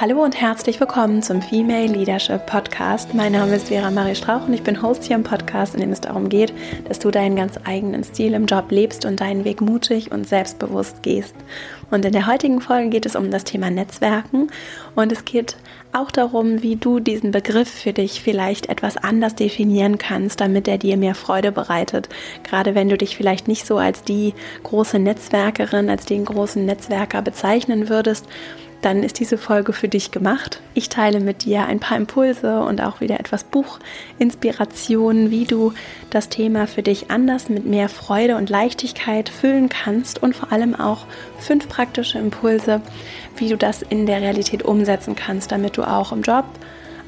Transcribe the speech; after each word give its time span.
Hallo 0.00 0.22
und 0.22 0.40
herzlich 0.40 0.78
willkommen 0.78 1.24
zum 1.24 1.42
Female 1.42 1.88
Leadership 1.88 2.46
Podcast. 2.46 3.14
Mein 3.14 3.32
Name 3.32 3.56
ist 3.56 3.66
Vera 3.66 3.90
Marie 3.90 4.14
Strauch 4.14 4.46
und 4.46 4.54
ich 4.54 4.62
bin 4.62 4.80
Host 4.80 5.02
hier 5.02 5.16
im 5.16 5.24
Podcast, 5.24 5.74
in 5.74 5.80
dem 5.80 5.90
es 5.90 6.00
darum 6.00 6.28
geht, 6.28 6.52
dass 6.86 7.00
du 7.00 7.10
deinen 7.10 7.34
ganz 7.34 7.58
eigenen 7.64 8.04
Stil 8.04 8.34
im 8.34 8.46
Job 8.46 8.70
lebst 8.70 9.04
und 9.04 9.20
deinen 9.20 9.44
Weg 9.44 9.60
mutig 9.60 10.12
und 10.12 10.28
selbstbewusst 10.28 11.02
gehst. 11.02 11.34
Und 11.90 12.04
in 12.04 12.12
der 12.12 12.28
heutigen 12.28 12.60
Folge 12.60 12.90
geht 12.90 13.06
es 13.06 13.16
um 13.16 13.32
das 13.32 13.42
Thema 13.42 13.72
Netzwerken 13.72 14.52
und 14.94 15.10
es 15.10 15.24
geht 15.24 15.56
auch 15.92 16.12
darum, 16.12 16.62
wie 16.62 16.76
du 16.76 17.00
diesen 17.00 17.32
Begriff 17.32 17.68
für 17.68 17.92
dich 17.92 18.22
vielleicht 18.22 18.68
etwas 18.68 18.96
anders 18.98 19.34
definieren 19.34 19.98
kannst, 19.98 20.40
damit 20.40 20.68
er 20.68 20.78
dir 20.78 20.96
mehr 20.96 21.16
Freude 21.16 21.50
bereitet. 21.50 22.08
Gerade 22.44 22.76
wenn 22.76 22.88
du 22.88 22.96
dich 22.96 23.16
vielleicht 23.16 23.48
nicht 23.48 23.66
so 23.66 23.78
als 23.78 24.04
die 24.04 24.34
große 24.62 25.00
Netzwerkerin, 25.00 25.90
als 25.90 26.04
den 26.04 26.24
großen 26.24 26.64
Netzwerker 26.64 27.20
bezeichnen 27.20 27.88
würdest 27.88 28.26
dann 28.82 29.02
ist 29.02 29.18
diese 29.18 29.38
Folge 29.38 29.72
für 29.72 29.88
dich 29.88 30.10
gemacht. 30.10 30.60
Ich 30.74 30.88
teile 30.88 31.20
mit 31.20 31.44
dir 31.44 31.66
ein 31.66 31.80
paar 31.80 31.96
Impulse 31.96 32.60
und 32.60 32.80
auch 32.80 33.00
wieder 33.00 33.18
etwas 33.18 33.44
Buchinspirationen, 33.44 35.30
wie 35.30 35.44
du 35.44 35.72
das 36.10 36.28
Thema 36.28 36.66
für 36.66 36.82
dich 36.82 37.10
anders 37.10 37.48
mit 37.48 37.64
mehr 37.64 37.88
Freude 37.88 38.36
und 38.36 38.50
Leichtigkeit 38.50 39.28
füllen 39.28 39.68
kannst 39.68 40.22
und 40.22 40.36
vor 40.36 40.52
allem 40.52 40.74
auch 40.74 41.06
fünf 41.38 41.68
praktische 41.68 42.18
Impulse, 42.18 42.80
wie 43.36 43.48
du 43.48 43.56
das 43.56 43.82
in 43.82 44.06
der 44.06 44.20
Realität 44.20 44.62
umsetzen 44.62 45.16
kannst, 45.16 45.50
damit 45.50 45.76
du 45.76 45.82
auch 45.82 46.12
im 46.12 46.22
Job, 46.22 46.44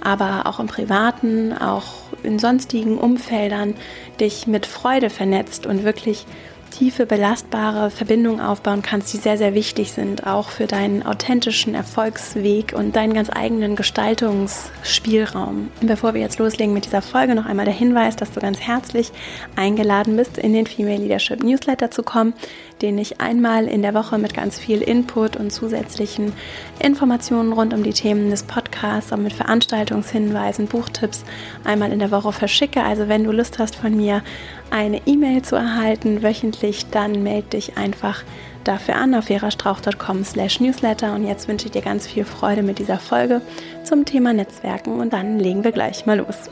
aber 0.01 0.47
auch 0.47 0.59
im 0.59 0.67
privaten, 0.67 1.53
auch 1.53 1.85
in 2.23 2.39
sonstigen 2.39 2.99
Umfeldern 2.99 3.75
dich 4.19 4.47
mit 4.47 4.67
Freude 4.67 5.09
vernetzt 5.09 5.67
und 5.67 5.85
wirklich 5.85 6.27
tiefe, 6.71 7.07
belastbare 7.07 7.91
Verbindungen 7.91 8.41
aufbauen 8.41 8.83
kannst, 8.83 9.13
die 9.13 9.19
sehr, 9.19 9.37
sehr 9.37 9.55
wichtig 9.55 9.93
sind, 9.93 10.27
auch 10.27 10.49
für 10.49 10.67
deinen 10.67 11.05
authentischen 11.05 11.75
Erfolgsweg 11.75 12.73
und 12.73 12.97
deinen 12.97 13.15
ganz 13.15 13.29
eigenen 13.31 13.77
Gestaltungsspielraum. 13.77 15.69
bevor 15.81 16.15
wir 16.15 16.21
jetzt 16.21 16.39
loslegen 16.39 16.73
mit 16.73 16.87
dieser 16.87 17.03
Folge, 17.03 17.35
noch 17.35 17.47
einmal 17.47 17.67
der 17.67 17.75
Hinweis, 17.75 18.17
dass 18.17 18.31
du 18.33 18.41
ganz 18.41 18.61
herzlich 18.61 19.13
eingeladen 19.57 20.17
bist, 20.17 20.39
in 20.39 20.53
den 20.53 20.67
Female 20.67 20.99
Leadership 20.99 21.43
Newsletter 21.43 21.91
zu 21.91 22.03
kommen 22.03 22.35
den 22.83 22.99
ich 22.99 23.21
einmal 23.21 23.67
in 23.67 23.83
der 23.83 23.95
Woche 23.95 24.19
mit 24.19 24.35
ganz 24.35 24.59
viel 24.59 24.81
Input 24.81 25.37
und 25.37 25.51
zusätzlichen 25.51 26.33
Informationen 26.79 27.53
rund 27.53 27.75
um 27.75 27.83
die 27.83 27.93
Themen 27.93 28.31
des 28.31 28.43
Podcasts 28.45 29.13
und 29.13 29.23
mit 29.23 29.33
Veranstaltungshinweisen, 29.33 30.67
Buchtipps 30.67 31.25
einmal 31.65 31.93
in 31.93 31.99
der 31.99 32.11
Woche 32.11 32.33
verschicke. 32.33 32.83
Also 32.83 33.09
wenn 33.09 33.25
du 33.25 33.33
Lust 33.33 33.59
hast 33.59 33.77
von 33.77 33.97
mir 33.97 34.23
eine 34.71 35.03
E-Mail 35.07 35.43
zu 35.43 35.57
erhalten 35.57 36.23
wöchentlich, 36.23 36.60
dann 36.91 37.23
melde 37.23 37.49
dich 37.51 37.77
einfach 37.77 38.23
dafür 38.65 38.97
an 38.97 39.15
auf 39.15 39.27
verastrauch.com 39.27 40.25
slash 40.25 40.61
newsletter. 40.61 41.15
Und 41.15 41.27
jetzt 41.27 41.49
wünsche 41.49 41.67
ich 41.67 41.73
dir 41.73 41.83
ganz 41.83 42.07
viel 42.07 42.25
Freude 42.25 42.63
mit 42.63 42.79
dieser 42.79 42.99
Folge 42.99 43.41
zum 43.85 44.05
Thema 44.05 44.33
Netzwerken. 44.33 45.01
Und 45.01 45.13
dann 45.13 45.39
legen 45.39 45.65
wir 45.65 45.73
gleich 45.73 46.07
mal 46.07 46.19
los. 46.19 46.51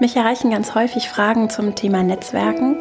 Mich 0.00 0.16
erreichen 0.16 0.50
ganz 0.50 0.74
häufig 0.74 1.08
Fragen 1.08 1.50
zum 1.50 1.74
Thema 1.74 2.02
Netzwerken. 2.02 2.76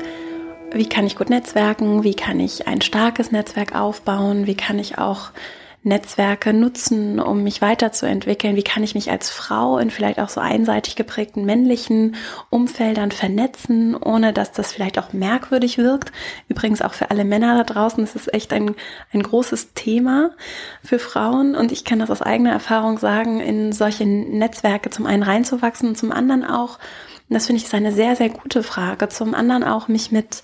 Wie 0.72 0.88
kann 0.88 1.08
ich 1.08 1.16
gut 1.16 1.30
netzwerken, 1.30 2.03
wie 2.03 2.14
kann 2.14 2.39
ich 2.39 2.67
ein 2.67 2.81
starkes 2.81 3.31
Netzwerk 3.31 3.75
aufbauen, 3.75 4.45
wie 4.45 4.55
kann 4.55 4.77
ich 4.77 5.00
auch 5.00 5.31
Netzwerke 5.83 6.53
nutzen, 6.53 7.19
um 7.19 7.44
mich 7.44 7.61
weiterzuentwickeln, 7.61 8.55
wie 8.55 8.63
kann 8.63 8.83
ich 8.83 8.95
mich 8.95 9.09
als 9.11 9.30
Frau 9.30 9.77
in 9.77 9.89
vielleicht 9.89 10.19
auch 10.19 10.30
so 10.30 10.41
einseitig 10.41 10.95
geprägten 10.95 11.45
männlichen 11.45 12.16
Umfeldern 12.49 13.11
vernetzen, 13.11 13.95
ohne 13.95 14.33
dass 14.33 14.52
das 14.52 14.71
vielleicht 14.71 14.99
auch 14.99 15.13
merkwürdig 15.13 15.77
wirkt. 15.77 16.11
Übrigens 16.47 16.81
auch 16.81 16.94
für 16.94 17.11
alle 17.11 17.23
Männer 17.23 17.58
da 17.58 17.63
draußen, 17.63 18.03
das 18.03 18.16
ist 18.16 18.33
echt 18.33 18.52
ein, 18.52 18.75
ein 19.13 19.23
großes 19.23 19.73
Thema 19.73 20.31
für 20.83 20.99
Frauen 20.99 21.55
und 21.55 21.71
ich 21.71 21.86
kann 21.86 21.99
das 21.99 22.11
aus 22.11 22.21
eigener 22.21 22.52
Erfahrung 22.52 22.97
sagen, 22.97 23.39
in 23.39 23.71
solche 23.71 24.05
Netzwerke 24.05 24.89
zum 24.89 25.05
einen 25.05 25.23
reinzuwachsen 25.23 25.89
und 25.89 25.98
zum 25.98 26.11
anderen 26.11 26.43
auch 26.43 26.77
und 27.30 27.36
das 27.36 27.45
finde 27.45 27.59
ich 27.59 27.65
ist 27.65 27.76
eine 27.76 27.92
sehr, 27.92 28.15
sehr 28.15 28.30
gute 28.30 28.64
Frage. 28.64 29.08
Zum 29.08 29.36
anderen 29.36 29.64
auch 29.64 29.87
mich 29.87 30.11
mit, 30.11 30.43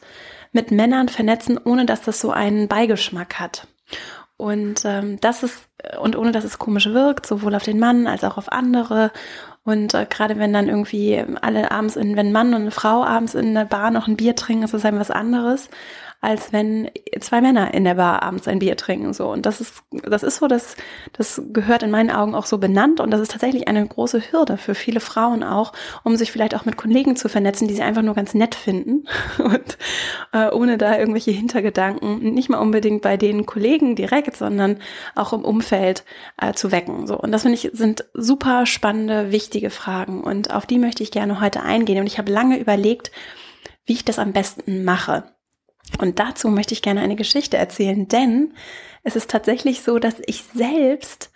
mit 0.52 0.70
Männern 0.70 1.10
vernetzen, 1.10 1.60
ohne 1.64 1.86
dass 1.86 2.02
das 2.04 2.22
so 2.22 2.30
einen 2.30 2.68
Beigeschmack 2.68 3.40
hat. 3.40 3.68
Und 4.38 4.84
ähm, 4.84 5.20
das 5.22 5.44
ist, 5.44 5.70
und 6.02 6.18
ohne 6.18 6.32
dass 6.32 6.44
es 6.44 6.60
komisch 6.60 6.88
wirkt, 6.88 7.26
sowohl 7.26 7.56
auf 7.56 7.64
den 7.64 7.80
Mann 7.80 8.06
als 8.08 8.24
auch 8.24 8.38
auf 8.38 8.52
andere. 8.52 9.12
Und 9.64 9.94
äh, 9.94 10.06
gerade 10.10 10.38
wenn 10.38 10.52
dann 10.52 10.68
irgendwie 10.68 11.24
alle 11.42 11.72
abends 11.72 11.96
in, 11.96 12.16
wenn 12.18 12.32
Mann 12.32 12.54
und 12.54 12.62
eine 12.62 12.72
Frau 12.72 13.04
abends 13.04 13.34
in 13.34 13.54
der 13.54 13.66
Bar 13.66 13.92
noch 13.92 14.08
ein 14.08 14.18
Bier 14.18 14.36
trinken, 14.36 14.66
ist 14.66 14.74
das 14.74 14.86
einem 14.86 15.00
was 15.00 15.12
anderes 15.12 15.70
als 16.26 16.52
wenn 16.52 16.90
zwei 17.20 17.40
Männer 17.40 17.74
in 17.74 17.84
der 17.84 17.96
Bar 17.96 18.24
abends 18.24 18.48
ein 18.48 18.60
Bier 18.60 18.76
trinken. 18.76 19.14
So. 19.14 19.32
Und 19.32 19.46
das 19.46 19.62
ist, 19.62 19.84
das 19.92 20.24
ist 20.24 20.38
so, 20.38 20.48
das, 20.48 20.76
das 21.14 21.42
gehört 21.54 21.84
in 21.84 21.92
meinen 21.92 22.10
Augen 22.10 22.34
auch 22.34 22.48
so 22.48 22.58
benannt. 22.58 23.00
Und 23.00 23.12
das 23.12 23.22
ist 23.22 23.32
tatsächlich 23.32 23.68
eine 23.68 23.86
große 23.86 24.32
Hürde 24.32 24.58
für 24.58 24.74
viele 24.74 25.00
Frauen 25.00 25.44
auch, 25.44 25.72
um 26.04 26.16
sich 26.16 26.32
vielleicht 26.32 26.56
auch 26.56 26.66
mit 26.66 26.78
Kollegen 26.78 27.16
zu 27.16 27.30
vernetzen, 27.30 27.68
die 27.68 27.76
sie 27.76 27.84
einfach 27.84 28.02
nur 28.02 28.16
ganz 28.16 28.34
nett 28.34 28.56
finden. 28.56 29.06
Und 29.38 29.78
äh, 30.34 30.50
ohne 30.50 30.78
da 30.78 30.98
irgendwelche 30.98 31.32
Hintergedanken, 31.32 32.34
nicht 32.34 32.50
mal 32.50 32.58
unbedingt 32.58 33.04
bei 33.04 33.18
den 33.18 33.46
Kollegen 33.46 33.96
direkt, 33.96 34.36
sondern 34.36 34.78
auch 35.14 35.32
im 35.32 35.46
Umfeld 35.46 36.04
äh, 36.42 36.54
zu 36.54 36.72
wecken. 36.72 37.06
So. 37.06 37.18
Und 37.18 37.32
das 37.32 37.44
finde 37.44 37.56
ich 37.56 37.70
sind 37.74 38.06
super 38.14 38.66
spannende, 38.66 39.32
wichtige 39.32 39.70
Fragen. 39.70 40.24
Und 40.24 40.54
auf 40.54 40.66
die 40.66 40.80
möchte 40.80 41.04
ich 41.04 41.12
gerne 41.12 41.40
heute 41.40 41.62
eingehen. 41.62 42.00
Und 42.00 42.08
ich 42.08 42.18
habe 42.18 42.32
lange 42.32 42.58
überlegt, 42.58 43.12
wie 43.86 43.94
ich 43.94 44.06
das 44.06 44.20
am 44.20 44.34
besten 44.34 44.84
mache. 44.84 45.35
Und 46.00 46.20
dazu 46.20 46.50
möchte 46.50 46.74
ich 46.74 46.82
gerne 46.82 47.02
eine 47.02 47.16
Geschichte 47.16 47.58
erzählen, 47.58 48.08
denn 48.08 48.54
es 49.04 49.16
ist 49.16 49.30
tatsächlich 49.30 49.82
so, 49.82 50.00
dass 50.00 50.16
ich 50.26 50.44
selbst 50.54 51.32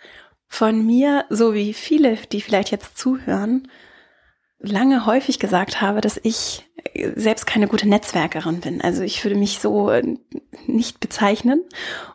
von 0.46 0.84
mir, 0.84 1.24
so 1.30 1.54
wie 1.54 1.72
viele, 1.72 2.16
die 2.32 2.40
vielleicht 2.40 2.70
jetzt 2.70 2.98
zuhören, 2.98 3.68
lange 4.58 5.06
häufig 5.06 5.38
gesagt 5.38 5.80
habe, 5.80 6.00
dass 6.00 6.20
ich 6.22 6.66
selbst 7.14 7.46
keine 7.46 7.68
gute 7.68 7.88
Netzwerkerin 7.88 8.60
bin. 8.60 8.80
Also 8.80 9.02
ich 9.02 9.24
würde 9.24 9.36
mich 9.36 9.58
so 9.58 9.90
nicht 10.66 11.00
bezeichnen. 11.00 11.64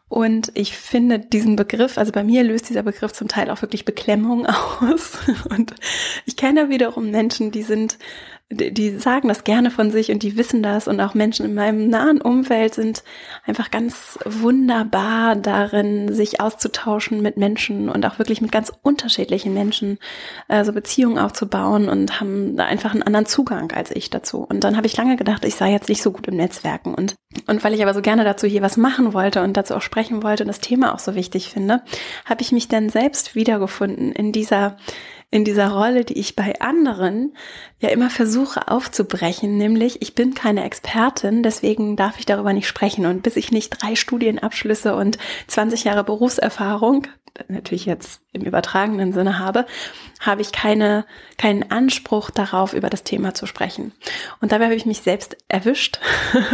Und 0.07 0.51
ich 0.53 0.77
finde 0.77 1.19
diesen 1.19 1.55
Begriff, 1.55 1.97
also 1.97 2.11
bei 2.11 2.23
mir 2.23 2.43
löst 2.43 2.69
dieser 2.69 2.83
Begriff 2.83 3.13
zum 3.13 3.27
Teil 3.27 3.49
auch 3.49 3.61
wirklich 3.61 3.85
Beklemmung 3.85 4.45
aus. 4.81 5.17
Und 5.49 5.73
ich 6.25 6.37
kenne 6.37 6.69
wiederum 6.69 7.09
Menschen, 7.09 7.51
die 7.51 7.63
sind 7.63 7.97
die 8.51 8.99
sagen 8.99 9.27
das 9.27 9.43
gerne 9.43 9.71
von 9.71 9.89
sich 9.89 10.11
und 10.11 10.21
die 10.21 10.37
wissen 10.37 10.61
das 10.61 10.87
und 10.87 11.01
auch 11.01 11.15
Menschen 11.15 11.47
in 11.47 11.55
meinem 11.55 11.89
nahen 11.89 12.21
Umfeld 12.21 12.75
sind 12.75 13.03
einfach 13.43 13.71
ganz 13.71 14.19
wunderbar 14.23 15.35
darin, 15.35 16.13
sich 16.13 16.39
auszutauschen 16.39 17.21
mit 17.21 17.37
Menschen 17.37 17.89
und 17.89 18.05
auch 18.05 18.19
wirklich 18.19 18.41
mit 18.41 18.51
ganz 18.51 18.71
unterschiedlichen 18.83 19.55
Menschen 19.55 19.97
äh, 20.47 20.63
so 20.63 20.73
Beziehungen 20.73 21.17
aufzubauen 21.17 21.89
und 21.89 22.19
haben 22.19 22.55
da 22.55 22.65
einfach 22.65 22.93
einen 22.93 23.01
anderen 23.01 23.25
Zugang 23.25 23.71
als 23.71 23.89
ich 23.89 24.11
dazu. 24.11 24.45
Und 24.47 24.63
dann 24.63 24.77
habe 24.77 24.85
ich 24.85 24.95
lange 24.95 25.15
gedacht, 25.15 25.43
ich 25.43 25.55
sei 25.55 25.71
jetzt 25.71 25.89
nicht 25.89 26.03
so 26.03 26.11
gut 26.11 26.27
im 26.27 26.35
Netzwerken 26.35 26.93
und 26.93 27.15
und 27.47 27.63
weil 27.63 27.73
ich 27.73 27.81
aber 27.81 27.93
so 27.93 28.01
gerne 28.01 28.23
dazu 28.23 28.47
hier 28.47 28.61
was 28.61 28.77
machen 28.77 29.13
wollte 29.13 29.43
und 29.43 29.57
dazu 29.57 29.75
auch 29.75 29.81
sprechen 29.81 30.23
wollte 30.23 30.43
und 30.43 30.47
das 30.47 30.61
Thema 30.61 30.93
auch 30.93 30.99
so 30.99 31.15
wichtig 31.15 31.49
finde, 31.49 31.81
habe 32.23 32.41
ich 32.41 32.51
mich 32.51 32.69
dann 32.69 32.89
selbst 32.89 33.35
wiedergefunden 33.35 34.13
in 34.13 34.31
dieser 34.31 34.77
in 35.35 35.43
dieser 35.43 35.67
Rolle, 35.67 36.05
die 36.05 36.17
ich 36.17 36.37
bei 36.37 36.61
anderen 36.61 37.35
ja 37.81 37.89
immer 37.89 38.09
versuche 38.09 38.69
aufzubrechen, 38.69 39.57
nämlich 39.57 40.01
ich 40.01 40.15
bin 40.15 40.33
keine 40.33 40.63
Expertin, 40.63 41.43
deswegen 41.43 41.97
darf 41.97 42.17
ich 42.19 42.25
darüber 42.25 42.53
nicht 42.53 42.69
sprechen. 42.69 43.05
Und 43.05 43.21
bis 43.21 43.35
ich 43.35 43.51
nicht 43.51 43.71
drei 43.81 43.97
Studienabschlüsse 43.97 44.95
und 44.95 45.17
20 45.47 45.83
Jahre 45.83 46.05
Berufserfahrung, 46.05 47.07
natürlich 47.49 47.85
jetzt 47.85 48.21
im 48.31 48.43
übertragenen 48.43 49.11
Sinne 49.11 49.37
habe, 49.37 49.65
habe 50.21 50.41
ich 50.41 50.53
keine, 50.53 51.05
keinen 51.37 51.69
Anspruch 51.69 52.29
darauf, 52.29 52.71
über 52.71 52.89
das 52.89 53.03
Thema 53.03 53.33
zu 53.33 53.45
sprechen. 53.45 53.91
Und 54.39 54.53
dabei 54.53 54.65
habe 54.65 54.75
ich 54.75 54.85
mich 54.85 55.01
selbst 55.01 55.35
erwischt. 55.49 55.99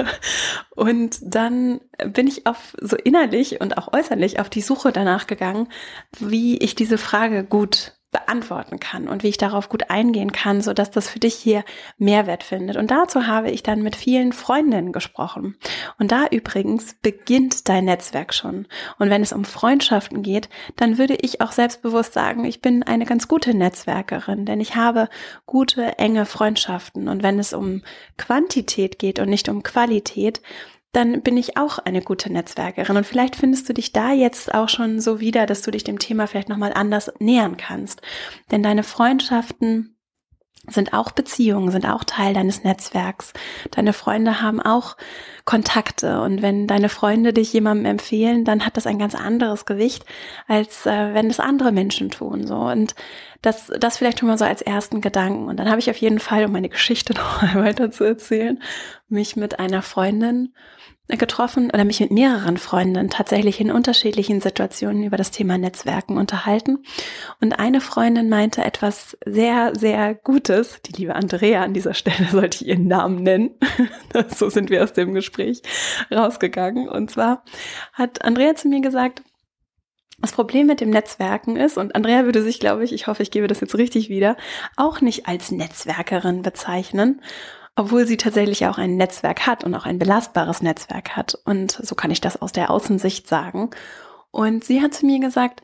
und 0.71 1.19
dann 1.21 1.81
bin 2.03 2.25
ich 2.25 2.47
auf 2.47 2.75
so 2.81 2.95
innerlich 2.95 3.61
und 3.61 3.77
auch 3.77 3.93
äußerlich 3.93 4.39
auf 4.39 4.49
die 4.49 4.61
Suche 4.61 4.91
danach 4.91 5.27
gegangen, 5.27 5.67
wie 6.19 6.57
ich 6.57 6.73
diese 6.73 6.97
Frage 6.97 7.43
gut 7.43 7.93
beantworten 8.11 8.79
kann 8.79 9.07
und 9.07 9.23
wie 9.23 9.29
ich 9.29 9.37
darauf 9.37 9.69
gut 9.69 9.89
eingehen 9.89 10.33
kann, 10.33 10.61
so 10.61 10.73
dass 10.73 10.91
das 10.91 11.09
für 11.09 11.19
dich 11.19 11.35
hier 11.35 11.63
Mehrwert 11.97 12.43
findet. 12.43 12.75
Und 12.75 12.91
dazu 12.91 13.25
habe 13.25 13.49
ich 13.49 13.63
dann 13.63 13.81
mit 13.81 13.95
vielen 13.95 14.33
Freundinnen 14.33 14.91
gesprochen. 14.91 15.55
Und 15.97 16.11
da 16.11 16.27
übrigens 16.27 16.95
beginnt 17.01 17.69
dein 17.69 17.85
Netzwerk 17.85 18.33
schon. 18.33 18.67
Und 18.99 19.09
wenn 19.09 19.21
es 19.21 19.31
um 19.31 19.45
Freundschaften 19.45 20.23
geht, 20.23 20.49
dann 20.75 20.97
würde 20.97 21.15
ich 21.15 21.39
auch 21.39 21.53
selbstbewusst 21.53 22.13
sagen, 22.13 22.43
ich 22.43 22.61
bin 22.61 22.83
eine 22.83 23.05
ganz 23.05 23.29
gute 23.29 23.53
Netzwerkerin, 23.53 24.45
denn 24.45 24.59
ich 24.59 24.75
habe 24.75 25.07
gute, 25.45 25.97
enge 25.97 26.25
Freundschaften. 26.25 27.07
Und 27.07 27.23
wenn 27.23 27.39
es 27.39 27.53
um 27.53 27.81
Quantität 28.17 28.99
geht 28.99 29.19
und 29.19 29.29
nicht 29.29 29.47
um 29.47 29.63
Qualität, 29.63 30.41
dann 30.91 31.21
bin 31.21 31.37
ich 31.37 31.57
auch 31.57 31.79
eine 31.79 32.01
gute 32.01 32.31
Netzwerkerin. 32.31 32.97
Und 32.97 33.05
vielleicht 33.05 33.35
findest 33.35 33.69
du 33.69 33.73
dich 33.73 33.93
da 33.93 34.11
jetzt 34.11 34.53
auch 34.53 34.69
schon 34.69 34.99
so 34.99 35.19
wieder, 35.19 35.45
dass 35.45 35.61
du 35.61 35.71
dich 35.71 35.83
dem 35.83 35.99
Thema 35.99 36.27
vielleicht 36.27 36.49
nochmal 36.49 36.73
anders 36.73 37.11
nähern 37.19 37.57
kannst. 37.57 38.01
Denn 38.51 38.61
deine 38.61 38.83
Freundschaften 38.83 39.95
sind 40.67 40.93
auch 40.93 41.11
Beziehungen, 41.11 41.71
sind 41.71 41.87
auch 41.87 42.03
Teil 42.03 42.33
deines 42.33 42.63
Netzwerks. 42.63 43.33
Deine 43.71 43.93
Freunde 43.93 44.41
haben 44.41 44.61
auch 44.61 44.95
Kontakte 45.43 46.21
und 46.21 46.43
wenn 46.43 46.67
deine 46.67 46.87
Freunde 46.87 47.33
dich 47.33 47.51
jemandem 47.51 47.85
empfehlen, 47.85 48.45
dann 48.45 48.63
hat 48.63 48.77
das 48.77 48.85
ein 48.85 48.99
ganz 48.99 49.15
anderes 49.15 49.65
Gewicht, 49.65 50.05
als 50.47 50.85
äh, 50.85 51.13
wenn 51.15 51.31
es 51.31 51.39
andere 51.39 51.71
Menschen 51.71 52.11
tun. 52.11 52.45
So 52.45 52.57
und 52.57 52.93
das, 53.41 53.71
das 53.79 53.97
vielleicht 53.97 54.19
schon 54.19 54.27
mal 54.27 54.37
so 54.37 54.45
als 54.45 54.61
ersten 54.61 55.01
Gedanken. 55.01 55.47
Und 55.47 55.57
dann 55.57 55.69
habe 55.69 55.79
ich 55.79 55.89
auf 55.89 55.97
jeden 55.97 56.19
Fall, 56.19 56.45
um 56.45 56.51
meine 56.51 56.69
Geschichte 56.69 57.13
noch 57.15 57.55
weiter 57.55 57.89
zu 57.89 58.03
erzählen, 58.03 58.61
mich 59.09 59.35
mit 59.35 59.59
einer 59.59 59.81
Freundin 59.81 60.53
getroffen 61.17 61.69
oder 61.71 61.83
mich 61.83 61.99
mit 61.99 62.11
mehreren 62.11 62.57
Freundinnen 62.57 63.09
tatsächlich 63.09 63.59
in 63.59 63.71
unterschiedlichen 63.71 64.41
Situationen 64.41 65.03
über 65.03 65.17
das 65.17 65.31
Thema 65.31 65.57
Netzwerken 65.57 66.17
unterhalten. 66.17 66.83
Und 67.39 67.53
eine 67.53 67.81
Freundin 67.81 68.29
meinte 68.29 68.63
etwas 68.63 69.17
sehr, 69.25 69.73
sehr 69.75 70.15
Gutes. 70.15 70.81
Die 70.85 70.93
liebe 70.93 71.15
Andrea 71.15 71.63
an 71.63 71.73
dieser 71.73 71.93
Stelle 71.93 72.27
sollte 72.31 72.63
ich 72.63 72.69
ihren 72.69 72.87
Namen 72.87 73.23
nennen. 73.23 73.51
so 74.35 74.49
sind 74.49 74.69
wir 74.69 74.83
aus 74.83 74.93
dem 74.93 75.13
Gespräch 75.13 75.61
rausgegangen. 76.11 76.87
Und 76.89 77.11
zwar 77.11 77.43
hat 77.93 78.23
Andrea 78.23 78.55
zu 78.55 78.67
mir 78.67 78.81
gesagt, 78.81 79.23
das 80.21 80.33
Problem 80.33 80.67
mit 80.67 80.81
dem 80.81 80.91
Netzwerken 80.91 81.57
ist, 81.57 81.77
und 81.77 81.95
Andrea 81.95 82.25
würde 82.25 82.43
sich, 82.43 82.59
glaube 82.59 82.83
ich, 82.83 82.93
ich 82.93 83.07
hoffe, 83.07 83.23
ich 83.23 83.31
gebe 83.31 83.47
das 83.47 83.59
jetzt 83.59 83.75
richtig 83.75 84.09
wieder, 84.09 84.37
auch 84.77 85.01
nicht 85.01 85.27
als 85.27 85.51
Netzwerkerin 85.51 86.43
bezeichnen, 86.43 87.21
obwohl 87.75 88.05
sie 88.05 88.17
tatsächlich 88.17 88.65
auch 88.67 88.77
ein 88.77 88.97
Netzwerk 88.97 89.47
hat 89.47 89.63
und 89.63 89.73
auch 89.75 89.85
ein 89.85 89.99
belastbares 89.99 90.61
Netzwerk 90.61 91.15
hat. 91.15 91.37
Und 91.45 91.71
so 91.71 91.95
kann 91.95 92.11
ich 92.11 92.21
das 92.21 92.41
aus 92.41 92.51
der 92.51 92.69
Außensicht 92.69 93.27
sagen. 93.27 93.69
Und 94.31 94.63
sie 94.63 94.81
hat 94.81 94.93
zu 94.93 95.05
mir 95.05 95.19
gesagt, 95.19 95.61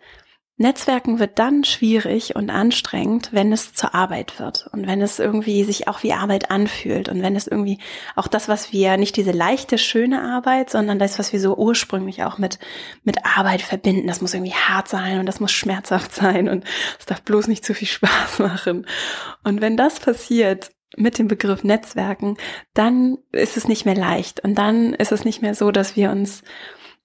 Netzwerken 0.60 1.20
wird 1.20 1.38
dann 1.38 1.64
schwierig 1.64 2.36
und 2.36 2.50
anstrengend, 2.50 3.30
wenn 3.32 3.54
es 3.54 3.74
zur 3.74 3.94
Arbeit 3.94 4.40
wird 4.40 4.68
und 4.74 4.88
wenn 4.88 5.04
es 5.04 5.20
irgendwie 5.20 5.64
sich 5.64 5.88
auch 5.88 6.02
wie 6.02 6.14
Arbeit 6.14 6.50
anfühlt 6.50 7.10
und 7.10 7.22
wenn 7.22 7.36
es 7.36 7.46
irgendwie 7.46 7.78
auch 8.16 8.28
das, 8.28 8.48
was 8.48 8.74
wir, 8.74 8.98
nicht 8.98 9.16
diese 9.18 9.32
leichte, 9.32 9.78
schöne 9.78 10.20
Arbeit, 10.20 10.72
sondern 10.72 10.98
das, 10.98 11.20
was 11.20 11.32
wir 11.32 11.40
so 11.40 11.56
ursprünglich 11.56 12.24
auch 12.24 12.40
mit, 12.40 12.58
mit 13.04 13.24
Arbeit 13.24 13.62
verbinden, 13.62 14.08
das 14.08 14.20
muss 14.20 14.34
irgendwie 14.34 14.56
hart 14.56 14.88
sein 14.88 15.20
und 15.20 15.28
das 15.28 15.40
muss 15.40 15.52
schmerzhaft 15.52 16.12
sein 16.16 16.50
und 16.50 16.66
es 16.98 17.06
darf 17.06 17.22
bloß 17.22 17.48
nicht 17.48 17.64
zu 17.64 17.76
viel 17.76 17.88
Spaß 17.88 18.40
machen. 18.40 18.88
Und 19.44 19.62
wenn 19.62 19.78
das 19.78 20.00
passiert, 20.00 20.72
mit 20.96 21.20
dem 21.20 21.28
Begriff 21.28 21.64
Netzwerken, 21.64 22.38
dann 22.74 23.18
ist 23.32 23.58
es 23.58 23.68
nicht 23.68 23.86
mehr 23.86 23.96
leicht 23.96 24.40
und 24.40 24.56
dann 24.56 24.94
ist 24.94 25.12
es 25.12 25.26
nicht 25.26 25.42
mehr 25.42 25.56
so, 25.56 25.72
dass 25.72 25.96
wir 25.96 26.12
uns 26.12 26.44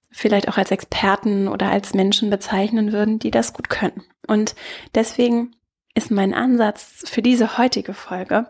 vielleicht 0.09 0.47
auch 0.47 0.57
als 0.57 0.71
Experten 0.71 1.47
oder 1.47 1.69
als 1.69 1.93
Menschen 1.93 2.29
bezeichnen 2.29 2.93
würden, 2.93 3.19
die 3.19 3.31
das 3.31 3.53
gut 3.53 3.69
können. 3.69 4.03
Und 4.27 4.55
deswegen 4.95 5.55
ist 5.95 6.11
mein 6.11 6.33
Ansatz 6.33 7.03
für 7.05 7.21
diese 7.21 7.57
heutige 7.57 7.93
Folge, 7.93 8.49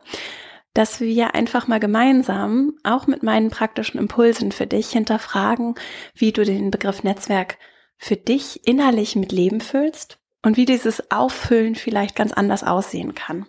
dass 0.74 1.01
wir 1.01 1.35
einfach 1.35 1.68
mal 1.68 1.80
gemeinsam, 1.80 2.74
auch 2.83 3.07
mit 3.07 3.24
meinen 3.24 3.50
praktischen 3.50 4.00
Impulsen 4.00 4.51
für 4.51 4.68
dich, 4.68 4.89
hinterfragen, 4.89 5.75
wie 6.15 6.31
du 6.31 6.44
den 6.44 6.71
Begriff 6.71 7.03
Netzwerk 7.03 7.57
für 7.97 8.15
dich 8.15 8.68
innerlich 8.68 9.15
mit 9.15 9.31
Leben 9.31 9.62
füllst 9.62 10.19
und 10.44 10.57
wie 10.57 10.66
dieses 10.66 11.12
Auffüllen 11.12 11.75
vielleicht 11.75 12.16
ganz 12.16 12.31
anders 12.34 12.63
aussehen 12.63 13.16
kann. 13.16 13.48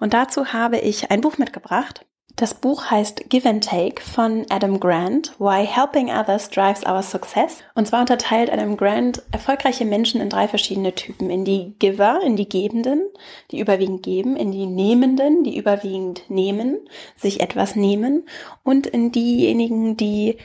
Und 0.00 0.14
dazu 0.14 0.52
habe 0.52 0.78
ich 0.78 1.10
ein 1.10 1.20
Buch 1.20 1.38
mitgebracht. 1.38 2.06
Das 2.36 2.54
Buch 2.54 2.90
heißt 2.90 3.28
Give 3.28 3.46
and 3.46 3.62
Take 3.62 4.00
von 4.00 4.46
Adam 4.48 4.80
Grant, 4.80 5.34
Why 5.38 5.66
Helping 5.66 6.08
Others 6.08 6.48
Drives 6.48 6.86
Our 6.86 7.02
Success. 7.02 7.58
Und 7.74 7.86
zwar 7.86 8.00
unterteilt 8.00 8.50
Adam 8.50 8.78
Grant 8.78 9.22
erfolgreiche 9.30 9.84
Menschen 9.84 10.22
in 10.22 10.30
drei 10.30 10.48
verschiedene 10.48 10.94
Typen. 10.94 11.28
In 11.28 11.44
die 11.44 11.74
Giver, 11.78 12.20
in 12.24 12.36
die 12.36 12.48
Gebenden, 12.48 13.02
die 13.50 13.60
überwiegend 13.60 14.02
geben, 14.02 14.36
in 14.36 14.52
die 14.52 14.64
Nehmenden, 14.64 15.44
die 15.44 15.58
überwiegend 15.58 16.30
nehmen, 16.30 16.78
sich 17.14 17.40
etwas 17.40 17.76
nehmen 17.76 18.26
und 18.62 18.86
in 18.86 19.12
diejenigen, 19.12 19.98
die 19.98 20.38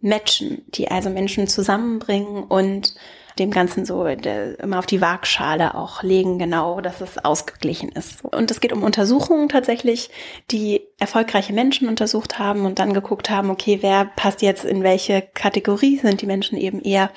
matchen, 0.00 0.64
die 0.68 0.90
also 0.90 1.10
Menschen 1.10 1.46
zusammenbringen 1.46 2.44
und 2.44 2.94
dem 3.38 3.50
Ganzen 3.50 3.84
so 3.84 4.04
der, 4.04 4.58
immer 4.60 4.78
auf 4.78 4.86
die 4.86 5.00
Waagschale 5.00 5.74
auch 5.74 6.02
legen, 6.02 6.38
genau, 6.38 6.80
dass 6.80 7.00
es 7.00 7.18
ausgeglichen 7.24 7.90
ist. 7.90 8.24
Und 8.24 8.50
es 8.50 8.60
geht 8.60 8.72
um 8.72 8.82
Untersuchungen 8.82 9.48
tatsächlich, 9.48 10.10
die 10.50 10.82
erfolgreiche 10.98 11.52
Menschen 11.52 11.88
untersucht 11.88 12.38
haben 12.38 12.64
und 12.64 12.78
dann 12.78 12.94
geguckt 12.94 13.30
haben, 13.30 13.50
okay, 13.50 13.78
wer 13.80 14.04
passt 14.04 14.42
jetzt 14.42 14.64
in 14.64 14.82
welche 14.82 15.22
Kategorie? 15.34 15.98
Sind 15.98 16.22
die 16.22 16.26
Menschen 16.26 16.56
eben 16.58 16.80
eher, 16.80 17.10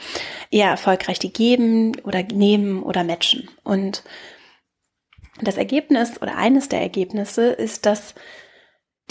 eher 0.49 0.69
erfolgreich, 0.69 1.19
die 1.19 1.31
geben 1.31 1.99
oder 2.03 2.23
nehmen 2.23 2.81
oder 2.81 3.03
matchen? 3.03 3.49
Und 3.63 4.03
das 5.41 5.57
Ergebnis 5.57 6.19
oder 6.21 6.35
eines 6.35 6.67
der 6.67 6.81
Ergebnisse 6.81 7.49
ist, 7.49 7.85
dass 7.85 8.15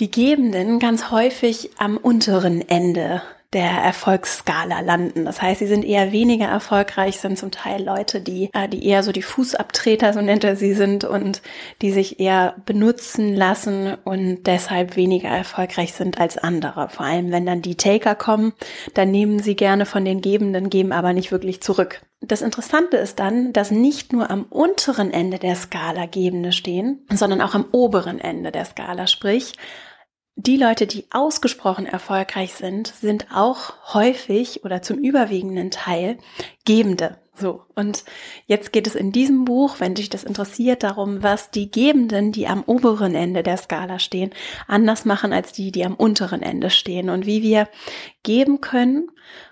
die 0.00 0.10
Gebenden 0.10 0.78
ganz 0.78 1.10
häufig 1.10 1.70
am 1.78 1.96
unteren 1.96 2.68
Ende 2.68 3.22
der 3.52 3.70
Erfolgsskala 3.70 4.80
landen. 4.80 5.24
Das 5.24 5.40
heißt, 5.40 5.60
sie 5.60 5.66
sind 5.66 5.84
eher 5.84 6.12
weniger 6.12 6.46
erfolgreich, 6.46 7.18
sind 7.18 7.38
zum 7.38 7.50
Teil 7.50 7.82
Leute, 7.82 8.20
die, 8.20 8.50
äh, 8.52 8.68
die 8.68 8.84
eher 8.84 9.02
so 9.02 9.12
die 9.12 9.22
Fußabtreter, 9.22 10.12
so 10.12 10.20
nennt 10.20 10.44
er 10.44 10.56
sie 10.56 10.74
sind, 10.74 11.04
und 11.04 11.42
die 11.82 11.92
sich 11.92 12.20
eher 12.20 12.56
benutzen 12.66 13.34
lassen 13.34 13.96
und 14.04 14.44
deshalb 14.46 14.96
weniger 14.96 15.28
erfolgreich 15.28 15.92
sind 15.92 16.20
als 16.20 16.38
andere. 16.38 16.88
Vor 16.88 17.06
allem, 17.06 17.30
wenn 17.30 17.46
dann 17.46 17.62
die 17.62 17.76
Taker 17.76 18.14
kommen, 18.14 18.52
dann 18.94 19.10
nehmen 19.10 19.38
sie 19.38 19.56
gerne 19.56 19.86
von 19.86 20.04
den 20.04 20.20
Gebenden, 20.20 20.70
geben 20.70 20.92
aber 20.92 21.12
nicht 21.12 21.30
wirklich 21.32 21.62
zurück. 21.62 22.02
Das 22.20 22.42
Interessante 22.42 22.96
ist 22.96 23.18
dann, 23.20 23.52
dass 23.52 23.70
nicht 23.70 24.12
nur 24.12 24.30
am 24.30 24.44
unteren 24.44 25.12
Ende 25.12 25.38
der 25.38 25.54
Skala 25.54 26.06
Gebende 26.06 26.52
stehen, 26.52 27.06
sondern 27.12 27.40
auch 27.40 27.54
am 27.54 27.66
oberen 27.72 28.18
Ende 28.18 28.50
der 28.50 28.64
Skala, 28.64 29.06
sprich 29.06 29.54
die 30.36 30.58
Leute, 30.58 30.86
die 30.86 31.06
ausgesprochen 31.10 31.86
erfolgreich 31.86 32.52
sind, 32.54 32.88
sind 32.88 33.28
auch 33.32 33.94
häufig 33.94 34.64
oder 34.64 34.82
zum 34.82 34.98
überwiegenden 34.98 35.70
Teil 35.70 36.18
Gebende. 36.66 37.18
So, 37.38 37.64
und 37.74 38.04
jetzt 38.46 38.72
geht 38.72 38.86
es 38.86 38.94
in 38.94 39.12
diesem 39.12 39.44
Buch, 39.44 39.76
wenn 39.78 39.94
dich 39.94 40.08
das 40.08 40.24
interessiert, 40.24 40.82
darum, 40.82 41.22
was 41.22 41.50
die 41.50 41.70
Gebenden, 41.70 42.32
die 42.32 42.46
am 42.46 42.62
oberen 42.64 43.14
Ende 43.14 43.42
der 43.42 43.58
Skala 43.58 43.98
stehen, 43.98 44.30
anders 44.66 45.04
machen 45.04 45.34
als 45.34 45.52
die, 45.52 45.70
die 45.70 45.84
am 45.84 45.94
unteren 45.94 46.40
Ende 46.40 46.70
stehen 46.70 47.10
und 47.10 47.26
wie 47.26 47.42
wir 47.42 47.68
geben 48.22 48.62
können. 48.62 49.10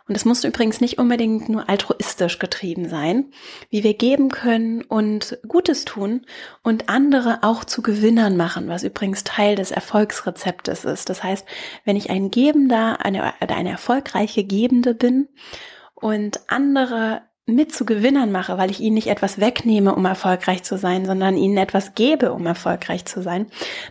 Und 0.09 0.17
es 0.17 0.25
muss 0.25 0.45
übrigens 0.45 0.81
nicht 0.81 0.99
unbedingt 0.99 1.51
nur 1.51 1.69
altruistisch 1.69 2.39
getrieben 2.39 2.89
sein, 2.89 3.33
wie 3.69 3.85
wir 3.85 3.93
geben 3.93 4.31
können 4.31 4.81
und 4.81 5.39
Gutes 5.47 5.85
tun 5.85 6.25
und 6.63 6.89
andere 6.89 7.41
auch 7.43 7.65
zu 7.65 7.83
Gewinnern 7.83 8.39
machen, 8.39 8.69
was 8.69 8.83
übrigens 8.83 9.25
Teil 9.25 9.57
des 9.57 9.73
Erfolgsrezeptes 9.73 10.87
ist. 10.87 11.11
Das 11.11 11.23
heißt, 11.23 11.47
wenn 11.85 11.97
ich 11.97 12.09
ein 12.09 12.31
Gebender, 12.31 13.05
eine, 13.05 13.35
eine 13.43 13.71
erfolgreiche 13.71 14.45
Gebende 14.45 14.95
bin 14.95 15.29
und 15.95 16.41
andere 16.49 17.23
mit 17.47 17.75
zu 17.75 17.85
Gewinnern 17.85 18.33
mache, 18.33 18.57
weil 18.57 18.71
ich 18.71 18.81
ihnen 18.81 18.95
nicht 18.95 19.09
etwas 19.09 19.39
wegnehme, 19.39 19.95
um 19.95 20.05
erfolgreich 20.07 20.63
zu 20.63 20.79
sein, 20.79 21.05
sondern 21.05 21.37
ihnen 21.37 21.59
etwas 21.59 21.95
gebe, 21.95 22.33
um 22.33 22.47
erfolgreich 22.47 23.05
zu 23.05 23.21
sein, 23.21 23.47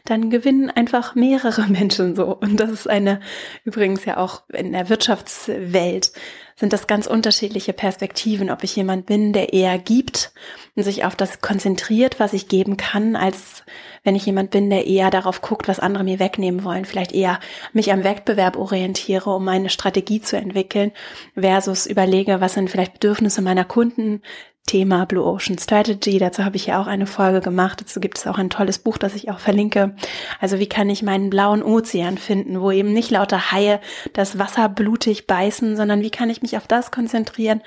dann 0.05 0.31
gewinnen 0.31 0.71
einfach 0.71 1.13
mehrere 1.13 1.61
Menschen 1.69 2.15
so. 2.15 2.35
Und 2.35 2.59
das 2.59 2.71
ist 2.71 2.89
eine, 2.89 3.19
übrigens 3.63 4.05
ja 4.05 4.17
auch 4.17 4.43
in 4.49 4.71
der 4.71 4.89
Wirtschaftswelt 4.89 6.11
sind 6.55 6.73
das 6.73 6.87
ganz 6.87 7.07
unterschiedliche 7.07 7.73
Perspektiven, 7.73 8.49
ob 8.49 8.63
ich 8.63 8.75
jemand 8.75 9.05
bin, 9.05 9.33
der 9.33 9.53
eher 9.53 9.77
gibt 9.79 10.31
und 10.75 10.83
sich 10.83 11.05
auf 11.05 11.15
das 11.15 11.41
konzentriert, 11.41 12.19
was 12.19 12.33
ich 12.33 12.47
geben 12.47 12.77
kann, 12.77 13.15
als 13.15 13.63
wenn 14.03 14.15
ich 14.15 14.25
jemand 14.25 14.51
bin, 14.51 14.69
der 14.69 14.85
eher 14.85 15.09
darauf 15.09 15.41
guckt, 15.41 15.67
was 15.67 15.79
andere 15.79 16.03
mir 16.03 16.19
wegnehmen 16.19 16.63
wollen, 16.63 16.85
vielleicht 16.85 17.13
eher 17.13 17.39
mich 17.71 17.91
am 17.91 18.03
Wettbewerb 18.03 18.57
orientiere, 18.57 19.33
um 19.33 19.45
meine 19.45 19.69
Strategie 19.69 20.21
zu 20.21 20.37
entwickeln, 20.37 20.91
versus 21.35 21.85
überlege, 21.85 22.41
was 22.41 22.53
sind 22.53 22.69
vielleicht 22.69 22.93
Bedürfnisse 22.93 23.41
meiner 23.41 23.65
Kunden, 23.65 24.21
Thema 24.65 25.05
Blue 25.05 25.23
Ocean 25.23 25.57
Strategy. 25.57 26.19
Dazu 26.19 26.45
habe 26.45 26.55
ich 26.55 26.67
ja 26.67 26.81
auch 26.81 26.87
eine 26.87 27.05
Folge 27.05 27.41
gemacht. 27.41 27.81
Dazu 27.81 27.99
gibt 27.99 28.17
es 28.17 28.27
auch 28.27 28.37
ein 28.37 28.49
tolles 28.49 28.79
Buch, 28.79 28.97
das 28.97 29.13
ich 29.15 29.29
auch 29.29 29.39
verlinke. 29.39 29.95
Also 30.39 30.59
wie 30.59 30.67
kann 30.67 30.89
ich 30.89 31.03
meinen 31.03 31.29
blauen 31.29 31.63
Ozean 31.63 32.17
finden, 32.17 32.61
wo 32.61 32.71
eben 32.71 32.93
nicht 32.93 33.11
lauter 33.11 33.51
Haie 33.51 33.81
das 34.13 34.39
Wasser 34.39 34.69
blutig 34.69 35.27
beißen, 35.27 35.75
sondern 35.75 36.01
wie 36.01 36.11
kann 36.11 36.29
ich 36.29 36.41
mich 36.41 36.57
auf 36.57 36.67
das 36.67 36.91
konzentrieren, 36.91 37.61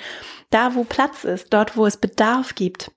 da 0.51 0.75
wo 0.75 0.85
Platz 0.85 1.25
ist, 1.25 1.53
dort 1.53 1.77
wo 1.77 1.87
es 1.87 1.99
Bedarf 1.99 2.55
gibt. 2.55 2.91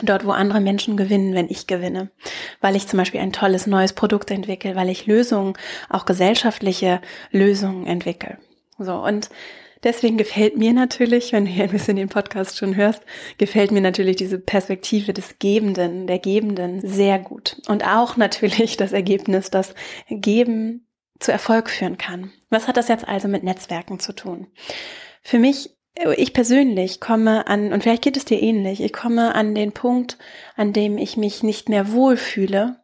Dort, 0.00 0.24
wo 0.24 0.30
andere 0.30 0.60
Menschen 0.60 0.96
gewinnen, 0.96 1.34
wenn 1.34 1.48
ich 1.48 1.66
gewinne. 1.66 2.10
Weil 2.60 2.76
ich 2.76 2.86
zum 2.86 2.98
Beispiel 2.98 3.20
ein 3.20 3.32
tolles 3.32 3.66
neues 3.66 3.92
Produkt 3.92 4.30
entwickle, 4.30 4.76
weil 4.76 4.88
ich 4.90 5.06
Lösungen, 5.06 5.54
auch 5.88 6.04
gesellschaftliche 6.04 7.00
Lösungen 7.32 7.84
entwickle. 7.84 8.38
So, 8.78 8.94
und 8.94 9.28
Deswegen 9.84 10.16
gefällt 10.16 10.56
mir 10.56 10.72
natürlich, 10.72 11.32
wenn 11.32 11.44
du 11.44 11.50
hier 11.50 11.64
ein 11.64 11.70
bisschen 11.70 11.96
den 11.96 12.08
Podcast 12.08 12.58
schon 12.58 12.76
hörst, 12.76 13.02
gefällt 13.38 13.70
mir 13.70 13.80
natürlich 13.80 14.16
diese 14.16 14.38
Perspektive 14.38 15.12
des 15.12 15.38
Gebenden, 15.38 16.06
der 16.06 16.18
Gebenden 16.18 16.80
sehr 16.86 17.18
gut. 17.18 17.60
Und 17.68 17.86
auch 17.86 18.16
natürlich 18.16 18.76
das 18.76 18.92
Ergebnis, 18.92 19.50
dass 19.50 19.74
Geben 20.08 20.86
zu 21.20 21.32
Erfolg 21.32 21.70
führen 21.70 21.98
kann. 21.98 22.32
Was 22.50 22.68
hat 22.68 22.76
das 22.76 22.88
jetzt 22.88 23.06
also 23.06 23.28
mit 23.28 23.42
Netzwerken 23.42 23.98
zu 23.98 24.12
tun? 24.12 24.48
Für 25.22 25.38
mich 25.38 25.70
ich 26.16 26.32
persönlich 26.32 27.00
komme 27.00 27.48
an, 27.48 27.72
und 27.72 27.82
vielleicht 27.82 28.02
geht 28.02 28.16
es 28.16 28.24
dir 28.24 28.40
ähnlich, 28.40 28.80
ich 28.80 28.92
komme 28.92 29.34
an 29.34 29.54
den 29.54 29.72
Punkt, 29.72 30.16
an 30.54 30.72
dem 30.72 30.96
ich 30.96 31.16
mich 31.16 31.42
nicht 31.42 31.68
mehr 31.68 31.92
wohlfühle 31.92 32.76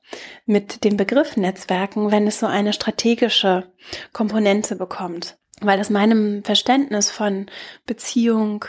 mit 0.46 0.82
dem 0.84 0.96
Begriff 0.96 1.36
Netzwerken, 1.36 2.10
wenn 2.10 2.26
es 2.26 2.40
so 2.40 2.46
eine 2.46 2.72
strategische 2.72 3.72
Komponente 4.12 4.74
bekommt. 4.74 5.38
Weil 5.66 5.78
das 5.78 5.90
meinem 5.90 6.44
Verständnis 6.44 7.10
von 7.10 7.46
Beziehung, 7.86 8.64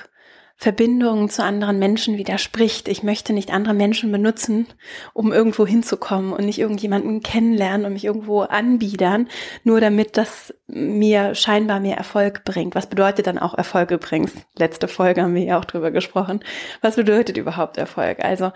Verbindung 0.57 1.29
zu 1.29 1.43
anderen 1.43 1.79
Menschen 1.79 2.17
widerspricht. 2.17 2.87
Ich 2.87 3.03
möchte 3.03 3.33
nicht 3.33 3.51
andere 3.51 3.73
Menschen 3.73 4.11
benutzen, 4.11 4.67
um 5.13 5.33
irgendwo 5.33 5.67
hinzukommen 5.67 6.31
und 6.31 6.45
nicht 6.45 6.59
irgendjemanden 6.59 7.21
kennenlernen 7.21 7.85
und 7.85 7.93
mich 7.93 8.05
irgendwo 8.05 8.41
anbiedern, 8.41 9.27
nur 9.63 9.81
damit 9.81 10.15
das 10.15 10.53
mir 10.67 11.35
scheinbar 11.35 11.81
mehr 11.81 11.97
Erfolg 11.97 12.45
bringt. 12.45 12.73
Was 12.73 12.87
bedeutet 12.87 13.27
dann 13.27 13.37
auch 13.37 13.53
Erfolg 13.53 13.91
übrigens? 13.91 14.31
Letzte 14.57 14.87
Folge 14.87 15.23
haben 15.23 15.35
wir 15.35 15.43
ja 15.43 15.59
auch 15.59 15.65
drüber 15.65 15.91
gesprochen. 15.91 16.39
Was 16.81 16.95
bedeutet 16.95 17.35
überhaupt 17.35 17.77
Erfolg? 17.77 18.23
Also, 18.23 18.53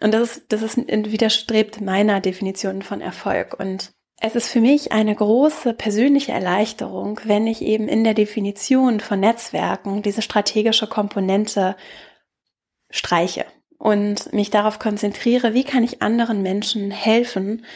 und 0.00 0.12
das 0.12 0.36
ist, 0.36 0.52
das 0.52 0.62
ist 0.62 0.76
widerstrebt 0.76 1.80
meiner 1.80 2.20
Definition 2.20 2.82
von 2.82 3.00
Erfolg 3.00 3.58
und 3.58 3.94
es 4.24 4.36
ist 4.36 4.48
für 4.48 4.60
mich 4.60 4.92
eine 4.92 5.16
große 5.16 5.74
persönliche 5.74 6.30
Erleichterung, 6.30 7.18
wenn 7.24 7.48
ich 7.48 7.60
eben 7.60 7.88
in 7.88 8.04
der 8.04 8.14
Definition 8.14 9.00
von 9.00 9.18
Netzwerken 9.18 10.00
diese 10.02 10.22
strategische 10.22 10.86
Komponente 10.86 11.74
streiche 12.88 13.46
und 13.78 14.32
mich 14.32 14.50
darauf 14.50 14.78
konzentriere, 14.78 15.54
wie 15.54 15.64
kann 15.64 15.82
ich 15.82 16.02
anderen 16.02 16.40
Menschen 16.40 16.92
helfen, 16.92 17.66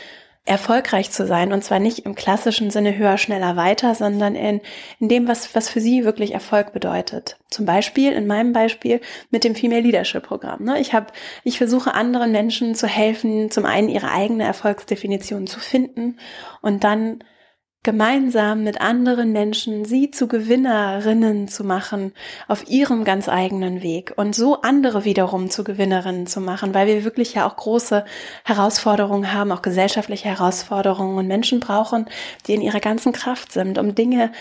erfolgreich 0.47 1.11
zu 1.11 1.26
sein. 1.26 1.53
Und 1.53 1.62
zwar 1.62 1.79
nicht 1.79 2.00
im 2.00 2.15
klassischen 2.15 2.71
Sinne 2.71 2.97
höher, 2.97 3.19
schneller, 3.19 3.57
weiter, 3.57 3.95
sondern 3.95 4.35
in, 4.35 4.61
in 5.00 5.09
dem, 5.09 5.29
was, 5.29 5.55
was 5.55 5.69
für 5.69 5.81
sie 5.81 6.05
wirklich 6.05 6.33
Erfolg 6.33 6.73
bedeutet. 6.73 7.37
Zum 7.50 7.67
Beispiel, 7.67 8.12
in 8.12 8.26
meinem 8.26 8.53
Beispiel 8.53 9.00
mit 9.31 9.45
dem 9.45 9.55
Female 9.55 9.83
Leadership 9.83 10.23
Programm. 10.23 10.65
Ne? 10.65 10.81
Ich 10.81 10.95
habe, 10.95 11.09
ich 11.45 11.59
versuche 11.59 11.95
anderen 11.95 12.33
Menschen 12.33 12.75
zu 12.75 12.87
helfen, 12.87 13.50
zum 13.50 13.67
einen 13.67 13.88
ihre 13.88 14.11
eigene 14.11 14.45
Erfolgsdefinition 14.45 15.47
zu 15.47 15.61
finden 15.61 16.19
und 16.62 16.85
dann 16.85 17.23
gemeinsam 17.87 18.64
mit 18.64 18.81
anderen 18.81 19.31
Menschen 19.31 19.85
sie 19.85 20.11
zu 20.11 20.26
Gewinnerinnen 20.26 21.47
zu 21.47 21.62
machen 21.62 22.12
auf 22.49 22.69
ihrem 22.69 23.05
ganz 23.05 23.28
eigenen 23.28 23.81
Weg 23.81 24.12
und 24.16 24.35
so 24.35 24.61
andere 24.62 25.05
wiederum 25.05 25.50
zu 25.50 25.62
Gewinnerinnen 25.62 26.26
zu 26.26 26.40
machen, 26.40 26.75
weil 26.75 26.88
wir 26.88 27.05
wirklich 27.05 27.35
ja 27.35 27.49
auch 27.49 27.55
große 27.55 28.05
Herausforderungen 28.45 29.33
haben, 29.33 29.52
auch 29.52 29.62
gesellschaftliche 29.62 30.28
Herausforderungen 30.28 31.16
und 31.16 31.28
Menschen 31.28 31.61
brauchen, 31.61 32.07
die 32.49 32.55
in 32.55 32.61
ihrer 32.61 32.81
ganzen 32.81 33.12
Kraft 33.12 33.52
sind, 33.52 33.78
um 33.78 33.95
Dinge 33.95 34.33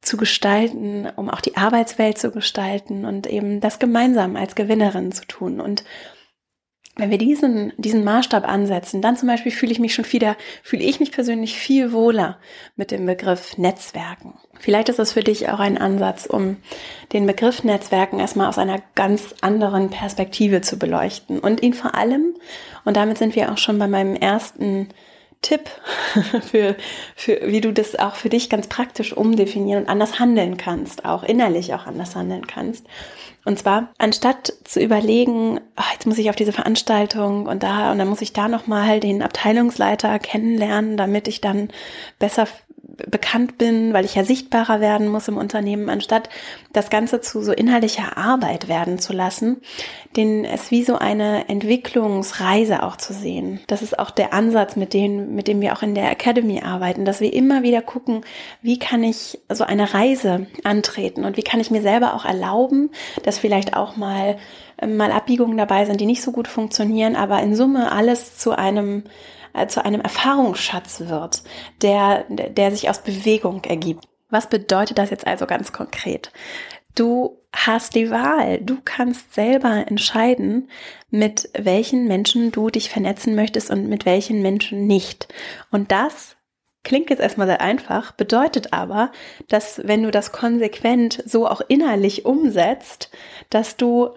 zu 0.00 0.16
gestalten, 0.16 1.08
um 1.16 1.28
auch 1.30 1.40
die 1.40 1.56
Arbeitswelt 1.56 2.16
zu 2.16 2.30
gestalten 2.30 3.06
und 3.06 3.26
eben 3.26 3.60
das 3.60 3.80
gemeinsam 3.80 4.36
als 4.36 4.54
Gewinnerin 4.54 5.10
zu 5.10 5.26
tun. 5.26 5.60
Und 5.60 5.82
wenn 6.96 7.10
wir 7.10 7.18
diesen, 7.18 7.72
diesen 7.76 8.04
Maßstab 8.04 8.48
ansetzen, 8.48 9.02
dann 9.02 9.16
zum 9.16 9.28
Beispiel 9.28 9.50
fühle 9.50 9.72
ich 9.72 9.80
mich 9.80 9.94
schon 9.94 10.10
wieder, 10.12 10.36
fühle 10.62 10.84
ich 10.84 11.00
mich 11.00 11.10
persönlich 11.10 11.58
viel 11.58 11.92
wohler 11.92 12.38
mit 12.76 12.92
dem 12.92 13.04
Begriff 13.04 13.58
Netzwerken. 13.58 14.34
Vielleicht 14.60 14.88
ist 14.88 15.00
es 15.00 15.12
für 15.12 15.22
dich 15.22 15.48
auch 15.48 15.58
ein 15.58 15.76
Ansatz, 15.76 16.26
um 16.26 16.56
den 17.12 17.26
Begriff 17.26 17.64
Netzwerken 17.64 18.20
erstmal 18.20 18.48
aus 18.48 18.58
einer 18.58 18.80
ganz 18.94 19.34
anderen 19.40 19.90
Perspektive 19.90 20.60
zu 20.60 20.78
beleuchten 20.78 21.40
und 21.40 21.62
ihn 21.62 21.74
vor 21.74 21.96
allem, 21.96 22.34
und 22.84 22.96
damit 22.96 23.18
sind 23.18 23.34
wir 23.34 23.50
auch 23.50 23.58
schon 23.58 23.78
bei 23.78 23.88
meinem 23.88 24.14
ersten 24.14 24.88
Tipp 25.42 25.68
für, 26.50 26.76
für, 27.16 27.40
wie 27.44 27.60
du 27.60 27.72
das 27.72 27.96
auch 27.98 28.14
für 28.14 28.28
dich 28.28 28.48
ganz 28.48 28.68
praktisch 28.68 29.12
umdefinieren 29.12 29.82
und 29.82 29.88
anders 29.88 30.18
handeln 30.20 30.56
kannst, 30.56 31.04
auch 31.04 31.24
innerlich 31.24 31.74
auch 31.74 31.86
anders 31.86 32.14
handeln 32.14 32.46
kannst. 32.46 32.86
Und 33.44 33.58
zwar, 33.58 33.92
anstatt 33.98 34.54
zu 34.64 34.80
überlegen, 34.80 35.60
ach, 35.76 35.92
jetzt 35.92 36.06
muss 36.06 36.18
ich 36.18 36.30
auf 36.30 36.36
diese 36.36 36.52
Veranstaltung 36.52 37.46
und 37.46 37.62
da, 37.62 37.92
und 37.92 37.98
dann 37.98 38.08
muss 38.08 38.22
ich 38.22 38.32
da 38.32 38.48
nochmal 38.48 39.00
den 39.00 39.22
Abteilungsleiter 39.22 40.18
kennenlernen, 40.18 40.96
damit 40.96 41.28
ich 41.28 41.40
dann 41.40 41.68
besser 42.18 42.46
bekannt 43.10 43.58
bin, 43.58 43.92
weil 43.92 44.04
ich 44.04 44.14
ja 44.14 44.24
sichtbarer 44.24 44.80
werden 44.80 45.08
muss 45.08 45.28
im 45.28 45.36
Unternehmen, 45.36 45.88
anstatt 45.88 46.28
das 46.72 46.90
Ganze 46.90 47.20
zu 47.20 47.42
so 47.42 47.52
inhaltlicher 47.52 48.16
Arbeit 48.16 48.68
werden 48.68 48.98
zu 48.98 49.12
lassen, 49.12 49.58
den 50.16 50.44
es 50.44 50.70
wie 50.70 50.84
so 50.84 50.96
eine 50.96 51.48
Entwicklungsreise 51.48 52.82
auch 52.82 52.96
zu 52.96 53.12
sehen. 53.12 53.60
Das 53.66 53.82
ist 53.82 53.98
auch 53.98 54.10
der 54.10 54.32
Ansatz, 54.32 54.76
mit 54.76 54.92
dem, 54.94 55.34
mit 55.34 55.48
dem 55.48 55.60
wir 55.60 55.72
auch 55.74 55.82
in 55.82 55.94
der 55.94 56.10
Academy 56.10 56.62
arbeiten, 56.62 57.04
dass 57.04 57.20
wir 57.20 57.32
immer 57.32 57.62
wieder 57.62 57.82
gucken, 57.82 58.24
wie 58.62 58.78
kann 58.78 59.02
ich 59.02 59.38
so 59.48 59.64
eine 59.64 59.94
Reise 59.94 60.46
antreten 60.62 61.24
und 61.24 61.36
wie 61.36 61.42
kann 61.42 61.60
ich 61.60 61.70
mir 61.70 61.82
selber 61.82 62.14
auch 62.14 62.24
erlauben, 62.24 62.90
dass 63.22 63.38
vielleicht 63.38 63.76
auch 63.76 63.96
mal 63.96 64.36
mal 64.84 65.12
Abbiegungen 65.12 65.56
dabei 65.56 65.84
sind, 65.84 66.00
die 66.00 66.06
nicht 66.06 66.22
so 66.22 66.32
gut 66.32 66.48
funktionieren, 66.48 67.16
aber 67.16 67.40
in 67.40 67.54
Summe 67.54 67.92
alles 67.92 68.36
zu 68.38 68.52
einem 68.52 69.04
äh, 69.54 69.66
zu 69.66 69.84
einem 69.84 70.00
Erfahrungsschatz 70.00 71.00
wird, 71.00 71.42
der, 71.82 72.24
der 72.28 72.70
sich 72.70 72.90
aus 72.90 72.98
Bewegung 72.98 73.64
ergibt. 73.64 74.06
Was 74.30 74.48
bedeutet 74.48 74.98
das 74.98 75.10
jetzt 75.10 75.26
also 75.26 75.46
ganz 75.46 75.72
konkret? 75.72 76.32
Du 76.94 77.38
hast 77.54 77.94
die 77.94 78.10
Wahl. 78.10 78.60
Du 78.60 78.78
kannst 78.84 79.34
selber 79.34 79.84
entscheiden, 79.86 80.68
mit 81.10 81.48
welchen 81.56 82.06
Menschen 82.06 82.52
du 82.52 82.70
dich 82.70 82.90
vernetzen 82.90 83.34
möchtest 83.34 83.70
und 83.70 83.88
mit 83.88 84.06
welchen 84.06 84.42
Menschen 84.42 84.86
nicht. 84.86 85.32
Und 85.70 85.90
das 85.90 86.36
klingt 86.84 87.10
jetzt 87.10 87.20
erstmal 87.20 87.46
sehr 87.46 87.60
einfach, 87.60 88.12
bedeutet 88.12 88.72
aber, 88.72 89.10
dass 89.48 89.80
wenn 89.84 90.02
du 90.02 90.10
das 90.10 90.32
konsequent 90.32 91.22
so 91.26 91.48
auch 91.48 91.62
innerlich 91.66 92.24
umsetzt, 92.24 93.10
dass 93.50 93.76
du 93.76 94.10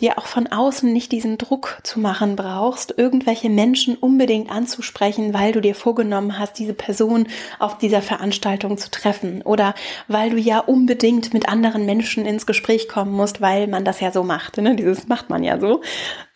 dir 0.00 0.18
auch 0.18 0.26
von 0.26 0.46
außen 0.46 0.92
nicht 0.92 1.12
diesen 1.12 1.38
Druck 1.38 1.80
zu 1.82 1.98
machen 1.98 2.36
brauchst, 2.36 2.94
irgendwelche 2.96 3.50
Menschen 3.50 3.96
unbedingt 3.96 4.50
anzusprechen, 4.50 5.34
weil 5.34 5.52
du 5.52 5.60
dir 5.60 5.74
vorgenommen 5.74 6.38
hast, 6.38 6.58
diese 6.58 6.74
Person 6.74 7.26
auf 7.58 7.78
dieser 7.78 8.02
Veranstaltung 8.02 8.78
zu 8.78 8.90
treffen 8.90 9.42
oder 9.42 9.74
weil 10.06 10.30
du 10.30 10.36
ja 10.36 10.60
unbedingt 10.60 11.34
mit 11.34 11.48
anderen 11.48 11.84
Menschen 11.84 12.26
ins 12.26 12.46
Gespräch 12.46 12.88
kommen 12.88 13.12
musst, 13.12 13.40
weil 13.40 13.66
man 13.66 13.84
das 13.84 14.00
ja 14.00 14.12
so 14.12 14.22
macht. 14.22 14.56
Ne? 14.58 14.76
Dieses 14.76 15.08
macht 15.08 15.30
man 15.30 15.42
ja 15.42 15.58
so. 15.58 15.82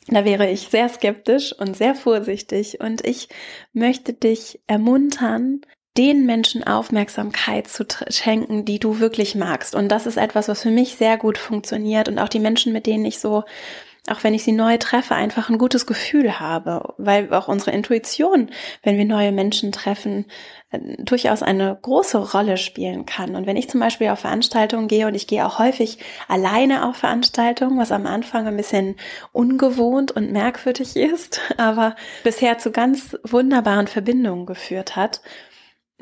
Da 0.08 0.24
wäre 0.24 0.50
ich 0.50 0.62
sehr 0.62 0.88
skeptisch 0.88 1.52
und 1.56 1.76
sehr 1.76 1.94
vorsichtig 1.94 2.80
und 2.80 3.06
ich 3.06 3.28
möchte 3.72 4.12
dich 4.12 4.60
ermuntern, 4.66 5.60
den 5.96 6.24
Menschen 6.24 6.64
Aufmerksamkeit 6.64 7.68
zu 7.68 7.84
schenken, 8.08 8.64
die 8.64 8.78
du 8.78 8.98
wirklich 8.98 9.34
magst. 9.34 9.74
Und 9.74 9.88
das 9.88 10.06
ist 10.06 10.16
etwas, 10.16 10.48
was 10.48 10.62
für 10.62 10.70
mich 10.70 10.96
sehr 10.96 11.18
gut 11.18 11.36
funktioniert 11.36 12.08
und 12.08 12.18
auch 12.18 12.28
die 12.28 12.40
Menschen, 12.40 12.72
mit 12.72 12.86
denen 12.86 13.04
ich 13.04 13.18
so 13.18 13.44
auch 14.08 14.24
wenn 14.24 14.34
ich 14.34 14.42
sie 14.42 14.52
neu 14.52 14.78
treffe, 14.78 15.14
einfach 15.14 15.48
ein 15.48 15.58
gutes 15.58 15.86
Gefühl 15.86 16.40
habe, 16.40 16.94
weil 16.98 17.32
auch 17.32 17.46
unsere 17.46 17.70
Intuition, 17.70 18.50
wenn 18.82 18.98
wir 18.98 19.04
neue 19.04 19.30
Menschen 19.30 19.70
treffen, 19.70 20.26
äh, 20.72 20.80
durchaus 20.98 21.42
eine 21.42 21.78
große 21.80 22.18
Rolle 22.32 22.56
spielen 22.56 23.06
kann. 23.06 23.36
Und 23.36 23.46
wenn 23.46 23.56
ich 23.56 23.70
zum 23.70 23.78
Beispiel 23.78 24.08
auf 24.08 24.18
Veranstaltungen 24.18 24.88
gehe 24.88 25.06
und 25.06 25.14
ich 25.14 25.28
gehe 25.28 25.46
auch 25.46 25.60
häufig 25.60 25.98
alleine 26.26 26.88
auf 26.88 26.96
Veranstaltungen, 26.96 27.78
was 27.78 27.92
am 27.92 28.06
Anfang 28.06 28.48
ein 28.48 28.56
bisschen 28.56 28.96
ungewohnt 29.30 30.10
und 30.10 30.32
merkwürdig 30.32 30.96
ist, 30.96 31.40
aber 31.56 31.94
bisher 32.24 32.58
zu 32.58 32.72
ganz 32.72 33.16
wunderbaren 33.22 33.86
Verbindungen 33.86 34.46
geführt 34.46 34.96
hat, 34.96 35.20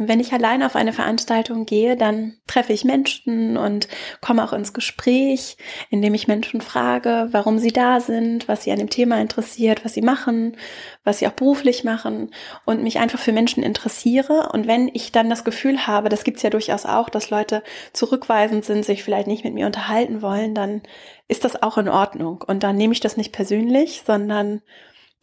wenn 0.09 0.21
ich 0.21 0.33
allein 0.33 0.63
auf 0.63 0.77
eine 0.77 0.93
Veranstaltung 0.93 1.67
gehe, 1.67 1.97
dann 1.97 2.39
treffe 2.47 2.73
ich 2.73 2.85
Menschen 2.85 3.57
und 3.57 3.89
komme 4.21 4.45
auch 4.45 4.53
ins 4.53 4.73
Gespräch, 4.73 5.57
indem 5.91 6.15
ich 6.15 6.29
Menschen 6.29 6.61
frage, 6.61 7.29
warum 7.31 7.59
sie 7.59 7.73
da 7.73 8.01
sind, 8.01 8.49
was 8.49 8.65
sie 8.65 8.73
an 8.73 8.79
dem 8.79 8.91
Thema 8.91 9.21
interessiert, 9.21 9.85
was 9.85 9.95
sie 9.95 10.03
machen, 10.03 10.57
was 11.05 11.19
sie 11.19 11.27
auch 11.27 11.33
beruflich 11.33 11.85
machen 11.85 12.31
und 12.67 12.83
mich 12.83 12.99
einfach 12.99 13.19
für 13.19 13.33
Menschen 13.33 13.63
interessiere. 13.63 14.51
Und 14.53 14.67
wenn 14.67 14.89
ich 14.93 15.13
dann 15.13 15.31
das 15.31 15.45
Gefühl 15.45 15.87
habe, 15.87 16.09
das 16.09 16.25
gibt's 16.25 16.43
ja 16.43 16.51
durchaus 16.51 16.87
auch, 16.87 17.09
dass 17.09 17.31
Leute 17.31 17.63
zurückweisend 17.93 18.65
sind, 18.65 18.85
sich 18.85 19.03
vielleicht 19.03 19.27
nicht 19.27 19.45
mit 19.45 19.55
mir 19.55 19.67
unterhalten 19.67 20.23
wollen, 20.23 20.55
dann 20.55 20.83
ist 21.29 21.45
das 21.45 21.63
auch 21.63 21.79
in 21.79 21.89
Ordnung. 21.89 22.43
Und 22.47 22.63
dann 22.63 22.77
nehme 22.77 22.93
ich 22.93 23.01
das 23.01 23.17
nicht 23.17 23.33
persönlich, 23.33 24.03
sondern 24.05 24.63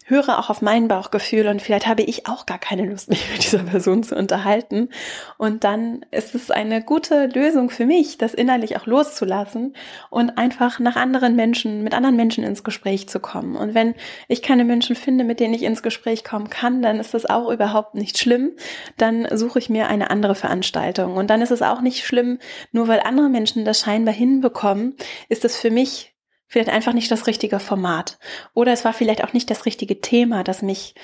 höre 0.10 0.40
auch 0.40 0.50
auf 0.50 0.62
mein 0.62 0.88
Bauchgefühl 0.88 1.48
und 1.48 1.62
vielleicht 1.62 1.86
habe 1.86 2.02
ich 2.02 2.28
auch 2.28 2.46
gar 2.46 2.60
keine 2.60 2.86
Lust, 2.86 3.10
mich 3.10 3.30
mit 3.32 3.44
dieser 3.44 3.64
Person 3.64 4.04
zu 4.04 4.16
unterhalten. 4.16 4.90
Und 5.38 5.66
dann 5.66 6.06
ist 6.12 6.34
es 6.34 6.50
eine 6.50 6.82
gute 6.82 7.28
Lösung 7.28 7.70
für 7.70 7.86
mich, 7.86 8.18
das 8.18 8.34
innerlich 8.34 8.78
auch 8.78 8.86
loszulassen 8.86 9.76
und 10.10 10.38
einfach 10.38 10.80
nach 10.80 10.96
anderen 10.96 11.36
Menschen, 11.36 11.84
mit 11.84 11.94
anderen 11.94 12.16
Menschen 12.16 12.46
ins 12.46 12.64
Gespräch 12.64 13.10
zu 13.10 13.20
kommen. 13.20 13.58
Und 13.58 13.74
wenn 13.74 13.96
ich 14.30 14.42
keine 14.42 14.64
Menschen 14.64 14.96
finde, 14.96 15.26
mit 15.26 15.42
denen 15.42 15.54
ich 15.54 15.64
ins 15.64 15.84
Gespräch 15.84 16.24
kommen 16.24 16.50
kann, 16.50 16.82
dann 16.82 17.00
ist 17.00 17.14
das 17.14 17.26
auch 17.26 17.52
überhaupt 17.52 17.96
nicht 17.96 18.18
schlimm. 18.18 18.52
Dann 18.98 19.28
suche 19.38 19.60
ich 19.60 19.70
mir 19.70 19.88
eine 19.88 20.10
andere 20.10 20.36
Veranstaltung. 20.36 21.18
Und 21.18 21.30
dann 21.30 21.42
ist 21.42 21.52
es 21.52 21.62
auch 21.62 21.82
nicht 21.82 22.06
schlimm, 22.06 22.40
nur 22.72 22.88
weil 22.88 23.02
andere 23.02 23.30
Menschen 23.30 23.66
das 23.66 23.82
scheinbar 23.82 24.14
hinbekommen, 24.14 24.96
ist 25.28 25.44
es 25.44 25.58
für 25.58 25.70
mich 25.70 26.17
vielleicht 26.48 26.70
einfach 26.70 26.94
nicht 26.94 27.12
das 27.12 27.27
richtige 27.27 27.60
Format. 27.60 28.18
Oder 28.54 28.74
es 28.74 28.86
war 28.86 28.94
vielleicht 28.94 29.24
auch 29.24 29.34
nicht 29.34 29.50
das 29.50 29.66
richtige 29.66 30.01
Thema, 30.01 30.44
das 30.44 30.62
mich 30.62 30.96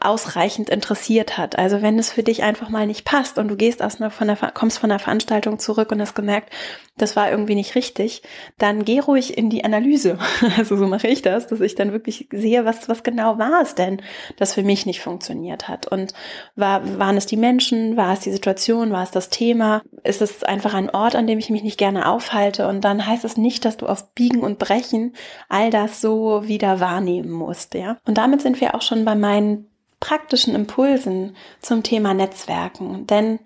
ausreichend 0.00 0.68
interessiert 0.68 1.38
hat. 1.38 1.58
Also 1.58 1.82
wenn 1.82 1.98
es 1.98 2.12
für 2.12 2.22
dich 2.22 2.42
einfach 2.42 2.68
mal 2.68 2.86
nicht 2.86 3.04
passt 3.04 3.38
und 3.38 3.48
du 3.48 3.56
gehst 3.56 3.82
aus 3.82 4.00
einer, 4.00 4.10
von 4.10 4.26
der, 4.26 4.36
kommst 4.52 4.78
von 4.78 4.90
der 4.90 4.98
Veranstaltung 4.98 5.58
zurück 5.58 5.92
und 5.92 6.00
hast 6.00 6.14
gemerkt, 6.14 6.52
das 6.96 7.16
war 7.16 7.30
irgendwie 7.30 7.54
nicht 7.54 7.74
richtig, 7.74 8.22
dann 8.58 8.84
geh 8.84 8.98
ruhig 8.98 9.38
in 9.38 9.50
die 9.50 9.64
Analyse. 9.64 10.18
Also 10.58 10.76
so 10.76 10.86
mache 10.86 11.06
ich 11.06 11.22
das, 11.22 11.46
dass 11.46 11.60
ich 11.60 11.74
dann 11.74 11.92
wirklich 11.92 12.28
sehe, 12.32 12.64
was, 12.64 12.88
was 12.88 13.02
genau 13.02 13.38
war 13.38 13.62
es 13.62 13.74
denn, 13.74 14.02
das 14.36 14.54
für 14.54 14.62
mich 14.62 14.86
nicht 14.86 15.00
funktioniert 15.00 15.68
hat. 15.68 15.86
Und 15.86 16.14
war, 16.56 16.98
waren 16.98 17.16
es 17.16 17.26
die 17.26 17.36
Menschen, 17.36 17.96
war 17.96 18.12
es 18.12 18.20
die 18.20 18.32
Situation, 18.32 18.90
war 18.90 19.04
es 19.04 19.10
das 19.12 19.28
Thema? 19.28 19.82
Ist 20.02 20.20
es 20.20 20.42
einfach 20.42 20.74
ein 20.74 20.90
Ort, 20.90 21.14
an 21.14 21.26
dem 21.26 21.38
ich 21.38 21.50
mich 21.50 21.62
nicht 21.62 21.78
gerne 21.78 22.08
aufhalte? 22.08 22.66
Und 22.66 22.82
dann 22.82 23.06
heißt 23.06 23.24
es 23.24 23.36
nicht, 23.36 23.64
dass 23.64 23.76
du 23.76 23.86
auf 23.86 24.14
Biegen 24.14 24.40
und 24.40 24.58
Brechen 24.58 25.14
all 25.48 25.70
das 25.70 26.00
so 26.00 26.48
wieder 26.48 26.80
wahrnehmen 26.80 27.30
musst, 27.30 27.74
ja. 27.74 27.98
Und 28.06 28.18
damit 28.18 28.42
sind 28.42 28.60
wir 28.60 28.74
auch 28.74 28.82
schon 28.82 29.04
bei 29.04 29.14
meinen 29.14 29.68
praktischen 30.00 30.54
Impulsen 30.54 31.36
zum 31.60 31.82
Thema 31.82 32.14
Netzwerken. 32.14 33.06
Denn 33.06 33.40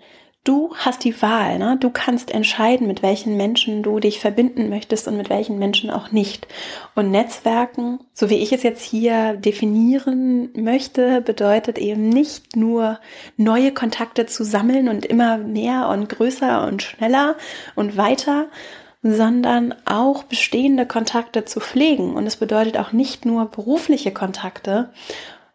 du 0.44 0.74
hast 0.76 1.04
die 1.04 1.20
Wahl, 1.22 1.58
ne? 1.58 1.76
du 1.78 1.90
kannst 1.90 2.30
entscheiden, 2.32 2.86
mit 2.86 3.02
welchen 3.02 3.36
Menschen 3.36 3.82
du 3.82 4.00
dich 4.00 4.20
verbinden 4.20 4.68
möchtest 4.68 5.06
und 5.08 5.16
mit 5.16 5.30
welchen 5.30 5.58
Menschen 5.58 5.90
auch 5.90 6.10
nicht. 6.10 6.46
Und 6.94 7.10
Netzwerken, 7.10 8.00
so 8.12 8.28
wie 8.28 8.38
ich 8.38 8.52
es 8.52 8.62
jetzt 8.62 8.82
hier 8.82 9.34
definieren 9.34 10.50
möchte, 10.54 11.20
bedeutet 11.20 11.78
eben 11.78 12.08
nicht 12.08 12.56
nur 12.56 12.98
neue 13.36 13.72
Kontakte 13.72 14.26
zu 14.26 14.44
sammeln 14.44 14.88
und 14.88 15.06
immer 15.06 15.38
mehr 15.38 15.88
und 15.88 16.08
größer 16.08 16.66
und 16.66 16.82
schneller 16.82 17.36
und 17.76 17.96
weiter, 17.96 18.46
sondern 19.02 19.74
auch 19.84 20.22
bestehende 20.24 20.86
Kontakte 20.86 21.44
zu 21.44 21.60
pflegen. 21.60 22.14
Und 22.14 22.26
es 22.26 22.36
bedeutet 22.36 22.78
auch 22.78 22.92
nicht 22.92 23.26
nur 23.26 23.46
berufliche 23.46 24.12
Kontakte 24.12 24.90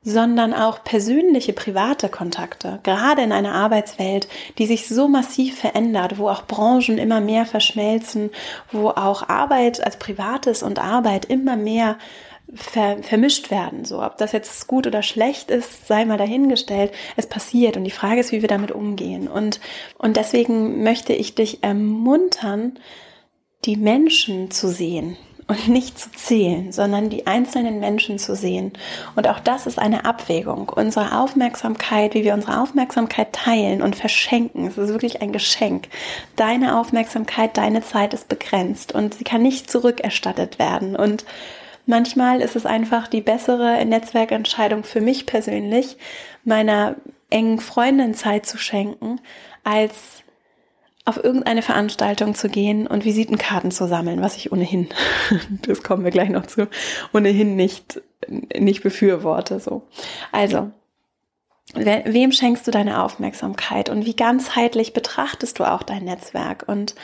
sondern 0.07 0.53
auch 0.53 0.85
persönliche, 0.85 1.51
private 1.51 2.07
Kontakte, 2.07 2.79
gerade 2.83 3.23
in 3.23 3.33
einer 3.33 3.51
Arbeitswelt, 3.51 4.29
die 4.57 4.65
sich 4.65 4.87
so 4.87 5.09
massiv 5.09 5.59
verändert, 5.59 6.17
wo 6.17 6.29
auch 6.29 6.47
Branchen 6.47 6.97
immer 6.97 7.19
mehr 7.19 7.45
verschmelzen, 7.45 8.29
wo 8.71 8.87
auch 8.87 9.27
Arbeit 9.27 9.83
als 9.83 9.99
Privates 9.99 10.63
und 10.63 10.79
Arbeit 10.79 11.25
immer 11.25 11.57
mehr 11.57 11.97
ver 12.53 13.03
vermischt 13.03 13.51
werden. 13.51 13.83
So, 13.83 14.01
ob 14.01 14.17
das 14.17 14.31
jetzt 14.31 14.67
gut 14.67 14.87
oder 14.87 15.03
schlecht 15.03 15.51
ist, 15.51 15.87
sei 15.87 16.05
mal 16.05 16.17
dahingestellt. 16.17 16.93
Es 17.17 17.27
passiert 17.27 17.75
und 17.75 17.83
die 17.83 17.91
Frage 17.91 18.21
ist, 18.21 18.31
wie 18.31 18.41
wir 18.41 18.47
damit 18.47 18.71
umgehen. 18.71 19.27
Und, 19.27 19.59
und 19.97 20.15
deswegen 20.15 20.83
möchte 20.83 21.11
ich 21.11 21.35
dich 21.35 21.65
ermuntern, 21.65 22.79
die 23.65 23.75
Menschen 23.75 24.51
zu 24.51 24.69
sehen, 24.69 25.17
und 25.47 25.69
nicht 25.69 25.97
zu 25.97 26.11
zählen, 26.11 26.71
sondern 26.71 27.09
die 27.09 27.25
einzelnen 27.25 27.79
Menschen 27.79 28.19
zu 28.19 28.35
sehen. 28.35 28.73
Und 29.15 29.27
auch 29.29 29.39
das 29.39 29.65
ist 29.65 29.79
eine 29.79 30.03
Abwägung. 30.03 30.69
Unsere 30.69 31.17
Aufmerksamkeit, 31.19 32.13
wie 32.13 32.25
wir 32.25 32.33
unsere 32.33 32.61
Aufmerksamkeit 32.61 33.31
teilen 33.31 33.81
und 33.81 33.95
verschenken, 33.95 34.67
es 34.67 34.77
ist 34.77 34.89
wirklich 34.89 35.21
ein 35.21 35.31
Geschenk. 35.31 35.87
Deine 36.35 36.77
Aufmerksamkeit, 36.77 37.55
deine 37.55 37.81
Zeit 37.81 38.13
ist 38.13 38.27
begrenzt 38.27 38.93
und 38.93 39.13
sie 39.13 39.23
kann 39.23 39.41
nicht 39.41 39.71
zurückerstattet 39.71 40.59
werden. 40.59 40.97
Und 40.97 41.25
manchmal 41.85 42.41
ist 42.41 42.57
es 42.57 42.65
einfach 42.65 43.07
die 43.07 43.21
bessere 43.21 43.83
Netzwerkentscheidung 43.85 44.83
für 44.83 44.99
mich 45.01 45.25
persönlich, 45.25 45.97
meiner 46.43 46.95
engen 47.29 47.59
Freundin 47.59 48.13
Zeit 48.13 48.45
zu 48.45 48.57
schenken, 48.57 49.21
als 49.63 50.23
auf 51.07 51.23
irgendeine 51.23 51.61
Veranstaltung 51.61 52.35
zu 52.35 52.49
gehen 52.49 52.85
und 52.85 53.05
Visitenkarten 53.05 53.71
zu 53.71 53.87
sammeln, 53.87 54.21
was 54.21 54.35
ich 54.35 54.51
ohnehin, 54.51 54.89
das 55.61 55.81
kommen 55.81 56.03
wir 56.03 56.11
gleich 56.11 56.29
noch 56.29 56.45
zu, 56.45 56.67
ohnehin 57.13 57.55
nicht, 57.55 58.01
nicht 58.27 58.83
befürworte, 58.83 59.59
so. 59.61 59.83
Also, 60.33 60.71
wem 61.73 62.31
schenkst 62.33 62.67
du 62.67 62.71
deine 62.71 63.03
Aufmerksamkeit 63.03 63.89
und 63.89 64.05
wie 64.05 64.15
ganzheitlich 64.15 64.93
betrachtest 64.93 65.59
du 65.59 65.63
auch 65.63 65.83
dein 65.83 66.03
Netzwerk 66.03 66.65
und 66.67 66.95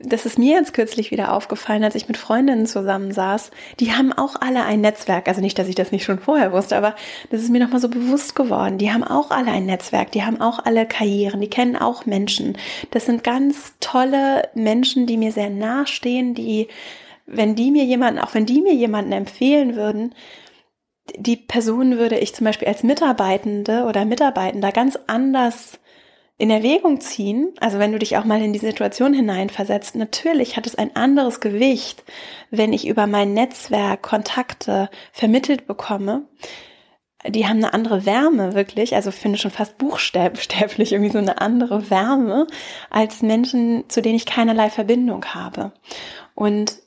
das 0.00 0.26
ist 0.26 0.38
mir 0.38 0.54
jetzt 0.54 0.74
kürzlich 0.74 1.10
wieder 1.10 1.32
aufgefallen, 1.32 1.82
als 1.82 1.96
ich 1.96 2.06
mit 2.06 2.16
Freundinnen 2.16 2.66
zusammensaß. 2.66 3.50
Die 3.80 3.92
haben 3.92 4.12
auch 4.12 4.36
alle 4.40 4.64
ein 4.64 4.80
Netzwerk. 4.80 5.26
Also 5.26 5.40
nicht, 5.40 5.58
dass 5.58 5.66
ich 5.66 5.74
das 5.74 5.90
nicht 5.90 6.04
schon 6.04 6.20
vorher 6.20 6.52
wusste, 6.52 6.76
aber 6.76 6.94
das 7.30 7.42
ist 7.42 7.50
mir 7.50 7.58
nochmal 7.58 7.80
so 7.80 7.88
bewusst 7.88 8.36
geworden. 8.36 8.78
Die 8.78 8.92
haben 8.92 9.02
auch 9.02 9.32
alle 9.32 9.50
ein 9.50 9.66
Netzwerk. 9.66 10.12
Die 10.12 10.22
haben 10.22 10.40
auch 10.40 10.64
alle 10.64 10.86
Karrieren. 10.86 11.40
Die 11.40 11.50
kennen 11.50 11.74
auch 11.74 12.06
Menschen. 12.06 12.56
Das 12.92 13.06
sind 13.06 13.24
ganz 13.24 13.74
tolle 13.80 14.48
Menschen, 14.54 15.06
die 15.06 15.16
mir 15.16 15.32
sehr 15.32 15.50
nahestehen, 15.50 16.34
die, 16.34 16.68
wenn 17.26 17.56
die 17.56 17.72
mir 17.72 17.84
jemanden, 17.84 18.20
auch 18.20 18.34
wenn 18.34 18.46
die 18.46 18.60
mir 18.60 18.74
jemanden 18.74 19.12
empfehlen 19.12 19.74
würden, 19.74 20.14
die 21.16 21.36
Person 21.36 21.98
würde 21.98 22.18
ich 22.18 22.34
zum 22.34 22.44
Beispiel 22.44 22.68
als 22.68 22.82
Mitarbeitende 22.82 23.84
oder 23.84 24.04
Mitarbeitender 24.04 24.70
ganz 24.70 24.98
anders 25.06 25.80
in 26.40 26.50
Erwägung 26.50 27.00
ziehen, 27.00 27.52
also 27.58 27.80
wenn 27.80 27.90
du 27.90 27.98
dich 27.98 28.16
auch 28.16 28.24
mal 28.24 28.40
in 28.40 28.52
die 28.52 28.60
Situation 28.60 29.12
hineinversetzt, 29.12 29.96
natürlich 29.96 30.56
hat 30.56 30.68
es 30.68 30.76
ein 30.76 30.94
anderes 30.94 31.40
Gewicht, 31.40 32.04
wenn 32.52 32.72
ich 32.72 32.86
über 32.86 33.08
mein 33.08 33.34
Netzwerk 33.34 34.02
Kontakte 34.02 34.88
vermittelt 35.12 35.66
bekomme. 35.66 36.28
Die 37.26 37.48
haben 37.48 37.56
eine 37.56 37.74
andere 37.74 38.06
Wärme, 38.06 38.54
wirklich. 38.54 38.94
Also 38.94 39.10
finde 39.10 39.36
schon 39.36 39.50
fast 39.50 39.78
buchstäblich 39.78 40.92
irgendwie 40.92 41.10
so 41.10 41.18
eine 41.18 41.40
andere 41.40 41.90
Wärme 41.90 42.46
als 42.88 43.20
Menschen, 43.20 43.84
zu 43.88 44.00
denen 44.00 44.14
ich 44.14 44.24
keinerlei 44.24 44.70
Verbindung 44.70 45.24
habe. 45.26 45.72
Und 46.34 46.78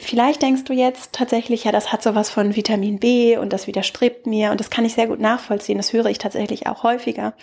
Vielleicht 0.00 0.42
denkst 0.42 0.64
du 0.64 0.72
jetzt 0.72 1.12
tatsächlich, 1.12 1.62
ja, 1.62 1.70
das 1.70 1.92
hat 1.92 2.02
sowas 2.02 2.28
von 2.28 2.56
Vitamin 2.56 2.98
B 2.98 3.36
und 3.36 3.52
das 3.52 3.68
widerstrebt 3.68 4.26
mir 4.26 4.50
und 4.50 4.58
das 4.58 4.68
kann 4.68 4.84
ich 4.84 4.94
sehr 4.94 5.06
gut 5.06 5.20
nachvollziehen. 5.20 5.76
Das 5.76 5.92
höre 5.92 6.06
ich 6.06 6.18
tatsächlich 6.18 6.66
auch 6.66 6.82
häufiger 6.82 7.34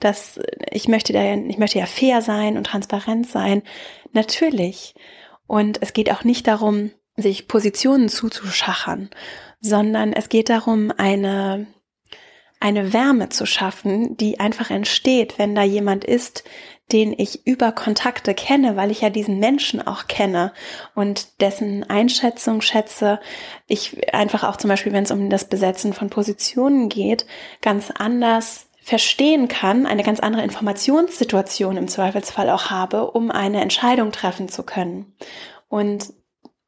dass 0.00 0.40
ich 0.70 0.88
möchte 0.88 1.12
da, 1.12 1.34
ich 1.34 1.58
möchte 1.58 1.78
ja 1.78 1.86
fair 1.86 2.22
sein 2.22 2.56
und 2.56 2.64
transparent 2.64 3.26
sein. 3.26 3.62
Natürlich. 4.12 4.94
Und 5.46 5.82
es 5.82 5.92
geht 5.92 6.10
auch 6.10 6.24
nicht 6.24 6.46
darum, 6.46 6.90
sich 7.16 7.48
Positionen 7.48 8.08
zuzuschachern, 8.08 9.10
sondern 9.60 10.12
es 10.12 10.28
geht 10.28 10.48
darum, 10.48 10.92
eine, 10.96 11.66
eine 12.60 12.92
Wärme 12.92 13.28
zu 13.28 13.46
schaffen, 13.46 14.16
die 14.16 14.40
einfach 14.40 14.70
entsteht, 14.70 15.38
wenn 15.38 15.54
da 15.54 15.62
jemand 15.62 16.04
ist, 16.04 16.44
den 16.92 17.14
ich 17.16 17.46
über 17.46 17.72
Kontakte 17.72 18.34
kenne, 18.34 18.76
weil 18.76 18.90
ich 18.90 19.00
ja 19.00 19.10
diesen 19.10 19.38
Menschen 19.38 19.86
auch 19.86 20.06
kenne 20.06 20.52
und 20.94 21.40
dessen 21.40 21.88
Einschätzung 21.88 22.60
schätze. 22.60 23.20
Ich 23.66 24.12
einfach 24.14 24.44
auch 24.44 24.56
zum 24.56 24.68
Beispiel, 24.68 24.92
wenn 24.92 25.04
es 25.04 25.10
um 25.10 25.30
das 25.30 25.48
Besetzen 25.48 25.94
von 25.94 26.10
Positionen 26.10 26.90
geht, 26.90 27.26
ganz 27.62 27.90
anders 27.90 28.63
verstehen 28.84 29.48
kann, 29.48 29.86
eine 29.86 30.02
ganz 30.02 30.20
andere 30.20 30.42
Informationssituation 30.42 31.78
im 31.78 31.88
Zweifelsfall 31.88 32.50
auch 32.50 32.70
habe, 32.70 33.10
um 33.12 33.30
eine 33.30 33.62
Entscheidung 33.62 34.12
treffen 34.12 34.50
zu 34.50 34.62
können. 34.62 35.14
Und 35.68 36.12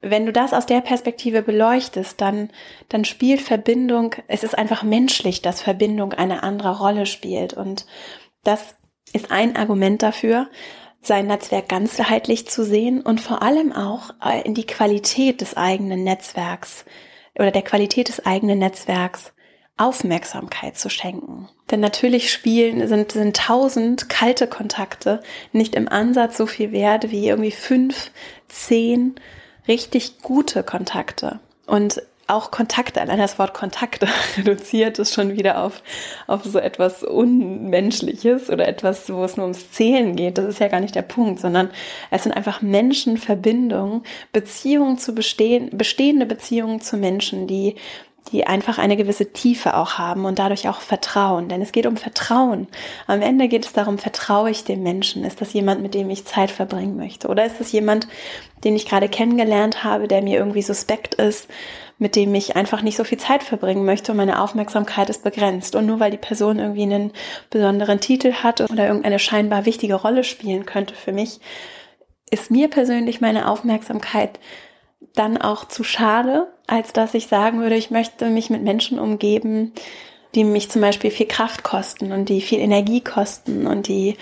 wenn 0.00 0.24
du 0.24 0.33
das 0.33 0.55
aus 0.55 0.64
der 0.64 0.81
Perspektive 0.81 1.42
beleuchtest, 1.42 2.18
dann, 2.20 2.50
dann 2.88 3.05
spielt 3.05 3.42
Verbindung, 3.42 4.14
es 4.29 4.44
ist 4.44 4.57
einfach 4.57 4.83
menschlich, 4.83 5.42
dass 5.42 5.61
Verbindung 5.61 6.14
eine 6.14 6.42
andere 6.42 6.79
Rolle 6.79 7.05
spielt. 7.05 7.52
Und 7.52 7.85
das 8.44 8.76
ist 9.12 9.31
ein 9.31 9.55
Argument 9.55 10.02
dafür, 10.02 10.48
sein 11.02 11.26
Netzwerk 11.26 11.68
ganzheitlich 11.68 12.48
zu 12.48 12.64
sehen 12.64 13.02
und 13.02 13.20
vor 13.20 13.42
allem 13.42 13.72
auch 13.72 14.11
äh, 14.24 14.40
in 14.42 14.55
die 14.55 14.66
Qualität 14.66 15.42
des 15.42 15.55
eigenen 15.55 16.02
Netzwerks 16.02 16.87
oder 17.38 17.50
der 17.50 17.62
Qualität 17.62 18.09
des 18.09 18.24
eigenen 18.24 18.59
Netzwerks 18.59 19.35
Aufmerksamkeit 19.77 20.79
zu 20.79 20.89
schenken. 20.89 21.49
Denn 21.71 21.81
natürlich 21.81 22.33
spielen, 22.33 22.87
sind, 22.89 23.12
sind 23.12 23.37
tausend 23.37 24.09
kalte 24.09 24.47
Kontakte 24.47 25.23
nicht 25.53 25.75
im 25.75 25.89
Ansatz 25.89 26.37
so 26.37 26.47
viel 26.47 26.73
wert 26.73 27.11
wie 27.11 27.29
irgendwie 27.29 27.51
fünf, 27.51 28.11
zehn 28.49 29.17
richtig 29.69 30.23
gute 30.23 30.62
Kontakte. 30.62 31.41
Und 31.67 32.03
auch 32.29 32.51
Kontakte, 32.51 33.01
allein 33.01 33.19
das 33.19 33.39
Wort 33.39 33.55
Kontakte 33.55 34.09
reduziert 34.37 34.99
es 34.99 35.15
schon 35.15 35.37
wieder 35.37 35.62
auf, 35.62 35.83
auf 36.27 36.43
so 36.45 36.59
etwas 36.59 37.05
Unmenschliches 37.05 38.51
oder 38.51 38.67
etwas, 38.67 39.12
wo 39.12 39.23
es 39.25 39.37
nur 39.37 39.45
ums 39.47 39.71
Zählen 39.71 40.17
geht. 40.17 40.39
Das 40.39 40.47
ist 40.47 40.59
ja 40.59 40.69
gar 40.69 40.81
nicht 40.81 40.95
der 40.95 41.03
Punkt, 41.03 41.41
sondern 41.41 41.71
es 42.11 42.25
sind 42.25 42.33
einfach 42.33 42.62
Menschenverbindungen, 42.62 44.03
Beziehungen 44.33 44.99
zu 44.99 45.15
bestehen, 45.15 45.71
bestehende 45.77 46.27
Beziehungen 46.27 46.81
zu 46.81 46.97
Menschen, 46.97 47.47
die 47.47 47.77
die 48.33 48.47
einfach 48.47 48.79
eine 48.79 48.97
gewisse 48.97 49.33
Tiefe 49.33 49.77
auch 49.77 49.99
haben 49.99 50.25
und 50.25 50.39
dadurch 50.39 50.69
auch 50.69 50.81
Vertrauen. 50.81 51.49
Denn 51.49 51.62
es 51.62 51.73
geht 51.73 51.87
um 51.87 51.97
Vertrauen. 51.97 52.69
Am 53.07 53.23
Ende 53.23 53.49
geht 53.49 53.65
es 53.65 53.73
darum, 53.73 53.99
vertraue 53.99 54.51
ich 54.51 54.65
dem 54.65 54.83
Menschen? 54.83 55.25
Ist 55.25 55.41
das 55.41 55.53
jemand, 55.53 55.83
mit 55.83 55.95
dem 55.95 56.11
ich 56.11 56.25
Zeit 56.25 56.51
verbringen 56.51 56.97
möchte? 56.97 57.29
Oder 57.29 57.47
ist 57.47 57.61
es 57.61 57.73
jemand, 57.73 58.09
den 58.65 58.75
ich 58.75 58.87
gerade 58.87 59.09
kennengelernt 59.09 59.85
habe, 59.85 60.09
der 60.09 60.23
mir 60.23 60.39
irgendwie 60.39 60.62
suspekt 60.62 61.15
ist, 61.15 61.49
mit 61.99 62.17
dem 62.17 62.35
ich 62.35 62.57
einfach 62.57 62.83
nicht 62.83 62.97
so 62.97 63.05
viel 63.05 63.19
Zeit 63.19 63.43
verbringen 63.43 63.85
möchte 63.85 64.12
und 64.12 64.19
meine 64.19 64.43
Aufmerksamkeit 64.43 65.09
ist 65.09 65.25
begrenzt. 65.25 65.75
Und 65.75 65.87
nur 65.87 66.01
weil 66.01 66.11
die 66.11 66.17
Person 66.17 66.59
irgendwie 66.59 66.83
einen 66.83 67.12
besonderen 67.51 68.01
Titel 68.01 68.33
hat 68.33 68.61
oder 68.61 68.87
irgendeine 68.87 69.19
scheinbar 69.19 69.65
wichtige 69.65 69.95
Rolle 69.95 70.25
spielen 70.25 70.67
könnte 70.67 70.95
für 70.95 71.12
mich, 71.12 71.41
ist 72.31 72.51
mir 72.51 72.69
persönlich 72.69 73.21
meine 73.21 73.49
Aufmerksamkeit 73.49 74.41
dann 75.15 75.39
auch 75.39 75.67
zu 75.67 75.85
schade, 75.85 76.49
als 76.66 76.92
dass 76.92 77.14
ich 77.14 77.26
sagen 77.26 77.61
würde, 77.61 77.76
ich 77.76 77.90
möchte 77.90 78.29
mich 78.29 78.50
mit 78.50 78.62
Menschen 78.62 78.98
umgeben, 78.98 79.72
die 80.35 80.44
mich 80.44 80.70
zum 80.70 80.83
Beispiel 80.83 81.11
viel 81.11 81.26
Kraft 81.26 81.62
kosten 81.62 82.12
und 82.12 82.29
die 82.29 82.40
viel 82.40 82.59
Energie 82.59 83.00
kosten 83.00 83.66
und 83.66 83.88
die 83.88 84.16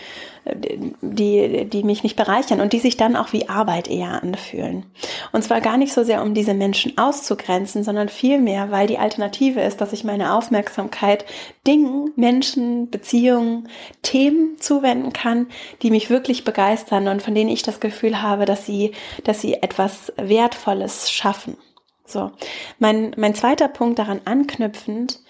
die, 1.00 1.64
die 1.64 1.83
mich 1.85 2.02
nicht 2.02 2.16
bereichern 2.16 2.61
und 2.61 2.72
die 2.72 2.78
sich 2.78 2.96
dann 2.96 3.16
auch 3.16 3.33
wie 3.33 3.48
Arbeit 3.48 3.88
eher 3.88 4.22
anfühlen. 4.22 4.85
Und 5.33 5.42
zwar 5.42 5.61
gar 5.61 5.76
nicht 5.76 5.92
so 5.92 6.04
sehr, 6.04 6.22
um 6.22 6.35
diese 6.35 6.54
Menschen 6.54 6.98
auszugrenzen, 6.98 7.83
sondern 7.83 8.09
vielmehr, 8.09 8.70
weil 8.70 8.87
die 8.87 8.98
Alternative 8.98 9.61
ist, 9.61 9.80
dass 9.80 9.92
ich 9.92 10.04
meine 10.04 10.35
Aufmerksamkeit 10.35 11.24
Dingen, 11.66 12.12
Menschen, 12.16 12.90
Beziehungen, 12.90 13.68
Themen 14.02 14.59
zuwenden 14.59 15.12
kann, 15.12 15.46
die 15.83 15.90
mich 15.90 16.11
wirklich 16.11 16.44
begeistern 16.44 17.09
und 17.09 17.22
von 17.22 17.35
denen 17.35 17.50
ich 17.50 17.62
das 17.62 17.80
Gefühl 17.80 18.20
habe, 18.20 18.44
dass 18.44 18.66
sie, 18.66 18.92
dass 19.24 19.40
sie 19.40 19.54
etwas 19.54 20.12
Wertvolles 20.16 21.11
schaffen. 21.11 21.57
So. 22.07 22.33
Mein, 22.79 23.14
mein 23.17 23.35
zweiter 23.35 23.69
Punkt 23.69 23.99
daran 23.99 24.21
anknüpfend 24.25 25.21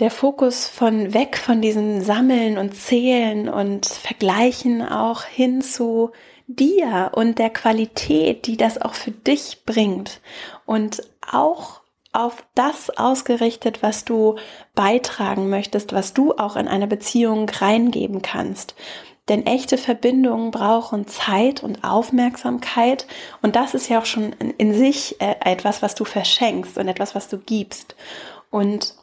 der 0.00 0.10
Fokus 0.10 0.66
von 0.66 1.12
weg 1.12 1.36
von 1.36 1.60
diesem 1.60 2.00
Sammeln 2.00 2.56
und 2.56 2.74
Zählen 2.74 3.48
und 3.48 3.84
Vergleichen 3.86 4.82
auch 4.82 5.24
hin 5.24 5.60
zu 5.60 6.12
dir 6.46 7.12
und 7.14 7.38
der 7.38 7.50
Qualität, 7.50 8.46
die 8.46 8.56
das 8.56 8.80
auch 8.80 8.94
für 8.94 9.10
dich 9.10 9.64
bringt 9.66 10.20
und 10.64 11.02
auch 11.30 11.80
auf 12.12 12.44
das 12.54 12.90
ausgerichtet, 12.90 13.82
was 13.82 14.04
du 14.04 14.36
beitragen 14.74 15.48
möchtest, 15.48 15.92
was 15.92 16.12
du 16.12 16.32
auch 16.32 16.56
in 16.56 16.66
eine 16.66 16.88
Beziehung 16.88 17.48
reingeben 17.48 18.20
kannst. 18.22 18.74
Denn 19.30 19.46
echte 19.46 19.78
Verbindungen 19.78 20.50
brauchen 20.50 21.06
Zeit 21.06 21.62
und 21.62 21.84
Aufmerksamkeit. 21.84 23.06
Und 23.42 23.54
das 23.54 23.74
ist 23.74 23.88
ja 23.88 24.00
auch 24.00 24.04
schon 24.04 24.32
in 24.58 24.74
sich 24.74 25.20
äh, 25.20 25.36
etwas, 25.44 25.82
was 25.82 25.94
du 25.94 26.04
verschenkst 26.04 26.76
und 26.76 26.88
etwas, 26.88 27.14
was 27.14 27.28
du 27.28 27.38
gibst. 27.38 27.94
Und 28.50 28.94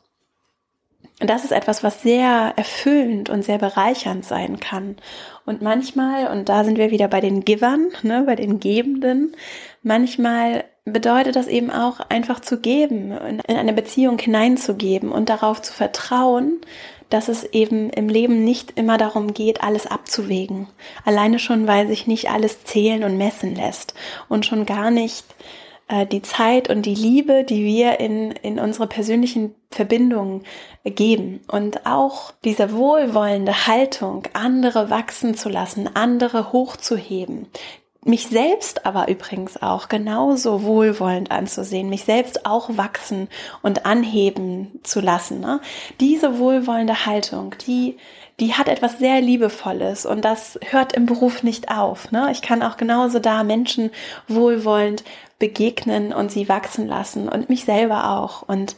das 1.20 1.46
ist 1.46 1.52
etwas, 1.52 1.82
was 1.82 2.02
sehr 2.02 2.54
erfüllend 2.58 3.30
und 3.30 3.44
sehr 3.44 3.58
bereichernd 3.58 4.26
sein 4.26 4.60
kann. 4.60 4.98
Und 5.46 5.62
manchmal, 5.62 6.28
und 6.28 6.50
da 6.50 6.66
sind 6.66 6.78
wir 6.78 6.92
wieder 6.92 7.08
bei 7.08 7.22
den 7.22 7.46
Givern, 7.46 7.88
ne, 8.04 8.24
bei 8.26 8.36
den 8.36 8.60
Gebenden, 8.60 9.34
manchmal 9.82 10.66
bedeutet 10.84 11.38
das 11.38 11.48
eben 11.48 11.72
auch 11.72 12.02
einfach 12.10 12.42
zu 12.42 12.60
geben, 12.60 13.12
in 13.48 13.58
eine 13.58 13.74
Beziehung 13.74 14.20
hineinzugeben 14.20 15.12
und 15.12 15.30
darauf 15.30 15.62
zu 15.62 15.74
vertrauen, 15.74 16.60
dass 17.10 17.30
es 17.30 17.44
eben 17.46 17.90
im 17.90 18.10
Leben 18.10 18.44
nicht 18.44 18.78
immer 18.78 18.98
darum 18.98 19.34
geht, 19.34 19.64
alles 19.64 19.88
abzuwägen. 19.88 20.68
Alleine 21.06 21.40
schon, 21.40 21.68
weil 21.68 21.88
sich 21.88 22.08
nicht 22.08 22.30
alles 22.30 22.64
zählen 22.64 23.04
und 23.04 23.18
messen 23.18 23.56
lässt 23.56 23.94
und 24.30 24.46
schon 24.46 24.66
gar 24.66 24.92
nicht 24.92 25.26
äh, 25.88 26.06
die 26.06 26.22
Zeit 26.22 26.70
und 26.70 26.86
die 26.86 26.96
Liebe, 26.96 27.44
die 27.44 27.64
wir 27.64 28.00
in, 28.00 28.32
in 28.32 28.60
unsere 28.60 28.88
persönlichen 28.88 29.56
Verbindungen 29.72 30.44
geben 30.84 31.42
und 31.48 31.86
auch 31.86 32.32
diese 32.44 32.74
wohlwollende 32.74 33.68
Haltung, 33.68 34.24
andere 34.34 34.90
wachsen 34.90 35.36
zu 35.36 35.50
lassen, 35.50 35.90
andere 35.94 36.52
hochzuheben, 36.52 37.48
mich 38.08 38.28
selbst 38.28 38.86
aber 38.86 39.08
übrigens 39.10 39.62
auch 39.62 39.90
genauso 39.90 40.64
wohlwollend 40.64 41.32
anzusehen, 41.32 41.90
mich 41.90 42.06
selbst 42.06 42.46
auch 42.46 42.70
wachsen 42.78 43.28
und 43.62 43.86
anheben 43.86 44.80
zu 44.84 45.02
lassen. 45.02 45.40
Ne? 45.40 45.60
Diese 46.00 46.40
wohlwollende 46.40 47.06
Haltung, 47.06 47.56
die, 47.66 47.98
die 48.40 48.54
hat 48.54 48.68
etwas 48.70 49.00
sehr 49.00 49.22
Liebevolles 49.22 50.06
und 50.06 50.24
das 50.24 50.60
hört 50.70 50.94
im 50.94 51.06
Beruf 51.06 51.44
nicht 51.44 51.70
auf. 51.70 52.12
Ne? 52.12 52.30
Ich 52.32 52.42
kann 52.42 52.64
auch 52.64 52.78
genauso 52.78 53.20
da 53.20 53.44
Menschen 53.44 53.92
wohlwollend 54.28 55.04
begegnen 55.40 56.14
und 56.14 56.32
sie 56.32 56.50
wachsen 56.50 56.88
lassen 56.88 57.30
und 57.30 57.50
mich 57.50 57.66
selber 57.66 58.18
auch. 58.18 58.42
Und 58.42 58.76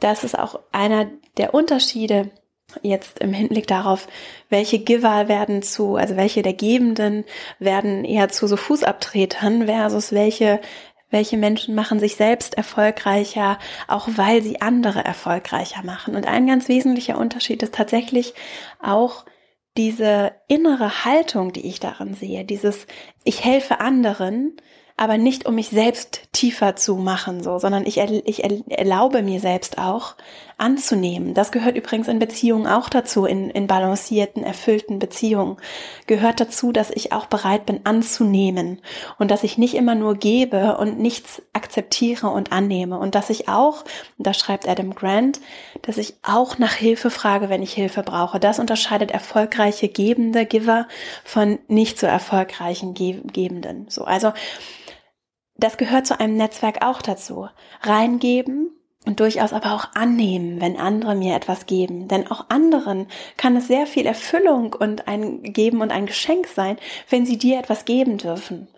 das 0.00 0.24
ist 0.24 0.38
auch 0.38 0.60
einer 0.72 1.06
der 1.36 1.54
Unterschiede 1.54 2.30
jetzt 2.82 3.18
im 3.20 3.32
Hinblick 3.32 3.66
darauf, 3.66 4.06
welche 4.48 4.78
Giver 4.78 5.28
werden 5.28 5.62
zu, 5.62 5.96
also 5.96 6.16
welche 6.16 6.42
der 6.42 6.52
Gebenden 6.52 7.24
werden 7.58 8.04
eher 8.04 8.28
zu 8.28 8.46
so 8.46 8.56
Fußabtretern 8.56 9.66
versus 9.66 10.12
welche 10.12 10.60
welche 11.10 11.38
Menschen 11.38 11.74
machen 11.74 12.00
sich 12.00 12.16
selbst 12.16 12.54
erfolgreicher, 12.54 13.58
auch 13.86 14.08
weil 14.16 14.42
sie 14.42 14.60
andere 14.60 15.02
erfolgreicher 15.02 15.82
machen. 15.82 16.14
Und 16.14 16.26
ein 16.26 16.46
ganz 16.46 16.68
wesentlicher 16.68 17.16
Unterschied 17.16 17.62
ist 17.62 17.74
tatsächlich 17.74 18.34
auch 18.82 19.24
diese 19.76 20.32
innere 20.48 21.04
Haltung, 21.04 21.52
die 21.52 21.66
ich 21.66 21.80
darin 21.80 22.14
sehe, 22.14 22.44
dieses 22.44 22.86
ich 23.24 23.44
helfe 23.44 23.80
anderen, 23.80 24.56
aber 24.96 25.16
nicht 25.16 25.46
um 25.46 25.54
mich 25.54 25.68
selbst 25.68 26.28
tiefer 26.32 26.76
zu 26.76 26.96
machen, 26.96 27.42
so, 27.42 27.58
sondern 27.58 27.86
ich, 27.86 27.98
ich 27.98 28.42
erlaube 28.44 29.22
mir 29.22 29.40
selbst 29.40 29.78
auch 29.78 30.16
anzunehmen. 30.58 31.34
Das 31.34 31.52
gehört 31.52 31.76
übrigens 31.76 32.08
in 32.08 32.18
Beziehungen 32.18 32.66
auch 32.66 32.88
dazu, 32.88 33.24
in, 33.24 33.48
in 33.48 33.66
balancierten, 33.66 34.42
erfüllten 34.42 34.98
Beziehungen. 34.98 35.56
Gehört 36.06 36.40
dazu, 36.40 36.72
dass 36.72 36.90
ich 36.90 37.12
auch 37.12 37.26
bereit 37.26 37.64
bin 37.64 37.86
anzunehmen 37.86 38.80
und 39.18 39.30
dass 39.30 39.44
ich 39.44 39.56
nicht 39.56 39.74
immer 39.74 39.94
nur 39.94 40.16
gebe 40.16 40.76
und 40.76 40.98
nichts 40.98 41.42
akzeptiere 41.52 42.28
und 42.28 42.52
annehme 42.52 42.98
und 42.98 43.14
dass 43.14 43.30
ich 43.30 43.48
auch, 43.48 43.84
da 44.18 44.34
schreibt 44.34 44.68
Adam 44.68 44.94
Grant, 44.94 45.40
dass 45.82 45.96
ich 45.96 46.16
auch 46.22 46.58
nach 46.58 46.74
Hilfe 46.74 47.10
frage, 47.10 47.48
wenn 47.48 47.62
ich 47.62 47.72
Hilfe 47.72 48.02
brauche. 48.02 48.40
Das 48.40 48.58
unterscheidet 48.58 49.12
erfolgreiche 49.12 49.88
Gebende, 49.88 50.44
Giver 50.44 50.88
von 51.24 51.58
nicht 51.68 51.98
so 51.98 52.06
erfolgreichen 52.06 52.94
Gebenden. 52.94 53.86
So, 53.88 54.04
also 54.04 54.32
das 55.56 55.76
gehört 55.76 56.06
zu 56.06 56.18
einem 56.18 56.36
Netzwerk 56.36 56.84
auch 56.84 57.02
dazu. 57.02 57.48
Reingeben 57.82 58.77
und 59.08 59.20
durchaus 59.20 59.54
aber 59.54 59.72
auch 59.72 59.86
annehmen, 59.94 60.60
wenn 60.60 60.76
andere 60.76 61.14
mir 61.14 61.34
etwas 61.34 61.64
geben. 61.64 62.08
Denn 62.08 62.30
auch 62.30 62.44
anderen 62.50 63.06
kann 63.38 63.56
es 63.56 63.66
sehr 63.66 63.86
viel 63.86 64.04
Erfüllung 64.04 64.74
und 64.74 65.08
ein 65.08 65.42
Geben 65.42 65.80
und 65.80 65.90
ein 65.90 66.04
Geschenk 66.04 66.46
sein, 66.46 66.76
wenn 67.08 67.24
sie 67.24 67.38
dir 67.38 67.58
etwas 67.58 67.86
geben 67.86 68.18
dürfen. 68.18 68.68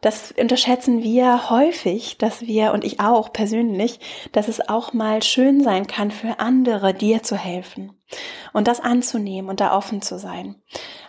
Das 0.00 0.32
unterschätzen 0.38 1.02
wir 1.02 1.50
häufig, 1.50 2.16
dass 2.16 2.42
wir, 2.42 2.72
und 2.72 2.84
ich 2.84 3.00
auch 3.00 3.32
persönlich, 3.32 3.98
dass 4.30 4.46
es 4.46 4.68
auch 4.68 4.92
mal 4.92 5.20
schön 5.24 5.64
sein 5.64 5.88
kann, 5.88 6.12
für 6.12 6.38
andere 6.38 6.94
dir 6.94 7.24
zu 7.24 7.36
helfen 7.36 7.92
und 8.52 8.68
das 8.68 8.78
anzunehmen 8.78 9.50
und 9.50 9.58
da 9.58 9.76
offen 9.76 10.00
zu 10.00 10.16
sein. 10.16 10.62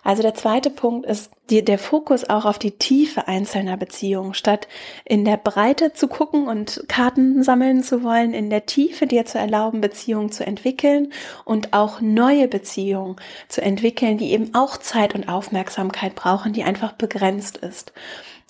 Also 0.03 0.21
der 0.21 0.33
zweite 0.33 0.69
Punkt 0.69 1.05
ist 1.05 1.31
die, 1.49 1.63
der 1.63 1.79
Fokus 1.79 2.29
auch 2.29 2.45
auf 2.45 2.59
die 2.59 2.71
Tiefe 2.71 3.27
einzelner 3.27 3.77
Beziehungen, 3.77 4.33
statt 4.33 4.67
in 5.05 5.23
der 5.23 5.37
Breite 5.37 5.93
zu 5.93 6.07
gucken 6.07 6.47
und 6.47 6.83
Karten 6.87 7.41
sammeln 7.43 7.83
zu 7.83 8.03
wollen, 8.03 8.33
in 8.33 8.49
der 8.49 8.65
Tiefe 8.65 9.07
dir 9.07 9.25
zu 9.25 9.37
erlauben, 9.37 9.81
Beziehungen 9.81 10.31
zu 10.31 10.45
entwickeln 10.45 11.13
und 11.45 11.73
auch 11.73 12.01
neue 12.01 12.47
Beziehungen 12.47 13.15
zu 13.47 13.61
entwickeln, 13.61 14.17
die 14.17 14.31
eben 14.31 14.53
auch 14.53 14.77
Zeit 14.77 15.15
und 15.15 15.29
Aufmerksamkeit 15.29 16.15
brauchen, 16.15 16.53
die 16.53 16.63
einfach 16.63 16.93
begrenzt 16.93 17.57
ist. 17.57 17.93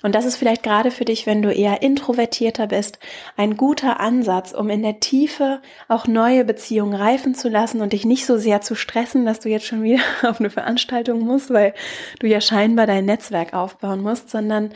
Und 0.03 0.13
das 0.13 0.25
ist 0.25 0.35
vielleicht 0.35 0.61
gerade 0.61 0.91
für 0.91 1.05
dich, 1.05 1.25
wenn 1.25 1.41
du 1.41 1.51
eher 1.51 1.81
introvertierter 1.81 2.67
bist, 2.67 2.99
ein 3.37 3.57
guter 3.57 3.99
Ansatz, 3.99 4.51
um 4.51 4.69
in 4.69 4.83
der 4.83 4.99
Tiefe 4.99 5.61
auch 5.87 6.05
neue 6.05 6.45
Beziehungen 6.45 6.93
reifen 6.93 7.33
zu 7.33 7.49
lassen 7.49 7.81
und 7.81 7.93
dich 7.93 8.05
nicht 8.05 8.25
so 8.25 8.37
sehr 8.37 8.61
zu 8.61 8.75
stressen, 8.75 9.25
dass 9.25 9.39
du 9.39 9.49
jetzt 9.49 9.65
schon 9.65 9.81
wieder 9.81 10.03
auf 10.23 10.39
eine 10.39 10.51
Veranstaltung 10.51 11.21
musst, 11.21 11.51
weil 11.51 11.73
du 12.19 12.27
ja 12.27 12.41
scheinbar 12.41 12.85
dein 12.85 13.05
Netzwerk 13.05 13.53
aufbauen 13.53 14.01
musst, 14.01 14.29
sondern 14.29 14.73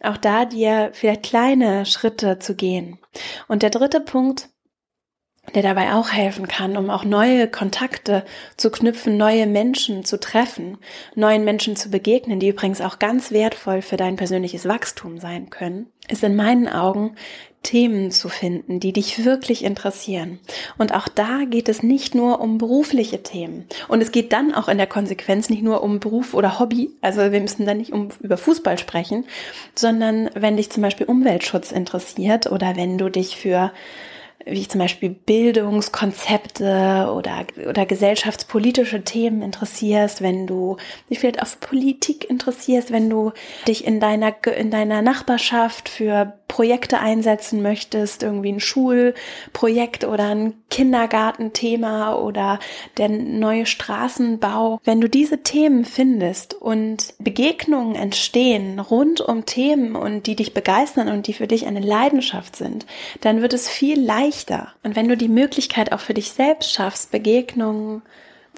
auch 0.00 0.16
da 0.16 0.44
dir 0.44 0.90
vielleicht 0.92 1.24
kleine 1.24 1.84
Schritte 1.84 2.38
zu 2.38 2.54
gehen. 2.54 2.98
Und 3.48 3.64
der 3.64 3.70
dritte 3.70 4.00
Punkt, 4.00 4.48
der 5.54 5.62
dabei 5.62 5.94
auch 5.94 6.10
helfen 6.10 6.48
kann, 6.48 6.76
um 6.76 6.90
auch 6.90 7.04
neue 7.04 7.48
Kontakte 7.48 8.24
zu 8.56 8.70
knüpfen, 8.70 9.16
neue 9.16 9.46
Menschen 9.46 10.04
zu 10.04 10.18
treffen, 10.18 10.78
neuen 11.14 11.44
Menschen 11.44 11.76
zu 11.76 11.90
begegnen, 11.90 12.40
die 12.40 12.48
übrigens 12.48 12.80
auch 12.80 12.98
ganz 12.98 13.30
wertvoll 13.30 13.82
für 13.82 13.96
dein 13.96 14.16
persönliches 14.16 14.66
Wachstum 14.66 15.18
sein 15.18 15.50
können, 15.50 15.86
ist 16.08 16.22
in 16.22 16.36
meinen 16.36 16.68
Augen 16.68 17.14
Themen 17.62 18.12
zu 18.12 18.28
finden, 18.28 18.78
die 18.78 18.92
dich 18.92 19.24
wirklich 19.24 19.64
interessieren. 19.64 20.38
Und 20.78 20.94
auch 20.94 21.08
da 21.08 21.40
geht 21.44 21.68
es 21.68 21.82
nicht 21.82 22.14
nur 22.14 22.40
um 22.40 22.56
berufliche 22.56 23.22
Themen. 23.22 23.66
Und 23.88 24.00
es 24.00 24.12
geht 24.12 24.32
dann 24.32 24.54
auch 24.54 24.68
in 24.68 24.78
der 24.78 24.86
Konsequenz 24.86 25.50
nicht 25.50 25.62
nur 25.62 25.82
um 25.82 25.98
Beruf 25.98 26.34
oder 26.34 26.60
Hobby. 26.60 26.90
Also 27.00 27.32
wir 27.32 27.40
müssen 27.40 27.66
dann 27.66 27.78
nicht 27.78 27.92
um, 27.92 28.10
über 28.20 28.36
Fußball 28.36 28.78
sprechen, 28.78 29.24
sondern 29.74 30.30
wenn 30.34 30.56
dich 30.56 30.70
zum 30.70 30.82
Beispiel 30.82 31.06
Umweltschutz 31.06 31.72
interessiert 31.72 32.50
oder 32.50 32.76
wenn 32.76 32.96
du 32.96 33.08
dich 33.08 33.36
für 33.36 33.72
wie 34.50 34.66
zum 34.66 34.80
Beispiel 34.80 35.10
Bildungskonzepte 35.10 37.12
oder, 37.14 37.46
oder 37.68 37.86
gesellschaftspolitische 37.86 39.02
Themen 39.02 39.42
interessierst, 39.42 40.22
wenn 40.22 40.46
du 40.46 40.76
dich 41.10 41.18
vielleicht 41.18 41.42
auf 41.42 41.60
Politik 41.60 42.28
interessierst, 42.28 42.92
wenn 42.92 43.10
du 43.10 43.32
dich 43.66 43.86
in 43.86 44.00
deiner, 44.00 44.34
in 44.46 44.70
deiner 44.70 45.02
Nachbarschaft 45.02 45.88
für 45.88 46.38
Projekte 46.48 46.98
einsetzen 46.98 47.62
möchtest, 47.62 48.22
irgendwie 48.22 48.52
ein 48.52 48.60
Schulprojekt 48.60 50.04
oder 50.04 50.30
ein 50.30 50.54
Kindergartenthema 50.70 52.14
oder 52.14 52.58
der 52.96 53.10
neue 53.10 53.66
Straßenbau. 53.66 54.80
Wenn 54.82 55.00
du 55.00 55.08
diese 55.08 55.42
Themen 55.42 55.84
findest 55.84 56.54
und 56.54 57.14
Begegnungen 57.18 57.94
entstehen 57.94 58.80
rund 58.80 59.20
um 59.20 59.44
Themen 59.44 59.94
und 59.94 60.26
die 60.26 60.36
dich 60.36 60.54
begeistern 60.54 61.08
und 61.08 61.26
die 61.26 61.34
für 61.34 61.46
dich 61.46 61.66
eine 61.66 61.80
Leidenschaft 61.80 62.56
sind, 62.56 62.86
dann 63.20 63.42
wird 63.42 63.52
es 63.52 63.68
viel 63.68 64.00
leichter. 64.00 64.37
Und 64.82 64.96
wenn 64.96 65.08
du 65.08 65.16
die 65.16 65.28
Möglichkeit 65.28 65.92
auch 65.92 66.00
für 66.00 66.14
dich 66.14 66.32
selbst 66.32 66.72
schaffst, 66.72 67.10
Begegnungen 67.10 68.02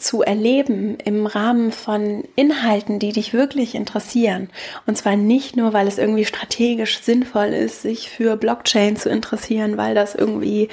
zu 0.00 0.22
erleben 0.22 0.96
im 1.04 1.26
Rahmen 1.26 1.72
von 1.72 2.24
Inhalten, 2.34 2.98
die 2.98 3.12
dich 3.12 3.32
wirklich 3.32 3.74
interessieren. 3.74 4.48
Und 4.86 4.96
zwar 4.96 5.16
nicht 5.16 5.56
nur, 5.56 5.72
weil 5.72 5.86
es 5.86 5.98
irgendwie 5.98 6.24
strategisch 6.24 7.00
sinnvoll 7.00 7.48
ist, 7.48 7.82
sich 7.82 8.08
für 8.08 8.36
Blockchain 8.36 8.96
zu 8.96 9.10
interessieren, 9.10 9.76
weil 9.76 9.94
das 9.94 10.14
irgendwie 10.14 10.68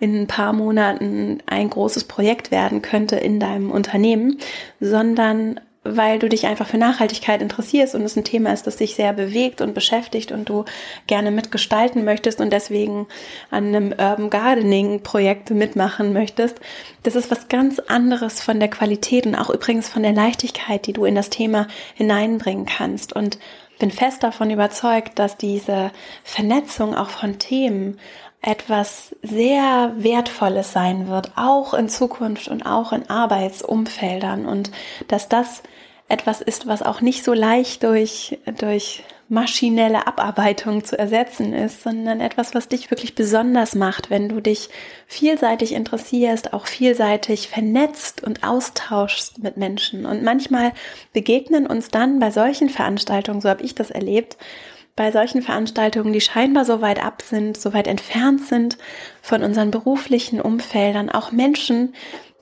in 0.00 0.22
ein 0.22 0.26
paar 0.26 0.52
Monaten 0.52 1.38
ein 1.46 1.70
großes 1.70 2.04
Projekt 2.04 2.50
werden 2.50 2.82
könnte 2.82 3.16
in 3.16 3.38
deinem 3.38 3.70
Unternehmen, 3.70 4.38
sondern 4.80 5.60
weil 5.84 6.18
du 6.18 6.28
dich 6.28 6.46
einfach 6.46 6.66
für 6.66 6.78
Nachhaltigkeit 6.78 7.42
interessierst 7.42 7.94
und 7.94 8.02
es 8.02 8.16
ein 8.16 8.24
Thema 8.24 8.52
ist, 8.52 8.66
das 8.66 8.76
dich 8.76 8.94
sehr 8.94 9.12
bewegt 9.12 9.60
und 9.60 9.74
beschäftigt 9.74 10.30
und 10.30 10.48
du 10.48 10.64
gerne 11.08 11.30
mitgestalten 11.30 12.04
möchtest 12.04 12.40
und 12.40 12.52
deswegen 12.52 13.08
an 13.50 13.66
einem 13.66 13.92
Urban 13.92 14.30
Gardening 14.30 15.02
Projekt 15.02 15.50
mitmachen 15.50 16.12
möchtest. 16.12 16.60
Das 17.02 17.16
ist 17.16 17.30
was 17.30 17.48
ganz 17.48 17.80
anderes 17.80 18.40
von 18.40 18.60
der 18.60 18.70
Qualität 18.70 19.26
und 19.26 19.34
auch 19.34 19.50
übrigens 19.50 19.88
von 19.88 20.02
der 20.02 20.12
Leichtigkeit, 20.12 20.86
die 20.86 20.92
du 20.92 21.04
in 21.04 21.16
das 21.16 21.30
Thema 21.30 21.66
hineinbringen 21.94 22.66
kannst 22.66 23.12
und 23.12 23.38
bin 23.80 23.90
fest 23.90 24.22
davon 24.22 24.50
überzeugt, 24.50 25.18
dass 25.18 25.36
diese 25.36 25.90
Vernetzung 26.22 26.94
auch 26.94 27.10
von 27.10 27.40
Themen 27.40 27.98
etwas 28.42 29.14
sehr 29.22 29.92
Wertvolles 29.96 30.72
sein 30.72 31.08
wird, 31.08 31.32
auch 31.36 31.74
in 31.74 31.88
Zukunft 31.88 32.48
und 32.48 32.66
auch 32.66 32.92
in 32.92 33.08
Arbeitsumfeldern 33.08 34.46
und 34.46 34.72
dass 35.06 35.28
das 35.28 35.62
etwas 36.08 36.40
ist, 36.40 36.66
was 36.66 36.82
auch 36.82 37.00
nicht 37.00 37.24
so 37.24 37.32
leicht 37.32 37.84
durch, 37.84 38.38
durch 38.58 39.04
maschinelle 39.28 40.06
Abarbeitung 40.06 40.84
zu 40.84 40.98
ersetzen 40.98 41.54
ist, 41.54 41.82
sondern 41.82 42.20
etwas, 42.20 42.54
was 42.54 42.68
dich 42.68 42.90
wirklich 42.90 43.14
besonders 43.14 43.74
macht, 43.74 44.10
wenn 44.10 44.28
du 44.28 44.42
dich 44.42 44.68
vielseitig 45.06 45.72
interessierst, 45.72 46.52
auch 46.52 46.66
vielseitig 46.66 47.48
vernetzt 47.48 48.22
und 48.22 48.44
austauschst 48.44 49.42
mit 49.42 49.56
Menschen. 49.56 50.04
Und 50.04 50.22
manchmal 50.22 50.72
begegnen 51.14 51.66
uns 51.66 51.88
dann 51.88 52.18
bei 52.18 52.30
solchen 52.30 52.68
Veranstaltungen, 52.68 53.40
so 53.40 53.48
habe 53.48 53.62
ich 53.62 53.74
das 53.74 53.90
erlebt, 53.90 54.36
bei 54.94 55.10
solchen 55.10 55.42
Veranstaltungen, 55.42 56.12
die 56.12 56.20
scheinbar 56.20 56.64
so 56.64 56.80
weit 56.80 57.02
ab 57.02 57.22
sind, 57.22 57.56
so 57.56 57.72
weit 57.72 57.86
entfernt 57.86 58.44
sind 58.46 58.76
von 59.22 59.42
unseren 59.42 59.70
beruflichen 59.70 60.40
Umfeldern, 60.40 61.08
auch 61.08 61.32
Menschen, 61.32 61.94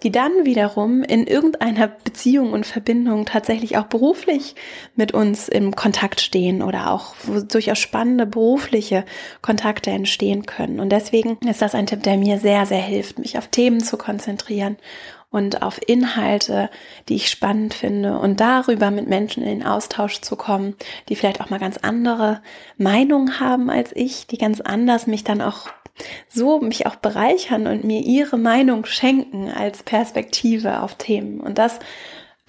die 0.03 0.11
dann 0.11 0.45
wiederum 0.45 1.03
in 1.03 1.27
irgendeiner 1.27 1.89
Beziehung 1.89 2.53
und 2.53 2.67
Verbindung 2.67 3.27
tatsächlich 3.27 3.77
auch 3.77 3.85
beruflich 3.85 4.55
mit 4.97 5.13
uns 5.13 5.49
im 5.49 5.77
Kontakt 5.77 6.21
stehen 6.21 6.63
oder 6.63 6.91
auch 6.91 7.15
durchaus 7.49 7.79
spannende 7.79 8.27
berufliche 8.27 9.05
Kontakte 9.43 9.91
entstehen 9.91 10.47
können. 10.47 10.81
Und 10.81 10.91
deswegen 10.91 11.37
ist 11.47 11.61
das 11.63 11.75
ein 11.75 11.87
Tipp, 11.87 12.03
der 12.03 12.17
mir 12.17 12.39
sehr, 12.39 12.65
sehr 12.67 12.81
hilft, 12.81 13.19
mich 13.19 13.37
auf 13.37 13.49
Themen 13.49 13.81
zu 13.81 13.99
konzentrieren 13.99 14.79
und 15.31 15.63
auf 15.63 15.81
Inhalte, 15.87 16.71
die 17.09 17.17
ich 17.17 17.31
spannend 17.31 17.75
finde 17.75 18.19
und 18.19 18.41
darüber 18.41 18.91
mit 18.91 19.09
Menschen 19.09 19.43
in 19.43 19.61
den 19.61 19.67
Austausch 19.67 20.21
zu 20.21 20.37
kommen, 20.37 20.75
die 21.09 21.17
vielleicht 21.17 21.41
auch 21.41 21.51
mal 21.51 21.61
ganz 21.61 21.77
andere 21.79 22.43
Meinungen 22.77 23.41
haben 23.41 23.71
als 23.71 23.95
ich, 23.95 24.27
die 24.27 24.39
ganz 24.39 24.61
anders 24.61 25.07
mich 25.07 25.25
dann 25.25 25.41
auch 25.41 25.69
so 26.29 26.61
mich 26.61 26.87
auch 26.87 26.97
bereichern 26.97 27.67
und 27.67 27.85
mir 27.85 28.01
ihre 28.01 28.39
Meinung 28.39 28.87
schenken 28.87 29.51
als 29.51 29.83
Perspektive 29.83 30.81
auf 30.81 30.95
Themen. 30.95 31.41
Und 31.41 31.59
das 31.59 31.79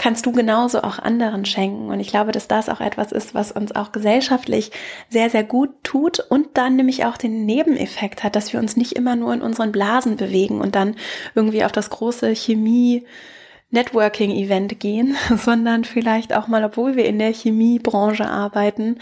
kannst 0.01 0.25
du 0.25 0.31
genauso 0.31 0.81
auch 0.81 0.97
anderen 0.97 1.45
schenken. 1.45 1.89
Und 1.89 1.99
ich 1.99 2.07
glaube, 2.07 2.31
dass 2.31 2.47
das 2.47 2.69
auch 2.69 2.81
etwas 2.81 3.11
ist, 3.11 3.35
was 3.35 3.51
uns 3.51 3.75
auch 3.75 3.91
gesellschaftlich 3.91 4.71
sehr, 5.09 5.29
sehr 5.29 5.43
gut 5.43 5.69
tut 5.83 6.19
und 6.19 6.47
dann 6.55 6.75
nämlich 6.75 7.05
auch 7.05 7.17
den 7.17 7.45
Nebeneffekt 7.45 8.23
hat, 8.23 8.35
dass 8.35 8.51
wir 8.51 8.59
uns 8.59 8.75
nicht 8.75 8.93
immer 8.93 9.15
nur 9.15 9.31
in 9.31 9.43
unseren 9.43 9.71
Blasen 9.71 10.17
bewegen 10.17 10.59
und 10.59 10.73
dann 10.73 10.95
irgendwie 11.35 11.63
auf 11.63 11.71
das 11.71 11.91
große 11.91 12.35
Chemie 12.35 13.05
Networking-Event 13.71 14.79
gehen, 14.79 15.15
sondern 15.35 15.83
vielleicht 15.83 16.33
auch 16.33 16.47
mal, 16.47 16.63
obwohl 16.63 16.95
wir 16.95 17.05
in 17.05 17.19
der 17.19 17.33
Chemiebranche 17.33 18.27
arbeiten, 18.27 18.97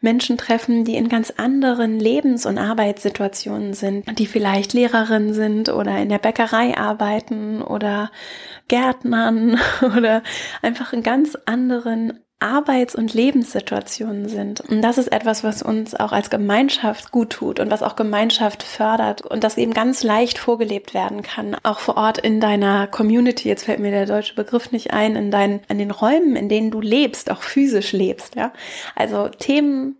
Menschen 0.00 0.36
treffen, 0.38 0.84
die 0.84 0.96
in 0.96 1.08
ganz 1.08 1.30
anderen 1.36 2.00
Lebens- 2.00 2.46
und 2.46 2.58
Arbeitssituationen 2.58 3.74
sind, 3.74 4.18
die 4.18 4.26
vielleicht 4.26 4.72
Lehrerin 4.72 5.32
sind 5.32 5.68
oder 5.68 5.98
in 5.98 6.08
der 6.08 6.18
Bäckerei 6.18 6.76
arbeiten 6.76 7.62
oder 7.62 8.10
Gärtnern 8.68 9.58
oder 9.96 10.22
einfach 10.62 10.92
in 10.92 11.02
ganz 11.02 11.36
anderen 11.44 12.23
Arbeits- 12.44 12.94
und 12.94 13.14
Lebenssituationen 13.14 14.28
sind. 14.28 14.60
Und 14.60 14.82
das 14.82 14.98
ist 14.98 15.10
etwas, 15.10 15.42
was 15.42 15.62
uns 15.62 15.94
auch 15.94 16.12
als 16.12 16.28
Gemeinschaft 16.28 17.10
gut 17.10 17.30
tut 17.30 17.58
und 17.58 17.70
was 17.70 17.82
auch 17.82 17.96
Gemeinschaft 17.96 18.62
fördert 18.62 19.22
und 19.22 19.42
das 19.42 19.56
eben 19.56 19.72
ganz 19.72 20.02
leicht 20.02 20.38
vorgelebt 20.38 20.92
werden 20.92 21.22
kann. 21.22 21.56
Auch 21.62 21.80
vor 21.80 21.96
Ort 21.96 22.18
in 22.18 22.40
deiner 22.40 22.86
Community, 22.86 23.48
jetzt 23.48 23.64
fällt 23.64 23.80
mir 23.80 23.90
der 23.90 24.06
deutsche 24.06 24.34
Begriff 24.34 24.72
nicht 24.72 24.92
ein, 24.92 25.16
in 25.16 25.30
deinen, 25.30 25.60
in 25.68 25.78
den 25.78 25.90
Räumen, 25.90 26.36
in 26.36 26.48
denen 26.50 26.70
du 26.70 26.80
lebst, 26.80 27.30
auch 27.30 27.42
physisch 27.42 27.92
lebst, 27.92 28.34
ja. 28.34 28.52
Also 28.94 29.28
Themen, 29.28 29.96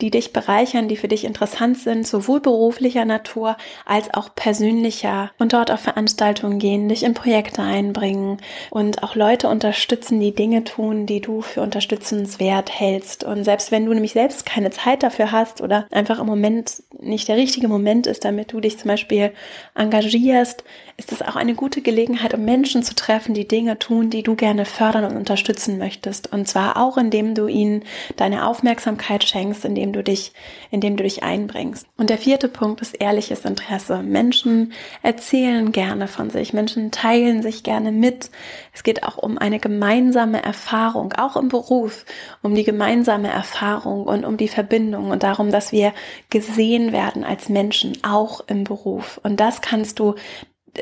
die 0.00 0.10
dich 0.10 0.32
bereichern, 0.32 0.86
die 0.86 0.96
für 0.96 1.08
dich 1.08 1.24
interessant 1.24 1.78
sind, 1.78 2.06
sowohl 2.06 2.40
beruflicher 2.40 3.04
Natur 3.04 3.56
als 3.84 4.12
auch 4.14 4.34
persönlicher 4.34 5.32
und 5.38 5.52
dort 5.52 5.72
auf 5.72 5.80
Veranstaltungen 5.80 6.60
gehen, 6.60 6.88
dich 6.88 7.02
in 7.02 7.14
Projekte 7.14 7.62
einbringen 7.62 8.38
und 8.70 9.02
auch 9.02 9.16
Leute 9.16 9.48
unterstützen, 9.48 10.20
die 10.20 10.34
Dinge 10.34 10.62
tun, 10.62 11.06
die 11.06 11.20
du 11.20 11.40
für 11.40 11.62
unterstützenswert 11.62 12.78
hältst. 12.78 13.24
Und 13.24 13.42
selbst 13.42 13.72
wenn 13.72 13.86
du 13.86 13.92
nämlich 13.92 14.12
selbst 14.12 14.46
keine 14.46 14.70
Zeit 14.70 15.02
dafür 15.02 15.32
hast 15.32 15.60
oder 15.60 15.88
einfach 15.90 16.20
im 16.20 16.26
Moment 16.26 16.82
nicht 17.00 17.26
der 17.26 17.36
richtige 17.36 17.66
Moment 17.66 18.06
ist, 18.06 18.24
damit 18.24 18.52
du 18.52 18.60
dich 18.60 18.78
zum 18.78 18.88
Beispiel 18.88 19.32
engagierst, 19.74 20.62
ist 20.98 21.12
es 21.12 21.22
auch 21.22 21.36
eine 21.36 21.54
gute 21.54 21.80
Gelegenheit, 21.80 22.34
um 22.34 22.44
Menschen 22.44 22.82
zu 22.82 22.92
treffen, 22.92 23.32
die 23.32 23.46
Dinge 23.46 23.78
tun, 23.78 24.10
die 24.10 24.24
du 24.24 24.34
gerne 24.34 24.64
fördern 24.64 25.04
und 25.04 25.16
unterstützen 25.16 25.78
möchtest. 25.78 26.32
Und 26.32 26.48
zwar 26.48 26.76
auch, 26.76 26.98
indem 26.98 27.36
du 27.36 27.46
ihnen 27.46 27.84
deine 28.16 28.48
Aufmerksamkeit 28.48 29.22
schenkst, 29.22 29.64
indem 29.64 29.92
du 29.92 30.02
dich, 30.02 30.32
indem 30.72 30.96
du 30.96 31.04
dich 31.04 31.22
einbringst. 31.22 31.86
Und 31.96 32.10
der 32.10 32.18
vierte 32.18 32.48
Punkt 32.48 32.80
ist 32.80 33.00
ehrliches 33.00 33.44
Interesse. 33.44 34.02
Menschen 34.02 34.72
erzählen 35.04 35.70
gerne 35.70 36.08
von 36.08 36.30
sich. 36.30 36.52
Menschen 36.52 36.90
teilen 36.90 37.42
sich 37.42 37.62
gerne 37.62 37.92
mit. 37.92 38.32
Es 38.74 38.82
geht 38.82 39.04
auch 39.04 39.18
um 39.18 39.38
eine 39.38 39.60
gemeinsame 39.60 40.42
Erfahrung, 40.42 41.12
auch 41.12 41.36
im 41.36 41.46
Beruf, 41.46 42.06
um 42.42 42.56
die 42.56 42.64
gemeinsame 42.64 43.28
Erfahrung 43.28 44.02
und 44.02 44.24
um 44.24 44.36
die 44.36 44.48
Verbindung 44.48 45.12
und 45.12 45.22
darum, 45.22 45.52
dass 45.52 45.70
wir 45.70 45.92
gesehen 46.28 46.90
werden 46.90 47.22
als 47.22 47.48
Menschen, 47.48 47.96
auch 48.02 48.40
im 48.48 48.64
Beruf. 48.64 49.20
Und 49.22 49.38
das 49.38 49.60
kannst 49.60 50.00
du 50.00 50.16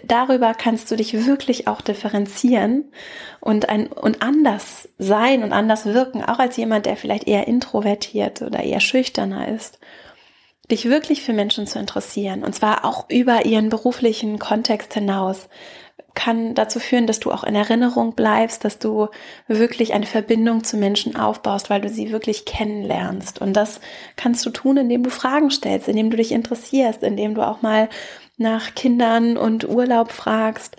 darüber 0.05 0.55
kannst 0.55 0.91
du 0.91 0.97
dich 0.97 1.27
wirklich 1.27 1.69
auch 1.69 1.81
differenzieren 1.81 2.91
und 3.41 3.69
ein, 3.69 3.89
und 3.89 4.23
anders 4.23 4.89
sein 4.99 5.43
und 5.43 5.53
anders 5.53 5.87
wirken, 5.87 6.25
auch 6.25 6.39
als 6.39 6.57
jemand, 6.57 6.87
der 6.87 6.97
vielleicht 6.97 7.27
eher 7.27 7.47
introvertiert 7.47 8.43
oder 8.43 8.63
eher 8.63 8.81
schüchterner 8.81 9.49
ist. 9.49 9.79
Dich 10.71 10.87
wirklich 10.87 11.23
für 11.23 11.33
Menschen 11.33 11.67
zu 11.67 11.79
interessieren 11.79 12.43
und 12.43 12.55
zwar 12.55 12.85
auch 12.85 13.09
über 13.09 13.47
ihren 13.47 13.69
beruflichen 13.69 14.39
Kontext 14.39 14.95
hinaus 14.95 15.49
kann 16.17 16.55
dazu 16.55 16.81
führen, 16.81 17.07
dass 17.07 17.21
du 17.21 17.31
auch 17.31 17.45
in 17.45 17.55
Erinnerung 17.55 18.15
bleibst, 18.15 18.65
dass 18.65 18.81
du 18.81 19.09
wirklich 19.47 19.93
eine 19.93 20.07
Verbindung 20.07 20.65
zu 20.65 20.77
Menschen 20.77 21.15
aufbaust, 21.15 21.71
weil 21.71 21.83
du 21.83 21.89
sie 21.89 22.11
wirklich 22.11 22.45
kennenlernst. 22.47 23.41
Und 23.41 23.53
das 23.53 23.81
kannst 24.17 24.45
du 24.45 24.51
tun, 24.51 24.79
indem 24.79 25.05
du 25.05 25.11
Fragen 25.11 25.51
stellst, 25.51 25.87
indem 25.87 26.11
du 26.11 26.17
dich 26.17 26.33
interessierst, 26.33 27.05
indem 27.05 27.35
du 27.35 27.47
auch 27.47 27.63
mal 27.63 27.89
nach 28.37 28.75
Kindern 28.75 29.37
und 29.37 29.69
Urlaub 29.69 30.13
fragst. 30.13 30.77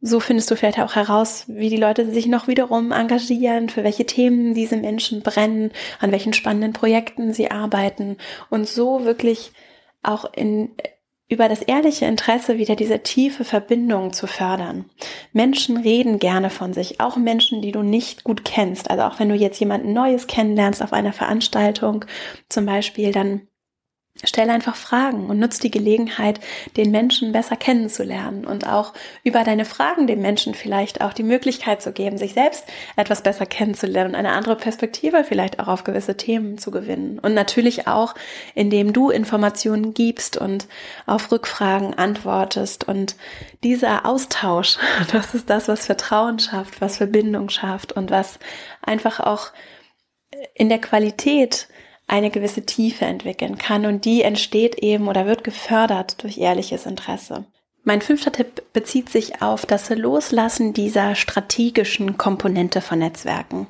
So 0.00 0.18
findest 0.18 0.50
du 0.50 0.56
vielleicht 0.56 0.80
auch 0.80 0.94
heraus, 0.94 1.44
wie 1.48 1.68
die 1.68 1.76
Leute 1.76 2.10
sich 2.10 2.26
noch 2.26 2.48
wiederum 2.48 2.90
engagieren, 2.90 3.68
für 3.68 3.84
welche 3.84 4.06
Themen 4.06 4.54
diese 4.54 4.76
Menschen 4.76 5.22
brennen, 5.22 5.72
an 5.98 6.10
welchen 6.10 6.32
spannenden 6.32 6.72
Projekten 6.72 7.34
sie 7.34 7.50
arbeiten 7.50 8.16
und 8.48 8.66
so 8.66 9.04
wirklich 9.04 9.52
auch 10.02 10.32
in 10.32 10.70
über 11.30 11.48
das 11.48 11.62
ehrliche 11.62 12.06
Interesse 12.06 12.58
wieder 12.58 12.74
diese 12.74 13.04
tiefe 13.04 13.44
Verbindung 13.44 14.12
zu 14.12 14.26
fördern. 14.26 14.86
Menschen 15.32 15.76
reden 15.76 16.18
gerne 16.18 16.50
von 16.50 16.72
sich, 16.72 17.00
auch 17.00 17.16
Menschen, 17.16 17.62
die 17.62 17.70
du 17.70 17.82
nicht 17.82 18.24
gut 18.24 18.44
kennst. 18.44 18.90
Also 18.90 19.04
auch 19.04 19.20
wenn 19.20 19.28
du 19.28 19.36
jetzt 19.36 19.60
jemanden 19.60 19.92
Neues 19.92 20.26
kennenlernst 20.26 20.82
auf 20.82 20.92
einer 20.92 21.12
Veranstaltung 21.12 22.04
zum 22.48 22.66
Beispiel, 22.66 23.12
dann 23.12 23.42
Stell 24.24 24.50
einfach 24.50 24.74
Fragen 24.74 25.30
und 25.30 25.38
nutz 25.38 25.60
die 25.60 25.70
Gelegenheit, 25.70 26.40
den 26.76 26.90
Menschen 26.90 27.30
besser 27.32 27.56
kennenzulernen 27.56 28.44
und 28.44 28.66
auch 28.66 28.92
über 29.22 29.44
deine 29.44 29.64
Fragen 29.64 30.08
dem 30.08 30.20
Menschen 30.20 30.52
vielleicht 30.52 31.00
auch 31.00 31.12
die 31.12 31.22
Möglichkeit 31.22 31.80
zu 31.80 31.92
geben, 31.92 32.18
sich 32.18 32.34
selbst 32.34 32.64
etwas 32.96 33.22
besser 33.22 33.46
kennenzulernen 33.46 34.10
und 34.10 34.16
eine 34.16 34.32
andere 34.32 34.56
Perspektive 34.56 35.24
vielleicht 35.24 35.60
auch 35.60 35.68
auf 35.68 35.84
gewisse 35.84 36.16
Themen 36.16 36.58
zu 36.58 36.70
gewinnen. 36.72 37.18
Und 37.20 37.34
natürlich 37.34 37.86
auch, 37.86 38.14
indem 38.54 38.92
du 38.92 39.10
Informationen 39.10 39.94
gibst 39.94 40.36
und 40.36 40.66
auf 41.06 41.30
Rückfragen 41.30 41.94
antwortest. 41.94 42.88
Und 42.88 43.14
dieser 43.62 44.04
Austausch, 44.04 44.76
das 45.12 45.34
ist 45.34 45.48
das, 45.48 45.68
was 45.68 45.86
Vertrauen 45.86 46.40
schafft, 46.40 46.80
was 46.80 46.98
Verbindung 46.98 47.48
schafft 47.48 47.92
und 47.92 48.10
was 48.10 48.38
einfach 48.82 49.20
auch 49.20 49.52
in 50.54 50.68
der 50.68 50.80
Qualität 50.80 51.68
eine 52.10 52.30
gewisse 52.30 52.66
Tiefe 52.66 53.04
entwickeln 53.04 53.56
kann 53.56 53.86
und 53.86 54.04
die 54.04 54.22
entsteht 54.22 54.76
eben 54.76 55.08
oder 55.08 55.26
wird 55.26 55.44
gefördert 55.44 56.22
durch 56.22 56.38
ehrliches 56.38 56.84
Interesse. 56.84 57.44
Mein 57.82 58.02
fünfter 58.02 58.32
Tipp 58.32 58.62
bezieht 58.72 59.08
sich 59.08 59.40
auf 59.42 59.64
das 59.64 59.88
Loslassen 59.90 60.74
dieser 60.74 61.14
strategischen 61.14 62.18
Komponente 62.18 62.80
von 62.82 62.98
Netzwerken. 62.98 63.68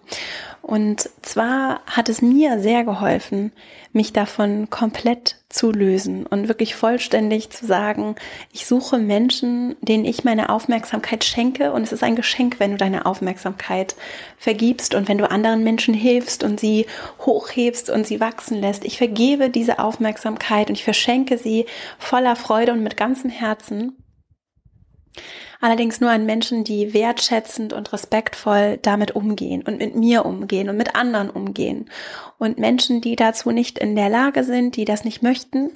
Und 0.62 1.08
zwar 1.22 1.80
hat 1.86 2.08
es 2.08 2.20
mir 2.20 2.60
sehr 2.60 2.84
geholfen, 2.84 3.52
mich 3.92 4.12
davon 4.12 4.68
komplett 4.70 5.36
zu 5.48 5.72
lösen 5.72 6.26
und 6.26 6.48
wirklich 6.48 6.74
vollständig 6.74 7.50
zu 7.50 7.66
sagen, 7.66 8.14
ich 8.52 8.66
suche 8.66 8.98
Menschen, 8.98 9.74
denen 9.80 10.04
ich 10.04 10.22
meine 10.22 10.50
Aufmerksamkeit 10.50 11.24
schenke 11.24 11.72
und 11.72 11.82
es 11.82 11.92
ist 11.92 12.04
ein 12.04 12.14
Geschenk, 12.14 12.60
wenn 12.60 12.72
du 12.72 12.76
deine 12.76 13.06
Aufmerksamkeit 13.06 13.96
vergibst 14.38 14.94
und 14.94 15.08
wenn 15.08 15.18
du 15.18 15.30
anderen 15.30 15.64
Menschen 15.64 15.94
hilfst 15.94 16.44
und 16.44 16.60
sie 16.60 16.86
hochhebst 17.20 17.90
und 17.90 18.06
sie 18.06 18.20
wachsen 18.20 18.60
lässt. 18.60 18.84
Ich 18.84 18.98
vergebe 18.98 19.50
diese 19.50 19.78
Aufmerksamkeit 19.78 20.68
und 20.68 20.76
ich 20.76 20.84
verschenke 20.84 21.38
sie 21.38 21.66
voller 21.98 22.36
Freude 22.36 22.72
und 22.72 22.82
mit 22.82 22.96
ganzem 22.96 23.30
Herzen 23.30 23.96
allerdings 25.60 26.00
nur 26.00 26.10
an 26.10 26.26
Menschen, 26.26 26.64
die 26.64 26.94
wertschätzend 26.94 27.72
und 27.72 27.92
respektvoll 27.92 28.78
damit 28.82 29.14
umgehen 29.14 29.62
und 29.62 29.78
mit 29.78 29.94
mir 29.94 30.24
umgehen 30.24 30.68
und 30.68 30.76
mit 30.76 30.94
anderen 30.94 31.30
umgehen. 31.30 31.90
Und 32.38 32.58
Menschen, 32.58 33.00
die 33.00 33.16
dazu 33.16 33.50
nicht 33.50 33.78
in 33.78 33.94
der 33.94 34.08
Lage 34.08 34.44
sind, 34.44 34.76
die 34.76 34.84
das 34.84 35.04
nicht 35.04 35.22
möchten, 35.22 35.70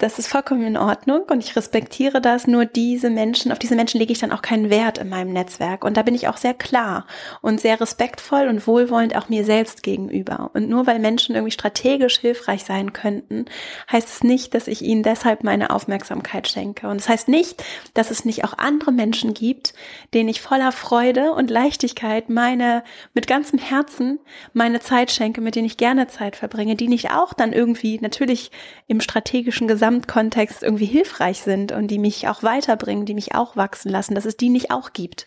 das 0.00 0.18
ist 0.18 0.28
vollkommen 0.28 0.64
in 0.64 0.78
Ordnung 0.78 1.24
und 1.30 1.44
ich 1.44 1.54
respektiere 1.56 2.22
das. 2.22 2.46
Nur 2.46 2.64
diese 2.64 3.10
Menschen, 3.10 3.52
auf 3.52 3.58
diese 3.58 3.76
Menschen 3.76 4.00
lege 4.00 4.12
ich 4.12 4.18
dann 4.18 4.32
auch 4.32 4.40
keinen 4.40 4.70
Wert 4.70 4.96
in 4.96 5.10
meinem 5.10 5.34
Netzwerk. 5.34 5.84
Und 5.84 5.98
da 5.98 6.02
bin 6.02 6.14
ich 6.14 6.26
auch 6.26 6.38
sehr 6.38 6.54
klar 6.54 7.06
und 7.42 7.60
sehr 7.60 7.78
respektvoll 7.78 8.48
und 8.48 8.66
wohlwollend 8.66 9.14
auch 9.14 9.28
mir 9.28 9.44
selbst 9.44 9.82
gegenüber. 9.82 10.50
Und 10.54 10.70
nur 10.70 10.86
weil 10.86 11.00
Menschen 11.00 11.34
irgendwie 11.34 11.52
strategisch 11.52 12.18
hilfreich 12.18 12.64
sein 12.64 12.94
könnten, 12.94 13.44
heißt 13.92 14.08
es 14.08 14.24
nicht, 14.24 14.54
dass 14.54 14.68
ich 14.68 14.80
ihnen 14.80 15.02
deshalb 15.02 15.44
meine 15.44 15.68
Aufmerksamkeit 15.68 16.48
schenke. 16.48 16.88
Und 16.88 16.96
es 16.96 17.02
das 17.04 17.10
heißt 17.10 17.28
nicht, 17.28 17.62
dass 17.92 18.10
es 18.10 18.24
nicht 18.24 18.42
auch 18.44 18.56
andere 18.56 18.92
Menschen 18.92 19.34
gibt, 19.34 19.74
denen 20.14 20.30
ich 20.30 20.40
voller 20.40 20.72
Freude 20.72 21.32
und 21.32 21.50
Leichtigkeit 21.50 22.30
meine, 22.30 22.84
mit 23.12 23.26
ganzem 23.26 23.58
Herzen 23.58 24.18
meine 24.54 24.80
Zeit 24.80 25.10
schenke, 25.10 25.42
mit 25.42 25.56
denen 25.56 25.66
ich 25.66 25.76
gerne 25.76 26.06
Zeit 26.06 26.36
verbringe, 26.36 26.74
die 26.74 26.88
nicht 26.88 27.10
auch 27.10 27.34
dann 27.34 27.52
irgendwie 27.52 27.98
natürlich 28.00 28.50
im 28.86 29.02
strategischen 29.02 29.68
Gesamt 29.68 29.89
Gesamtkontext 29.90 30.62
irgendwie 30.62 30.86
hilfreich 30.86 31.40
sind 31.42 31.72
und 31.72 31.88
die 31.88 31.98
mich 31.98 32.28
auch 32.28 32.44
weiterbringen, 32.44 33.06
die 33.06 33.14
mich 33.14 33.34
auch 33.34 33.56
wachsen 33.56 33.90
lassen, 33.90 34.14
dass 34.14 34.24
es 34.24 34.36
die 34.36 34.48
nicht 34.48 34.70
auch 34.70 34.92
gibt. 34.92 35.26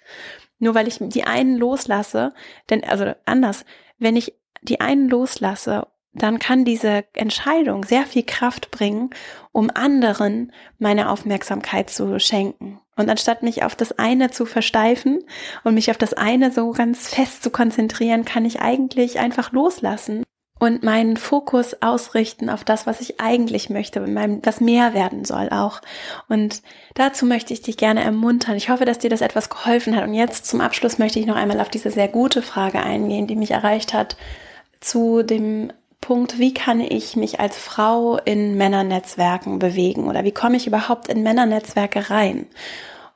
Nur 0.59 0.73
weil 0.73 0.87
ich 0.87 0.99
die 1.01 1.25
einen 1.25 1.57
loslasse, 1.57 2.33
denn, 2.69 2.83
also 2.85 3.13
anders, 3.25 3.65
wenn 3.99 4.15
ich 4.15 4.33
die 4.61 4.79
einen 4.79 5.09
loslasse, 5.09 5.87
dann 6.13 6.39
kann 6.39 6.63
diese 6.63 7.03
Entscheidung 7.13 7.83
sehr 7.83 8.05
viel 8.05 8.23
Kraft 8.23 8.71
bringen, 8.71 9.09
um 9.51 9.69
anderen 9.73 10.53
meine 10.77 11.09
Aufmerksamkeit 11.09 11.89
zu 11.89 12.19
schenken. 12.19 12.79
Und 12.95 13.09
anstatt 13.09 13.43
mich 13.43 13.63
auf 13.63 13.75
das 13.75 13.97
eine 13.99 14.31
zu 14.31 14.45
versteifen 14.45 15.23
und 15.63 15.73
mich 15.73 15.89
auf 15.89 15.97
das 15.97 16.13
eine 16.13 16.51
so 16.51 16.71
ganz 16.71 17.09
fest 17.09 17.43
zu 17.43 17.49
konzentrieren, 17.49 18.23
kann 18.23 18.45
ich 18.45 18.61
eigentlich 18.61 19.19
einfach 19.19 19.51
loslassen 19.51 20.23
und 20.63 20.83
meinen 20.83 21.17
Fokus 21.17 21.81
ausrichten 21.81 22.49
auf 22.49 22.63
das, 22.63 22.87
was 22.87 23.01
ich 23.01 23.19
eigentlich 23.19 23.69
möchte, 23.69 24.01
was 24.43 24.61
mehr 24.61 24.93
werden 24.93 25.25
soll 25.25 25.49
auch. 25.49 25.81
Und 26.29 26.61
dazu 26.93 27.25
möchte 27.25 27.53
ich 27.53 27.61
dich 27.61 27.77
gerne 27.77 28.03
ermuntern. 28.03 28.55
Ich 28.55 28.69
hoffe, 28.69 28.85
dass 28.85 28.99
dir 28.99 29.09
das 29.09 29.21
etwas 29.21 29.49
geholfen 29.49 29.95
hat. 29.95 30.07
Und 30.07 30.13
jetzt 30.13 30.45
zum 30.45 30.61
Abschluss 30.61 30.99
möchte 30.99 31.19
ich 31.19 31.25
noch 31.25 31.35
einmal 31.35 31.59
auf 31.59 31.69
diese 31.69 31.91
sehr 31.91 32.07
gute 32.07 32.41
Frage 32.41 32.81
eingehen, 32.81 33.27
die 33.27 33.35
mich 33.35 33.51
erreicht 33.51 33.93
hat, 33.93 34.15
zu 34.79 35.23
dem 35.23 35.73
Punkt, 35.99 36.39
wie 36.39 36.53
kann 36.53 36.81
ich 36.81 37.15
mich 37.15 37.39
als 37.39 37.57
Frau 37.57 38.17
in 38.17 38.55
Männernetzwerken 38.55 39.59
bewegen 39.59 40.07
oder 40.07 40.23
wie 40.23 40.33
komme 40.33 40.57
ich 40.57 40.67
überhaupt 40.67 41.07
in 41.07 41.23
Männernetzwerke 41.23 42.09
rein? 42.09 42.47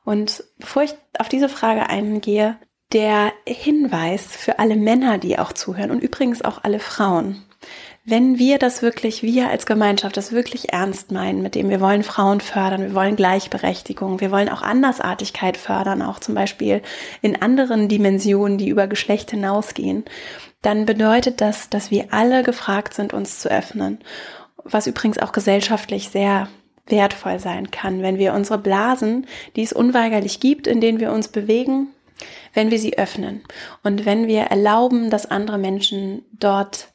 Und 0.04 0.44
bevor 0.58 0.82
ich 0.82 0.94
auf 1.18 1.28
diese 1.28 1.48
Frage 1.48 1.88
eingehe, 1.90 2.56
der 2.92 3.32
Hinweis 3.46 4.24
für 4.34 4.58
alle 4.58 4.76
Männer, 4.76 5.18
die 5.18 5.38
auch 5.38 5.52
zuhören 5.52 5.90
und 5.90 6.02
übrigens 6.02 6.42
auch 6.42 6.64
alle 6.64 6.80
Frauen. 6.80 7.42
Wenn 8.04 8.38
wir 8.38 8.58
das 8.58 8.80
wirklich, 8.80 9.22
wir 9.22 9.50
als 9.50 9.66
Gemeinschaft 9.66 10.16
das 10.16 10.32
wirklich 10.32 10.72
ernst 10.72 11.12
meinen, 11.12 11.42
mit 11.42 11.54
dem 11.54 11.68
wir 11.68 11.82
wollen 11.82 12.02
Frauen 12.02 12.40
fördern, 12.40 12.80
wir 12.80 12.94
wollen 12.94 13.16
Gleichberechtigung, 13.16 14.20
wir 14.20 14.30
wollen 14.30 14.48
auch 14.48 14.62
Andersartigkeit 14.62 15.58
fördern, 15.58 16.00
auch 16.00 16.18
zum 16.18 16.34
Beispiel 16.34 16.80
in 17.20 17.42
anderen 17.42 17.88
Dimensionen, 17.88 18.56
die 18.56 18.70
über 18.70 18.86
Geschlecht 18.86 19.30
hinausgehen, 19.30 20.06
dann 20.62 20.86
bedeutet 20.86 21.42
das, 21.42 21.68
dass 21.68 21.90
wir 21.90 22.06
alle 22.10 22.42
gefragt 22.42 22.94
sind, 22.94 23.12
uns 23.12 23.40
zu 23.40 23.50
öffnen. 23.50 23.98
Was 24.64 24.86
übrigens 24.86 25.18
auch 25.18 25.32
gesellschaftlich 25.32 26.08
sehr 26.08 26.48
wertvoll 26.86 27.38
sein 27.38 27.70
kann, 27.70 28.00
wenn 28.00 28.16
wir 28.16 28.32
unsere 28.32 28.58
Blasen, 28.58 29.26
die 29.56 29.62
es 29.62 29.74
unweigerlich 29.74 30.40
gibt, 30.40 30.66
in 30.66 30.80
denen 30.80 31.00
wir 31.00 31.12
uns 31.12 31.28
bewegen, 31.28 31.88
wenn 32.54 32.70
wir 32.70 32.78
sie 32.78 32.98
öffnen 32.98 33.42
und 33.82 34.06
wenn 34.06 34.26
wir 34.26 34.42
erlauben, 34.42 35.10
dass 35.10 35.26
andere 35.26 35.58
Menschen 35.58 36.24
dort 36.32 36.88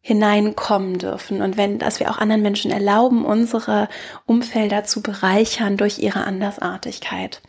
hineinkommen 0.00 0.98
dürfen 0.98 1.42
und 1.42 1.56
wenn, 1.56 1.78
dass 1.78 2.00
wir 2.00 2.10
auch 2.10 2.18
anderen 2.18 2.42
Menschen 2.42 2.70
erlauben, 2.70 3.24
unsere 3.24 3.88
Umfelder 4.26 4.84
zu 4.84 5.02
bereichern 5.02 5.76
durch 5.76 5.98
ihre 5.98 6.24
Andersartigkeit. 6.24 7.42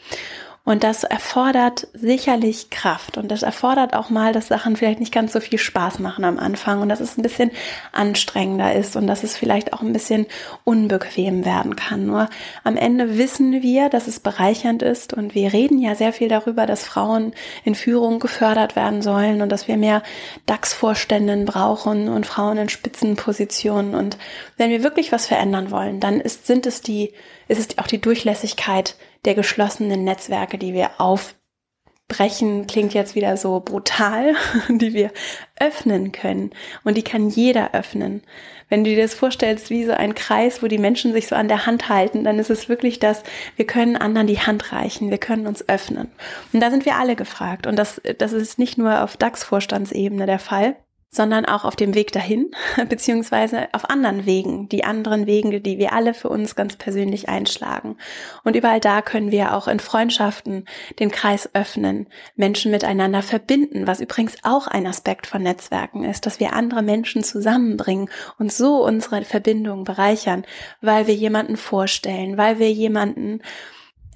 Und 0.66 0.84
das 0.84 1.04
erfordert 1.04 1.88
sicherlich 1.94 2.70
Kraft 2.70 3.18
und 3.18 3.32
das 3.32 3.42
erfordert 3.42 3.96
auch 3.96 4.10
mal, 4.10 4.34
dass 4.34 4.50
Sachen 4.50 4.76
vielleicht 4.76 5.00
nicht 5.00 5.14
ganz 5.14 5.34
so 5.34 5.40
viel 5.40 5.58
Spaß 5.58 6.00
machen 6.00 6.24
am 6.26 6.38
Anfang 6.38 6.82
und 6.82 6.90
dass 6.90 7.00
es 7.00 7.18
ein 7.18 7.24
bisschen 7.24 7.50
anstrengender 7.92 8.76
ist 8.76 8.96
und 8.96 9.08
dass 9.08 9.24
es 9.24 9.36
vielleicht 9.36 9.74
auch 9.74 9.82
ein 9.82 9.94
bisschen 9.94 10.28
unbequem 10.66 11.44
werden 11.44 11.76
kann. 11.76 12.06
Nur 12.06 12.30
am 12.64 12.76
Ende 12.76 13.18
wissen 13.18 13.64
wir, 13.64 13.90
dass 13.90 14.08
es 14.08 14.20
bereichernd 14.20 14.84
ist 14.84 15.14
und 15.14 15.34
wir 15.34 15.54
reden 15.54 15.80
ja 15.80 15.96
sehr 15.96 16.14
viel 16.14 16.28
darüber, 16.28 16.68
dass 16.68 16.84
Frauen 16.84 17.34
in 17.64 17.74
Führung 17.74 18.20
gefördert 18.20 18.76
werden 18.76 19.02
sollen 19.02 19.42
und 19.42 19.50
dass 19.50 19.68
wir 19.68 19.78
mehr 19.78 20.04
DAX-Vorständen 20.46 21.46
brauchen 21.46 22.10
und 22.10 22.28
Frauen 22.28 22.58
in 22.58 22.70
Spitzenpositionen. 22.70 23.96
Und 23.96 24.18
wenn 24.58 24.70
wir 24.70 24.84
wirklich 24.84 25.12
was 25.12 25.26
verändern 25.26 25.72
wollen, 25.72 26.00
dann 26.00 26.20
ist, 26.20 26.46
sind 26.46 26.68
es 26.68 26.82
die, 26.82 27.14
ist 27.48 27.60
es 27.60 27.78
auch 27.80 27.88
die 27.88 28.02
Durchlässigkeit 28.02 28.96
der 29.26 29.36
geschlossenen 29.36 30.04
Netzwerke, 30.04 30.58
die 30.58 30.74
wir 30.74 30.92
aufbrechen, 31.00 32.68
klingt 32.68 32.94
jetzt 32.94 33.16
wieder 33.16 33.38
so 33.38 33.60
brutal, 33.60 34.36
die 34.70 34.94
wir 34.94 35.12
öffnen 35.60 36.12
können. 36.12 36.52
Und 36.84 36.96
die 36.98 37.04
kann 37.04 37.30
jeder 37.30 37.74
öffnen. 37.74 38.24
Wenn 38.70 38.84
du 38.84 38.92
dir 38.92 39.02
das 39.02 39.16
vorstellst, 39.16 39.72
wie 39.72 39.84
so 39.84 39.94
ein 39.94 40.14
Kreis, 40.14 40.62
wo 40.62 40.68
die 40.68 40.78
Menschen 40.78 41.12
sich 41.12 41.28
so 41.28 41.36
an 41.36 41.48
der 41.48 41.66
Hand 41.66 41.90
halten, 41.90 42.24
dann 42.24 42.38
ist 42.38 42.52
es 42.52 42.70
wirklich 42.70 43.00
das, 43.00 43.24
wir 43.56 43.66
können 43.66 43.98
anderen 43.98 44.28
die 44.28 44.40
Hand 44.40 44.72
reichen, 44.72 45.10
wir 45.10 45.18
können 45.18 45.48
uns 45.48 45.68
öffnen. 45.68 46.12
Und 46.54 46.60
da 46.60 46.70
sind 46.70 46.86
wir 46.86 46.96
alle 46.96 47.16
gefragt. 47.16 47.66
Und 47.66 47.78
das, 47.78 48.00
das 48.20 48.32
ist 48.32 48.60
nicht 48.60 48.78
nur 48.78 49.04
auf 49.04 49.18
DAX-Vorstandsebene 49.18 50.28
der 50.28 50.40
Fall, 50.40 50.76
sondern 51.12 51.46
auch 51.46 51.66
auf 51.66 51.76
dem 51.76 51.96
Weg 51.96 52.12
dahin, 52.12 52.52
beziehungsweise 52.90 53.68
auf 53.74 53.90
anderen 53.90 54.26
Wegen, 54.26 54.70
die 54.70 54.84
anderen 54.84 55.26
Wege, 55.26 55.60
die 55.60 55.80
wir 55.80 55.94
alle 55.94 56.14
für 56.14 56.30
uns 56.30 56.56
ganz 56.56 56.76
persönlich 56.76 57.30
einschlagen. 57.30 57.98
Und 58.44 58.56
überall 58.56 58.80
da 58.80 59.02
können 59.02 59.32
wir 59.32 59.56
auch 59.56 59.68
in 59.68 59.80
Freundschaften 59.80 60.66
den 61.00 61.10
Kreis 61.10 61.50
öffnen, 61.54 62.08
Menschen 62.36 62.72
miteinander 62.72 63.24
verbinden, 63.24 63.88
was 63.88 64.00
übrigens 64.00 64.38
auch 64.44 64.68
ein 64.68 64.86
Aspekt 64.86 65.26
von 65.26 65.42
Netzwerken 65.42 66.04
ist, 66.04 66.26
dass 66.26 66.40
wir 66.40 66.54
andere 66.54 66.84
Menschen 66.84 67.24
zusammenbringen 67.24 68.10
und 68.38 68.54
so 68.54 68.86
unsere 68.86 69.24
Verbindung 69.24 69.84
bereichern, 69.84 70.46
weil 70.82 71.08
wir 71.08 71.16
jemanden 71.16 71.58
vorstellen, 71.58 72.38
weil 72.38 72.60
wir 72.60 72.72
jemanden 72.72 73.42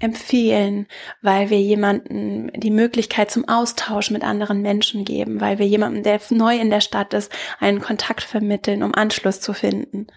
empfehlen, 0.00 0.86
weil 1.22 1.50
wir 1.50 1.60
jemanden 1.60 2.50
die 2.54 2.70
Möglichkeit 2.70 3.30
zum 3.30 3.48
Austausch 3.48 4.10
mit 4.10 4.24
anderen 4.24 4.60
Menschen 4.60 5.04
geben, 5.04 5.40
weil 5.40 5.58
wir 5.58 5.66
jemandem, 5.66 6.02
der 6.02 6.20
neu 6.30 6.56
in 6.56 6.70
der 6.70 6.80
Stadt 6.80 7.14
ist, 7.14 7.32
einen 7.60 7.80
Kontakt 7.80 8.22
vermitteln, 8.22 8.82
um 8.82 8.94
Anschluss 8.94 9.40
zu 9.40 9.52
finden. 9.52 10.08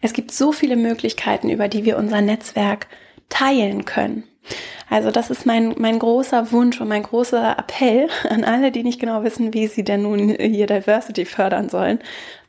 Es 0.00 0.12
gibt 0.12 0.32
so 0.32 0.52
viele 0.52 0.76
Möglichkeiten, 0.76 1.48
über 1.50 1.68
die 1.68 1.84
wir 1.84 1.96
unser 1.96 2.20
Netzwerk 2.20 2.88
teilen 3.28 3.84
können. 3.84 4.24
Also 4.90 5.10
das 5.10 5.30
ist 5.30 5.46
mein, 5.46 5.74
mein 5.78 5.98
großer 5.98 6.52
Wunsch 6.52 6.80
und 6.80 6.88
mein 6.88 7.04
großer 7.04 7.56
Appell 7.58 8.08
an 8.28 8.44
alle, 8.44 8.72
die 8.72 8.82
nicht 8.82 9.00
genau 9.00 9.22
wissen, 9.22 9.54
wie 9.54 9.66
sie 9.66 9.84
denn 9.84 10.02
nun 10.02 10.30
hier 10.30 10.66
Diversity 10.66 11.24
fördern 11.24 11.68
sollen. 11.68 12.00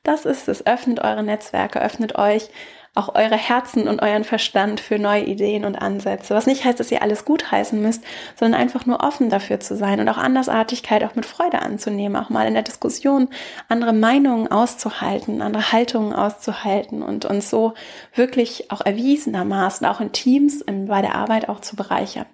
Das 0.01 0.25
ist 0.25 0.49
es. 0.49 0.65
Öffnet 0.65 0.99
eure 0.99 1.23
Netzwerke, 1.23 1.81
öffnet 1.81 2.17
euch 2.17 2.49
auch 2.95 3.15
eure 3.15 3.37
Herzen 3.37 3.87
und 3.87 4.01
euren 4.01 4.23
Verstand 4.23 4.79
für 4.79 4.99
neue 4.99 5.23
Ideen 5.23 5.65
und 5.65 5.75
Ansätze. 5.75 6.35
Was 6.35 6.45
nicht 6.45 6.63
heißt, 6.63 6.79
dass 6.79 6.91
ihr 6.91 7.01
alles 7.01 7.25
gut 7.25 7.51
heißen 7.51 7.81
müsst, 7.81 8.03
sondern 8.39 8.61
einfach 8.61 8.85
nur 8.85 9.03
offen 9.03 9.29
dafür 9.29 9.59
zu 9.59 9.75
sein 9.75 9.99
und 9.99 10.09
auch 10.09 10.17
Andersartigkeit 10.17 11.03
auch 11.03 11.15
mit 11.15 11.25
Freude 11.25 11.61
anzunehmen, 11.63 12.15
auch 12.15 12.29
mal 12.29 12.47
in 12.47 12.53
der 12.53 12.61
Diskussion 12.61 13.29
andere 13.67 13.93
Meinungen 13.93 14.47
auszuhalten, 14.47 15.41
andere 15.41 15.71
Haltungen 15.71 16.13
auszuhalten 16.13 17.01
und 17.01 17.25
uns 17.25 17.49
so 17.49 17.73
wirklich 18.13 18.69
auch 18.71 18.81
erwiesenermaßen 18.81 19.87
auch 19.87 19.99
in 19.99 20.11
Teams 20.11 20.63
bei 20.65 21.01
der 21.01 21.15
Arbeit 21.15 21.49
auch 21.49 21.61
zu 21.61 21.75
bereichern. 21.75 22.27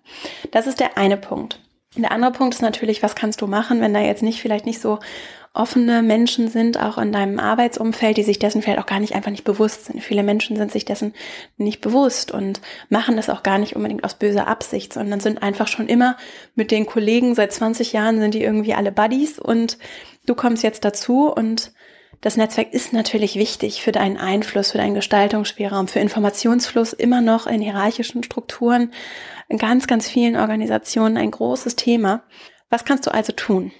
Das 0.51 0.68
ist 0.68 0.82
der 0.82 0.97
eine 0.97 1.16
Punkt. 1.16 1.62
Der 1.95 2.12
andere 2.12 2.32
Punkt 2.32 2.53
ist 2.53 2.62
natürlich, 2.62 3.01
was 3.01 3.16
kannst 3.16 3.41
du 3.41 3.47
machen, 3.47 3.82
wenn 3.82 3.93
da 3.93 3.99
jetzt 3.99 4.22
nicht 4.22 4.41
vielleicht 4.41 4.66
nicht 4.66 4.80
so 4.80 4.99
offene 5.54 6.04
Menschen 6.04 6.47
sind, 6.47 6.80
auch 6.80 6.97
in 6.97 7.12
deinem 7.12 7.39
Arbeitsumfeld, 7.39 8.18
die 8.18 8.24
sich 8.24 8.38
dessen 8.38 8.62
vielleicht 8.62 8.80
auch 8.80 8.86
gar 8.86 9.00
nicht 9.00 9.16
einfach 9.16 9.32
nicht 9.32 9.43
bewusst 9.43 9.86
sind. 9.86 10.04
Viele 10.04 10.24
Menschen 10.24 10.58
sind 10.58 10.72
sich 10.72 10.86
dessen 10.86 11.14
nicht 11.58 11.82
bewusst 11.82 12.32
und 12.32 12.62
machen 12.89 13.16
das 13.16 13.30
auch 13.30 13.41
gar 13.41 13.58
nicht 13.58 13.76
unbedingt 13.76 14.04
aus 14.04 14.14
böser 14.14 14.47
Absicht, 14.47 14.93
sondern 14.93 15.20
sind 15.20 15.41
einfach 15.41 15.68
schon 15.68 15.88
immer 15.88 16.18
mit 16.56 16.72
den 16.72 16.86
Kollegen, 16.86 17.34
seit 17.34 17.52
20 17.52 17.93
Jahren 17.93 18.20
sind 18.20 18.36
die 18.36 18.43
irgendwie 18.43 18.76
alle 18.76 18.91
Buddies 18.91 19.39
und 19.39 19.80
du 20.28 20.36
kommst 20.36 20.64
jetzt 20.64 20.86
dazu 20.86 21.34
und 21.34 21.72
das 22.22 22.36
Netzwerk 22.36 22.74
ist 22.74 22.91
natürlich 22.91 23.36
wichtig 23.36 23.82
für 23.82 23.93
deinen 23.93 24.18
Einfluss, 24.18 24.72
für 24.72 24.78
deinen 24.78 24.93
Gestaltungsspielraum, 24.93 25.88
für 25.88 26.00
Informationsfluss 26.00 26.91
immer 26.91 27.22
noch 27.22 27.47
in 27.47 27.62
hierarchischen 27.62 28.24
Strukturen, 28.24 28.91
in 29.47 29.58
ganz, 29.58 29.88
ganz 29.88 30.10
vielen 30.10 30.36
Organisationen 30.36 31.18
ein 31.18 31.32
großes 31.32 31.78
Thema. 31.78 32.24
Was 32.70 32.84
kannst 32.84 33.08
du 33.08 33.14
also 33.14 33.32
tun? 33.32 33.72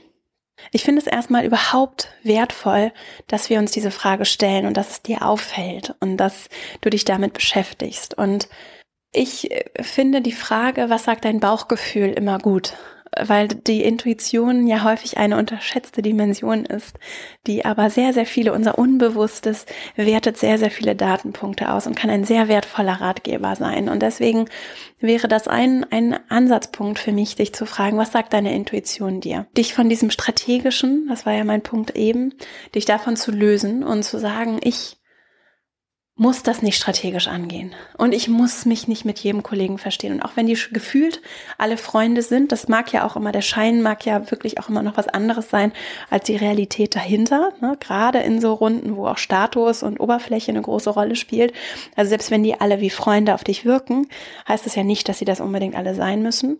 Ich 0.72 0.84
finde 0.84 1.02
es 1.02 1.08
erstmal 1.08 1.46
überhaupt 1.46 2.10
wertvoll, 2.24 2.92
dass 3.28 3.50
wir 3.50 3.60
uns 3.60 3.72
diese 3.72 3.92
Frage 3.92 4.26
stellen 4.26 4.66
und 4.66 4.78
dass 4.78 4.92
es 4.92 5.02
dir 5.02 5.26
auffällt 5.26 5.96
und 6.00 6.18
dass 6.18 6.50
du 6.82 6.90
dich 6.90 7.06
damit 7.06 7.34
beschäftigst. 7.34 8.18
Und 8.18 8.48
ich 9.12 9.52
äh, 9.52 9.66
finde 9.82 10.22
die 10.22 10.32
Frage, 10.32 10.90
was 10.90 11.06
sagt 11.06 11.26
dein 11.26 11.40
Bauchgefühl, 11.40 12.10
immer 12.10 12.40
gut 12.40 12.74
weil 13.28 13.48
die 13.48 13.84
Intuition 13.84 14.68
ja 14.68 14.84
häufig 14.84 15.18
eine 15.18 15.38
unterschätzte 15.38 16.02
Dimension 16.02 16.66
ist, 16.66 16.98
die 17.48 17.66
aber 17.66 17.90
sehr, 17.90 18.14
sehr 18.14 18.26
viele, 18.26 18.54
unser 18.54 18.78
Unbewusstes 18.78 19.66
wertet 19.96 20.38
sehr, 20.38 20.58
sehr 20.58 20.72
viele 20.72 20.96
Datenpunkte 20.96 21.72
aus 21.72 21.88
und 21.88 21.96
kann 21.96 22.10
ein 22.10 22.24
sehr 22.24 22.48
wertvoller 22.48 23.02
Ratgeber 23.02 23.56
sein. 23.56 23.90
Und 23.90 24.02
deswegen 24.02 24.46
wäre 25.00 25.28
das 25.28 25.48
ein, 25.48 25.86
ein 25.92 26.20
Ansatzpunkt 26.30 27.00
für 27.00 27.12
mich, 27.12 27.36
dich 27.36 27.54
zu 27.54 27.66
fragen, 27.66 27.98
was 27.98 28.12
sagt 28.12 28.34
deine 28.34 28.54
Intuition 28.54 29.22
dir? 29.22 29.48
Dich 29.58 29.74
von 29.74 29.90
diesem 29.90 30.12
strategischen, 30.12 31.08
das 31.08 31.26
war 31.26 31.34
ja 31.34 31.44
mein 31.44 31.62
Punkt 31.62 31.96
eben, 31.96 32.34
dich 32.76 32.86
davon 32.86 33.16
zu 33.16 33.32
lösen 33.32 33.84
und 33.84 34.04
zu 34.04 34.20
sagen, 34.20 34.60
ich 34.62 34.99
muss 36.20 36.44
das 36.44 36.62
nicht 36.62 36.76
strategisch 36.76 37.30
angehen. 37.30 37.74
Und 37.98 38.14
ich 38.14 38.28
muss 38.28 38.66
mich 38.66 38.90
nicht 38.90 39.06
mit 39.06 39.20
jedem 39.20 39.42
Kollegen 39.42 39.78
verstehen. 39.78 40.12
Und 40.12 40.22
auch 40.22 40.32
wenn 40.36 40.48
die 40.48 40.58
gefühlt 40.74 41.22
alle 41.58 41.78
Freunde 41.78 42.24
sind, 42.24 42.52
das 42.52 42.68
mag 42.68 42.92
ja 42.92 43.08
auch 43.08 43.16
immer, 43.16 43.32
der 43.32 43.42
Schein 43.42 43.82
mag 43.82 44.06
ja 44.06 44.30
wirklich 44.30 44.60
auch 44.60 44.68
immer 44.68 44.84
noch 44.84 44.98
was 44.98 45.08
anderes 45.08 45.50
sein 45.50 45.72
als 46.10 46.26
die 46.26 46.36
Realität 46.36 46.94
dahinter. 46.94 47.54
Ne? 47.62 47.78
Gerade 47.80 48.20
in 48.20 48.42
so 48.42 48.52
Runden, 48.52 48.98
wo 48.98 49.08
auch 49.08 49.18
Status 49.18 49.82
und 49.82 50.02
Oberfläche 50.02 50.52
eine 50.52 50.62
große 50.62 50.90
Rolle 50.90 51.16
spielt. 51.16 51.54
Also 51.96 52.10
selbst 52.10 52.32
wenn 52.32 52.44
die 52.44 52.60
alle 52.60 52.82
wie 52.82 52.90
Freunde 52.90 53.34
auf 53.34 53.46
dich 53.46 53.64
wirken, 53.64 54.06
heißt 54.46 54.66
das 54.66 54.76
ja 54.76 54.84
nicht, 54.84 55.08
dass 55.08 55.20
sie 55.20 55.26
das 55.26 55.40
unbedingt 55.40 55.76
alle 55.76 55.96
sein 55.96 56.22
müssen. 56.22 56.60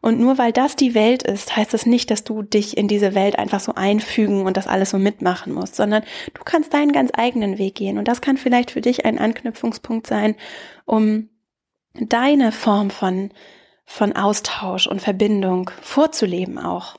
Und 0.00 0.20
nur 0.20 0.38
weil 0.38 0.52
das 0.52 0.76
die 0.76 0.94
Welt 0.94 1.24
ist, 1.24 1.56
heißt 1.56 1.74
das 1.74 1.84
nicht, 1.84 2.12
dass 2.12 2.22
du 2.22 2.42
dich 2.42 2.76
in 2.76 2.86
diese 2.86 3.16
Welt 3.16 3.40
einfach 3.40 3.58
so 3.58 3.74
einfügen 3.74 4.46
und 4.46 4.56
das 4.56 4.68
alles 4.68 4.90
so 4.90 4.98
mitmachen 4.98 5.52
musst, 5.52 5.74
sondern 5.74 6.04
du 6.32 6.44
kannst 6.44 6.72
deinen 6.72 6.92
ganz 6.92 7.10
eigenen 7.16 7.58
Weg 7.58 7.74
gehen. 7.74 7.98
Und 7.98 8.06
das 8.06 8.20
kann 8.20 8.36
vielleicht 8.36 8.70
für 8.70 8.80
dich 8.80 8.99
ein 9.04 9.18
Anknüpfungspunkt 9.18 10.06
sein, 10.06 10.36
um 10.84 11.28
deine 11.94 12.52
Form 12.52 12.90
von 12.90 13.30
von 13.92 14.14
Austausch 14.14 14.86
und 14.86 15.02
Verbindung 15.02 15.68
vorzuleben 15.82 16.58
auch. 16.58 16.96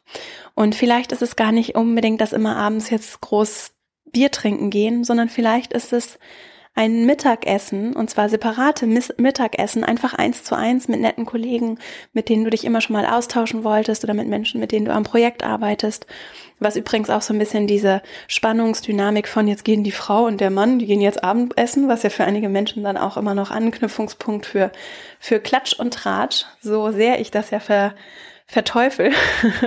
Und 0.55 0.75
vielleicht 0.75 1.13
ist 1.13 1.21
es 1.21 1.37
gar 1.37 1.53
nicht 1.53 1.75
unbedingt, 1.75 2.19
dass 2.19 2.33
immer 2.33 2.57
abends 2.57 2.89
jetzt 2.89 3.21
groß 3.21 3.71
Bier 4.11 4.29
trinken 4.29 4.69
gehen, 4.69 5.05
sondern 5.05 5.29
vielleicht 5.29 5.71
ist 5.71 5.93
es 5.93 6.19
ein 6.73 7.05
Mittagessen, 7.05 7.93
und 7.93 8.09
zwar 8.09 8.29
separate 8.29 8.87
Mittagessen, 8.87 9.83
einfach 9.83 10.13
eins 10.13 10.43
zu 10.43 10.55
eins 10.55 10.87
mit 10.87 11.01
netten 11.01 11.25
Kollegen, 11.25 11.77
mit 12.13 12.29
denen 12.29 12.45
du 12.45 12.49
dich 12.49 12.63
immer 12.63 12.79
schon 12.79 12.95
mal 12.95 13.05
austauschen 13.05 13.63
wolltest 13.63 14.03
oder 14.05 14.13
mit 14.13 14.27
Menschen, 14.27 14.61
mit 14.61 14.71
denen 14.71 14.85
du 14.85 14.93
am 14.93 15.03
Projekt 15.03 15.43
arbeitest. 15.43 16.05
Was 16.59 16.77
übrigens 16.77 17.09
auch 17.09 17.21
so 17.21 17.33
ein 17.33 17.39
bisschen 17.39 17.67
diese 17.67 18.01
Spannungsdynamik 18.27 19.27
von 19.27 19.47
jetzt 19.47 19.65
gehen 19.65 19.83
die 19.83 19.91
Frau 19.91 20.25
und 20.25 20.39
der 20.39 20.49
Mann, 20.49 20.79
die 20.79 20.85
gehen 20.85 21.01
jetzt 21.01 21.23
Abendessen, 21.23 21.89
was 21.89 22.03
ja 22.03 22.09
für 22.09 22.23
einige 22.23 22.49
Menschen 22.49 22.83
dann 22.83 22.97
auch 22.97 23.17
immer 23.17 23.35
noch 23.35 23.51
Anknüpfungspunkt 23.51 24.45
für, 24.45 24.71
für 25.19 25.39
Klatsch 25.39 25.73
und 25.73 25.93
Tratsch, 25.93 26.45
so 26.61 26.91
sehr 26.91 27.19
ich 27.19 27.31
das 27.31 27.49
ja 27.49 27.59
ver, 27.59 27.95
verteufel. 28.51 29.11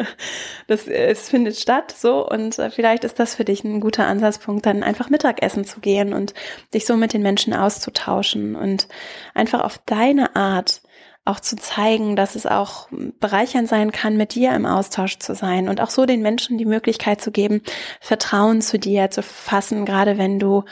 das, 0.67 0.87
es 0.87 1.31
findet 1.31 1.57
statt 1.57 1.95
so 1.97 2.29
und 2.29 2.59
äh, 2.59 2.71
vielleicht 2.71 3.05
ist 3.05 3.19
das 3.19 3.35
für 3.35 3.45
dich 3.47 3.65
ein 3.65 3.81
guter 3.81 4.07
Ansatzpunkt, 4.07 4.67
dann 4.67 4.83
einfach 4.83 5.09
Mittagessen 5.09 5.65
zu 5.65 5.81
gehen 5.81 6.13
und 6.13 6.35
dich 6.75 6.85
so 6.85 6.95
mit 6.95 7.15
den 7.15 7.23
Menschen 7.23 7.55
auszutauschen 7.55 8.55
und 8.55 8.87
einfach 9.33 9.63
auf 9.63 9.79
deine 9.87 10.37
Art 10.37 10.83
auch 11.27 11.41
zu 11.41 11.57
zeigen, 11.57 12.17
dass 12.17 12.35
es 12.35 12.45
auch 12.45 12.89
bereichernd 13.19 13.67
sein 13.67 13.93
kann, 13.93 14.19
mit 14.19 14.35
dir 14.35 14.53
im 14.55 14.67
Austausch 14.67 15.19
zu 15.19 15.35
sein 15.35 15.71
und 15.71 15.81
auch 15.81 15.89
so 15.89 16.05
den 16.05 16.21
Menschen 16.21 16.59
die 16.59 16.67
Möglichkeit 16.67 17.23
zu 17.23 17.31
geben, 17.31 17.63
Vertrauen 18.01 18.61
zu 18.61 18.79
dir 18.79 19.11
zu 19.11 19.23
fassen. 19.23 19.87
Gerade 19.87 20.19
wenn 20.19 20.39
du 20.39 20.65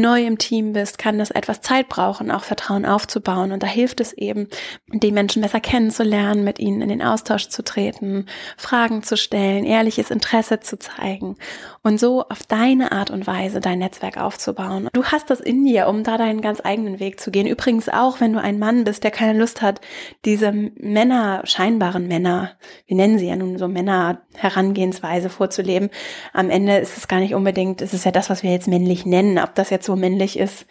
neu 0.00 0.24
im 0.24 0.38
Team 0.38 0.72
bist, 0.72 0.98
kann 0.98 1.18
das 1.18 1.30
etwas 1.30 1.60
Zeit 1.60 1.88
brauchen, 1.88 2.30
auch 2.30 2.44
Vertrauen 2.44 2.86
aufzubauen. 2.86 3.52
Und 3.52 3.62
da 3.62 3.66
hilft 3.66 4.00
es 4.00 4.12
eben, 4.12 4.48
die 4.88 5.12
Menschen 5.12 5.42
besser 5.42 5.60
kennenzulernen, 5.60 6.44
mit 6.44 6.58
ihnen 6.58 6.82
in 6.82 6.88
den 6.88 7.02
Austausch 7.02 7.48
zu 7.48 7.62
treten, 7.62 8.26
Fragen 8.56 9.02
zu 9.02 9.16
stellen, 9.16 9.64
ehrliches 9.64 10.10
Interesse 10.10 10.60
zu 10.60 10.78
zeigen 10.78 11.36
und 11.82 11.98
so 11.98 12.22
auf 12.22 12.42
deine 12.46 12.92
Art 12.92 13.10
und 13.10 13.26
Weise 13.26 13.60
dein 13.60 13.78
Netzwerk 13.78 14.18
aufzubauen. 14.18 14.88
Du 14.92 15.04
hast 15.04 15.30
das 15.30 15.40
in 15.40 15.64
dir, 15.64 15.88
um 15.88 16.04
da 16.04 16.18
deinen 16.18 16.42
ganz 16.42 16.60
eigenen 16.62 17.00
Weg 17.00 17.20
zu 17.20 17.30
gehen. 17.30 17.46
Übrigens 17.46 17.88
auch, 17.88 18.20
wenn 18.20 18.32
du 18.32 18.40
ein 18.40 18.58
Mann 18.58 18.84
bist, 18.84 19.02
der 19.04 19.10
keine 19.10 19.38
Lust 19.38 19.62
hat, 19.62 19.80
diese 20.24 20.52
Männer, 20.52 21.42
scheinbaren 21.44 22.06
Männer, 22.06 22.52
wir 22.86 22.96
nennen 22.96 23.18
sie 23.18 23.28
ja 23.28 23.36
nun 23.36 23.58
so 23.58 23.68
Männer 23.68 24.22
Herangehensweise 24.34 25.30
vorzuleben. 25.30 25.90
Am 26.32 26.50
Ende 26.50 26.78
ist 26.78 26.96
es 26.96 27.08
gar 27.08 27.20
nicht 27.20 27.34
unbedingt, 27.34 27.80
es 27.80 27.94
ist 27.94 28.04
ja 28.04 28.10
das, 28.10 28.30
was 28.30 28.42
wir 28.42 28.50
jetzt 28.50 28.68
männlich 28.68 29.06
nennen. 29.06 29.38
Ob 29.38 29.54
das 29.54 29.70
jetzt 29.70 29.86
so 29.90 29.96
männlich 29.96 30.38
ist, 30.38 30.66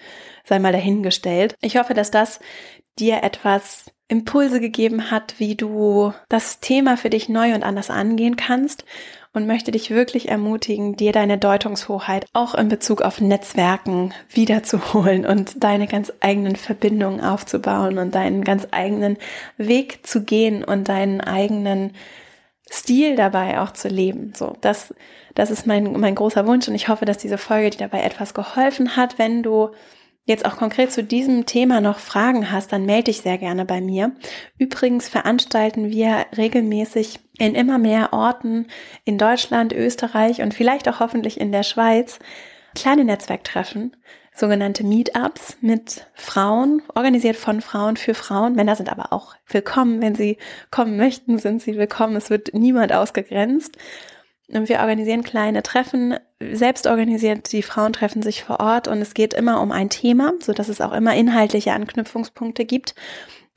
sei 0.45 0.59
mal 0.59 0.71
dahingestellt. 0.71 1.55
Ich 1.61 1.77
hoffe, 1.77 1.93
dass 1.93 2.09
das 2.09 2.39
dir 2.99 3.21
etwas 3.23 3.91
Impulse 4.07 4.61
gegeben 4.61 5.11
hat, 5.11 5.35
wie 5.39 5.55
du 5.55 6.13
das 6.29 6.61
Thema 6.61 6.95
für 6.95 7.09
dich 7.09 7.27
neu 7.27 7.53
und 7.53 7.63
anders 7.63 7.89
angehen 7.89 8.37
kannst 8.37 8.85
und 9.33 9.45
möchte 9.45 9.71
dich 9.71 9.89
wirklich 9.91 10.29
ermutigen, 10.29 10.95
dir 10.95 11.11
deine 11.11 11.37
Deutungshoheit 11.37 12.25
auch 12.31 12.55
in 12.55 12.69
Bezug 12.69 13.01
auf 13.01 13.19
Netzwerken 13.19 14.13
wiederzuholen 14.29 15.25
und 15.25 15.63
deine 15.63 15.85
ganz 15.85 16.13
eigenen 16.21 16.55
Verbindungen 16.55 17.21
aufzubauen 17.21 17.97
und 17.97 18.15
deinen 18.15 18.43
ganz 18.43 18.67
eigenen 18.71 19.17
Weg 19.57 20.07
zu 20.07 20.23
gehen 20.23 20.63
und 20.63 20.87
deinen 20.87 21.19
eigenen 21.19 21.91
Stil 22.71 23.15
dabei 23.15 23.59
auch 23.59 23.71
zu 23.71 23.87
leben. 23.87 24.33
So, 24.35 24.55
das, 24.61 24.93
das 25.35 25.51
ist 25.51 25.65
mein, 25.65 25.99
mein 25.99 26.15
großer 26.15 26.45
Wunsch 26.45 26.67
und 26.67 26.75
ich 26.75 26.87
hoffe, 26.87 27.05
dass 27.05 27.17
diese 27.17 27.37
Folge 27.37 27.71
dir 27.71 27.79
dabei 27.79 28.03
etwas 28.03 28.33
geholfen 28.33 28.95
hat. 28.95 29.17
Wenn 29.17 29.43
du 29.43 29.71
jetzt 30.25 30.45
auch 30.45 30.57
konkret 30.57 30.91
zu 30.91 31.03
diesem 31.03 31.47
Thema 31.47 31.81
noch 31.81 31.97
Fragen 31.97 32.51
hast, 32.51 32.71
dann 32.71 32.85
melde 32.85 33.05
dich 33.05 33.21
sehr 33.21 33.39
gerne 33.39 33.65
bei 33.65 33.81
mir. 33.81 34.11
Übrigens 34.59 35.09
veranstalten 35.09 35.89
wir 35.89 36.27
regelmäßig 36.37 37.19
in 37.39 37.55
immer 37.55 37.79
mehr 37.79 38.13
Orten 38.13 38.67
in 39.05 39.17
Deutschland, 39.17 39.73
Österreich 39.73 40.41
und 40.41 40.53
vielleicht 40.53 40.87
auch 40.87 40.99
hoffentlich 40.99 41.39
in 41.39 41.51
der 41.51 41.63
Schweiz 41.63 42.19
kleine 42.75 43.03
Netzwerktreffen, 43.03 43.95
sogenannte 44.39 44.83
Meetups 44.83 45.57
mit 45.61 46.07
Frauen, 46.13 46.81
organisiert 46.95 47.35
von 47.35 47.61
Frauen 47.61 47.97
für 47.97 48.13
Frauen. 48.13 48.55
Männer 48.55 48.75
sind 48.75 48.89
aber 48.89 49.11
auch 49.13 49.35
willkommen. 49.47 50.01
Wenn 50.01 50.15
sie 50.15 50.37
kommen 50.71 50.97
möchten, 50.97 51.37
sind 51.37 51.61
sie 51.61 51.77
willkommen. 51.77 52.15
Es 52.15 52.29
wird 52.29 52.53
niemand 52.53 52.93
ausgegrenzt. 52.93 53.77
Und 54.47 54.67
wir 54.67 54.79
organisieren 54.79 55.23
kleine 55.23 55.61
Treffen, 55.61 56.15
selbst 56.39 56.87
organisiert, 56.87 57.51
die 57.51 57.61
Frauen 57.61 57.93
treffen 57.93 58.23
sich 58.23 58.43
vor 58.43 58.59
Ort 58.59 58.87
und 58.87 58.99
es 58.99 59.13
geht 59.13 59.35
immer 59.35 59.61
um 59.61 59.71
ein 59.71 59.89
Thema, 59.89 60.33
so 60.39 60.53
dass 60.53 60.69
es 60.69 60.81
auch 60.81 60.93
immer 60.93 61.13
inhaltliche 61.13 61.73
Anknüpfungspunkte 61.73 62.65
gibt 62.65 62.95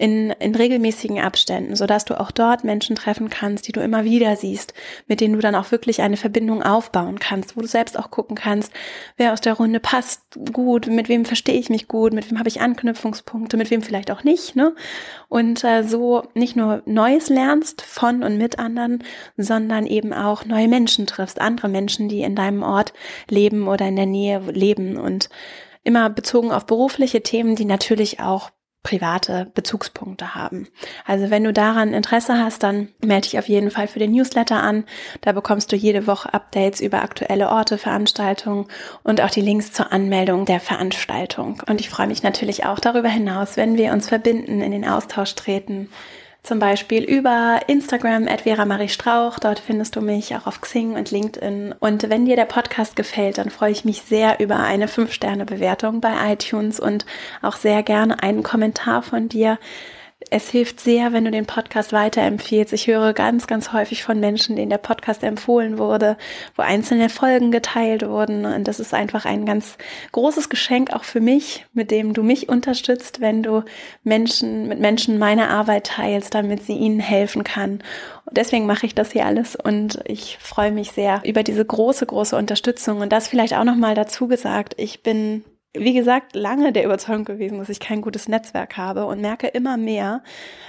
in, 0.03 0.31
in 0.41 0.57
regelmäßigen 0.57 1.21
Abständen, 1.21 1.77
sodass 1.77 2.05
du 2.05 2.19
auch 2.19 2.33
dort 2.33 2.65
Menschen 2.65 2.97
treffen 2.97 3.31
kannst, 3.31 3.69
die 3.69 3.73
du 3.73 3.81
immer 3.81 4.03
wieder 4.03 4.35
siehst, 4.35 4.75
mit 5.07 5.21
denen 5.21 5.35
du 5.35 5.39
dann 5.39 5.55
auch 5.55 5.71
wirklich 5.71 6.03
eine 6.03 6.17
Verbindung 6.17 6.61
aufbauen 6.61 7.21
kannst, 7.21 7.57
wo 7.57 7.61
du 7.61 7.69
selbst 7.69 7.97
auch 7.97 8.11
gucken 8.11 8.35
kannst, 8.35 8.73
wer 9.17 9.33
aus 9.33 9.41
der 9.41 9.53
Runde 9.53 9.79
passt 9.79 10.23
gut, 10.53 10.89
mit 10.89 11.09
wem 11.09 11.25
verstehe 11.25 11.55
ich 11.55 11.71
mich 11.71 11.87
gut, 11.87 12.15
mit 12.15 12.29
wem 12.29 12.41
habe 12.41 12.49
ich 12.49 12.61
Anknüpfungspunkte, 12.61 13.57
mit 13.57 13.71
wem 13.71 13.81
vielleicht 13.81 14.11
auch 14.11 14.25
nicht, 14.25 14.57
ne? 14.57 14.75
Und 15.29 15.63
äh, 15.63 15.85
so 15.85 16.25
nicht 16.35 16.57
nur 16.57 16.83
Neues 16.85 17.29
lernst 17.29 17.81
von 17.81 18.25
und 18.25 18.39
mit 18.39 18.59
anderen, 18.59 19.05
sondern 19.37 19.87
eben 19.87 20.13
auch 20.13 20.45
neue 20.45 20.67
Menschen 20.67 21.07
triffst, 21.07 21.41
andere 21.41 21.69
Menschen, 21.69 22.09
die 22.09 22.23
in 22.23 22.35
deinem 22.35 22.65
Ort 22.65 22.93
leben 23.31 23.69
oder 23.69 23.87
in 23.87 23.95
der 23.95 24.07
Nähe 24.07 24.41
leben 24.51 24.97
und 24.97 25.29
immer 25.85 26.11
bezogen 26.11 26.51
auf 26.51 26.67
berufliche 26.67 27.23
Themen, 27.23 27.55
die 27.55 27.67
natürlich 27.67 28.19
auch 28.19 28.51
private 28.83 29.51
Bezugspunkte 29.55 30.35
haben. 30.35 30.67
Also 31.07 31.31
wenn 31.31 31.45
du 31.45 31.53
daran 31.53 31.95
Interesse 31.95 32.39
hast, 32.39 32.63
dann 32.63 32.89
melde 33.05 33.29
dich 33.29 33.39
auf 33.39 33.49
jeden 33.49 33.71
Fall 33.71 33.87
für 33.87 34.01
den 34.01 34.13
Newsletter 34.13 34.63
an. 34.63 34.85
Da 35.21 35.33
bekommst 35.33 35.71
du 35.71 35.77
jede 35.77 36.07
Woche 36.07 36.35
Updates 36.35 36.81
über 36.81 37.03
aktuelle 37.03 37.49
Orte, 37.49 37.79
Veranstaltungen 37.79 38.67
und 39.05 39.21
auch 39.21 39.31
die 39.31 39.41
Links 39.41 39.73
zur 39.73 39.93
Anmeldung 39.93 40.47
der 40.47 40.61
Veranstaltung. 40.61 41.63
Und 41.69 41.81
ich 41.81 41.91
freue 41.91 42.09
mich 42.09 42.23
natürlich 42.23 42.65
auch 42.65 42.81
darüber 42.81 43.09
hinaus, 43.09 43.57
wenn 43.57 43.77
wir 43.77 43.93
uns 43.93 44.09
verbinden, 44.09 44.61
in 44.61 44.73
den 44.73 44.87
Austausch 44.87 45.35
treten, 45.35 45.89
zum 46.43 46.59
Beispiel 46.59 47.05
über 47.05 47.61
Instagram 47.69 48.27
at 48.27 48.43
Vera 48.43 48.65
Marie 48.65 48.89
Strauch. 48.89 49.39
Dort 49.39 49.61
findest 49.61 49.95
du 49.95 50.01
mich 50.01 50.35
auch 50.35 50.47
auf 50.47 50.61
Xing 50.61 50.97
und 50.97 51.11
LinkedIn. 51.11 51.75
Und 51.79 52.11
wenn 52.11 52.25
dir 52.25 52.35
der 52.35 52.47
Podcast 52.47 52.97
gefällt, 52.97 53.39
dann 53.39 53.51
freue 53.51 53.71
ich 53.71 53.85
mich 53.85 54.03
sehr 54.03 54.41
über 54.41 54.59
eine 54.59 54.89
5-Sterne-Bewertung 54.89 56.01
bei 56.01 56.33
iTunes 56.33 56.81
und 56.81 57.07
auch 57.43 57.57
sehr 57.57 57.85
gerne 57.85 58.23
einen 58.23 58.43
Kommentar 58.43 59.03
von 59.03 59.29
dir 59.29 59.59
es 60.31 60.51
hilft 60.51 60.81
sehr, 60.81 61.13
wenn 61.13 61.25
du 61.25 61.31
den 61.31 61.47
Podcast 61.47 61.93
weiterempfiehlst. 61.93 62.73
Ich 62.73 62.87
höre 62.87 63.13
ganz, 63.13 63.47
ganz 63.47 63.73
häufig 63.73 64.03
von 64.03 64.21
Menschen, 64.21 64.57
denen 64.57 64.71
der 64.71 64.79
Podcast 64.79 65.23
empfohlen 65.23 65.79
wurde, 65.79 66.17
wo 66.57 66.63
einzelne 66.63 67.09
Folgen 67.09 67.51
geteilt 67.51 68.07
wurden. 68.07 68.45
Und 68.45 68.69
das 68.69 68.81
ist 68.81 68.95
einfach 68.95 69.25
ein 69.25 69.47
ganz 69.47 69.77
großes 70.13 70.49
Geschenk 70.49 70.93
auch 70.93 71.05
für 71.05 71.21
mich, 71.21 71.67
mit 71.73 71.91
dem 71.91 72.15
du 72.15 72.23
mich 72.23 72.49
unterstützt, 72.49 73.21
wenn 73.21 73.43
du 73.43 73.63
Menschen, 74.05 74.69
mit 74.69 74.81
Menschen 74.81 75.19
meine 75.19 75.49
Arbeit 75.49 75.87
teilst, 75.87 76.35
damit 76.35 76.65
sie 76.65 76.75
ihnen 76.75 77.01
helfen 77.01 77.45
kann. 77.45 77.83
Und 78.25 78.37
deswegen 78.37 78.67
mache 78.67 78.87
ich 78.87 78.95
das 78.95 79.13
hier 79.13 79.27
alles 79.27 79.57
und 79.57 80.01
ich 80.05 80.39
freue 80.41 80.73
mich 80.73 80.93
sehr 80.93 81.21
über 81.25 81.43
diese 81.43 81.65
große, 81.65 82.07
große 82.07 82.37
Unterstützung. 82.37 83.01
Und 83.01 83.13
das 83.13 83.29
vielleicht 83.29 83.55
auch 83.55 83.65
nochmal 83.65 83.95
dazu 83.95 84.29
gesagt. 84.29 84.75
Ich 84.79 85.03
bin 85.03 85.45
wie 85.75 85.95
gesagt, 85.95 86.35
lange 86.35 86.73
der 86.73 86.85
Überzeugung 86.85 87.25
gewesen, 87.25 87.59
dass 87.59 87.69
ich 87.69 87.81
kein 87.81 88.03
gutes 88.03 88.29
Netzwerk 88.29 88.77
habe 88.77 89.07
und 89.07 89.21
merke 89.21 89.49
immer 89.49 89.77
mehr, 89.77 90.23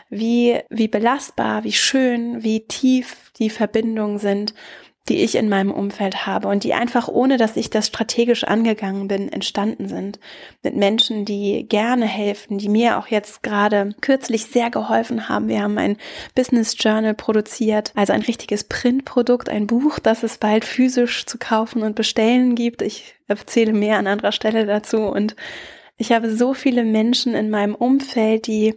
wie, 0.10 0.60
wie 0.70 0.88
belastbar, 0.88 1.64
wie 1.64 1.74
schön, 1.74 2.44
wie 2.44 2.66
tief 2.68 3.32
die 3.38 3.50
Verbindungen 3.50 4.18
sind 4.18 4.54
die 5.10 5.22
ich 5.22 5.36
in 5.36 5.50
meinem 5.50 5.72
Umfeld 5.72 6.26
habe 6.26 6.48
und 6.48 6.64
die 6.64 6.74
einfach 6.74 7.10
ohne, 7.10 7.38
dass 7.38 7.58
ich 7.58 7.70
das 7.70 7.88
strategisch 7.88 8.46
angegangen 8.46 9.10
bin, 9.10 9.32
entstanden 9.32 9.90
sind. 9.90 10.18
Mit 10.64 10.78
Menschen, 10.78 11.26
die 11.26 11.68
gerne 11.68 12.06
helfen, 12.06 12.58
die 12.58 12.70
mir 12.70 12.98
auch 12.98 13.08
jetzt 13.08 13.44
gerade 13.44 13.96
kürzlich 14.00 14.46
sehr 14.46 14.70
geholfen 14.70 15.28
haben. 15.28 15.50
Wir 15.50 15.62
haben 15.62 15.78
ein 15.78 15.98
Business 16.36 16.76
Journal 16.80 17.14
produziert, 17.14 17.92
also 17.96 18.14
ein 18.14 18.22
richtiges 18.22 18.64
Printprodukt, 18.64 19.50
ein 19.50 19.68
Buch, 19.68 20.00
das 20.00 20.24
es 20.24 20.38
bald 20.38 20.64
physisch 20.64 21.26
zu 21.26 21.38
kaufen 21.38 21.84
und 21.84 21.96
bestellen 21.96 22.56
gibt. 22.56 22.82
Ich 22.82 23.16
erzähle 23.28 23.74
mehr 23.74 23.98
an 23.98 24.08
anderer 24.08 24.32
Stelle 24.32 24.66
dazu 24.66 25.00
und 25.00 25.36
ich 25.98 26.12
habe 26.12 26.36
so 26.36 26.54
viele 26.54 26.84
Menschen 26.84 27.36
in 27.36 27.50
meinem 27.50 27.76
Umfeld, 27.76 28.48
die 28.48 28.76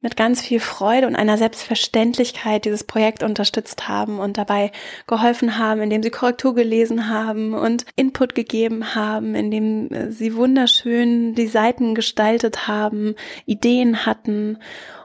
mit 0.00 0.16
ganz 0.16 0.40
viel 0.40 0.60
Freude 0.60 1.08
und 1.08 1.16
einer 1.16 1.38
Selbstverständlichkeit 1.38 2.64
dieses 2.64 2.84
Projekt 2.84 3.24
unterstützt 3.24 3.88
haben 3.88 4.20
und 4.20 4.38
dabei 4.38 4.70
geholfen 5.08 5.58
haben, 5.58 5.80
indem 5.82 6.02
sie 6.04 6.10
Korrektur 6.10 6.54
gelesen 6.54 7.08
haben 7.08 7.52
und 7.52 7.84
Input 7.96 8.34
gegeben 8.36 8.94
haben, 8.94 9.34
indem 9.34 9.90
äh, 9.90 10.12
sie 10.12 10.36
wunderschön 10.36 11.34
die 11.34 11.48
Seiten 11.48 11.96
gestaltet 11.96 12.68
haben, 12.68 13.16
Ideen 13.44 14.06
hatten. 14.06 14.58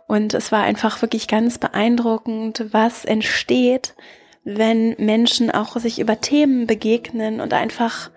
Und 0.08 0.36
es 0.36 0.52
war 0.52 0.62
einfach 0.62 1.02
wirklich 1.02 1.28
ganz 1.28 1.58
beeindruckend, 1.58 2.66
was 2.72 3.04
entsteht, 3.04 3.96
wenn 4.44 4.96
Menschen 5.00 5.50
auch 5.50 5.78
sich 5.78 6.00
über 6.00 6.22
Themen 6.22 6.68
begegnen 6.68 7.41
und 7.41 7.54
einfach, 7.54 8.12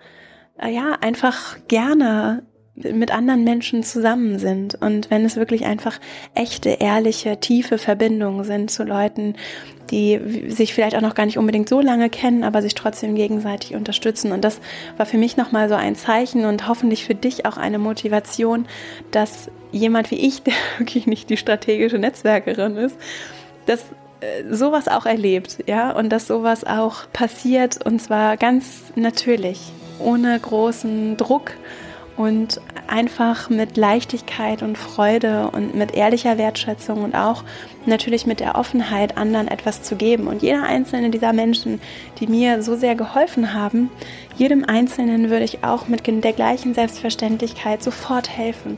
äh, 0.59 0.69
ja, 0.69 0.91
einfach 1.01 1.57
gerne 1.67 2.45
mit 2.77 3.11
anderen 3.11 3.43
Menschen 3.43 3.83
zusammen 3.83 4.37
sind 4.37 4.75
und 4.75 5.09
wenn 5.09 5.25
es 5.25 5.35
wirklich 5.35 5.65
einfach 5.65 5.99
echte, 6.35 6.69
ehrliche, 6.69 7.39
tiefe 7.39 7.79
Verbindungen 7.79 8.43
sind 8.43 8.69
zu 8.69 8.83
Leuten, 8.83 9.35
die 9.89 10.49
sich 10.49 10.73
vielleicht 10.73 10.95
auch 10.95 11.01
noch 11.01 11.15
gar 11.15 11.25
nicht 11.25 11.37
unbedingt 11.37 11.69
so 11.69 11.81
lange 11.81 12.09
kennen, 12.09 12.43
aber 12.43 12.61
sich 12.61 12.75
trotzdem 12.75 13.15
gegenseitig 13.15 13.73
unterstützen. 13.73 14.31
Und 14.31 14.43
das 14.43 14.59
war 14.97 15.05
für 15.05 15.17
mich 15.17 15.37
nochmal 15.37 15.69
so 15.69 15.75
ein 15.75 15.95
Zeichen 15.95 16.45
und 16.45 16.67
hoffentlich 16.67 17.05
für 17.05 17.15
dich 17.15 17.45
auch 17.45 17.57
eine 17.57 17.79
Motivation, 17.79 18.67
dass 19.11 19.49
jemand 19.71 20.11
wie 20.11 20.27
ich, 20.27 20.43
der 20.43 20.53
wirklich 20.77 21.07
nicht 21.07 21.29
die 21.29 21.37
strategische 21.37 21.97
Netzwerkerin 21.97 22.75
ist, 22.75 22.97
dass 23.65 23.81
äh, 24.19 24.53
sowas 24.53 24.87
auch 24.87 25.05
erlebt, 25.05 25.63
ja, 25.65 25.91
und 25.91 26.09
dass 26.09 26.27
sowas 26.27 26.63
auch 26.63 27.11
passiert 27.11 27.83
und 27.85 27.99
zwar 28.01 28.37
ganz 28.37 28.83
natürlich, 28.95 29.71
ohne 29.99 30.39
großen 30.39 31.17
Druck 31.17 31.53
und 32.17 32.59
einfach 32.87 33.49
mit 33.49 33.77
Leichtigkeit 33.77 34.63
und 34.63 34.77
Freude 34.77 35.49
und 35.51 35.75
mit 35.75 35.93
ehrlicher 35.93 36.37
Wertschätzung 36.37 37.03
und 37.03 37.15
auch 37.15 37.43
natürlich 37.85 38.25
mit 38.25 38.39
der 38.39 38.55
Offenheit, 38.55 39.17
anderen 39.17 39.47
etwas 39.47 39.83
zu 39.83 39.95
geben. 39.95 40.27
Und 40.27 40.41
jeder 40.41 40.63
einzelne 40.63 41.11
dieser 41.11 41.31
Menschen, 41.31 41.79
die 42.19 42.27
mir 42.27 42.63
so 42.63 42.75
sehr 42.75 42.95
geholfen 42.95 43.53
haben, 43.53 43.91
jedem 44.35 44.65
Einzelnen 44.65 45.29
würde 45.29 45.45
ich 45.45 45.63
auch 45.63 45.87
mit 45.87 46.07
der 46.07 46.33
gleichen 46.33 46.73
Selbstverständlichkeit 46.73 47.83
sofort 47.83 48.29
helfen 48.29 48.77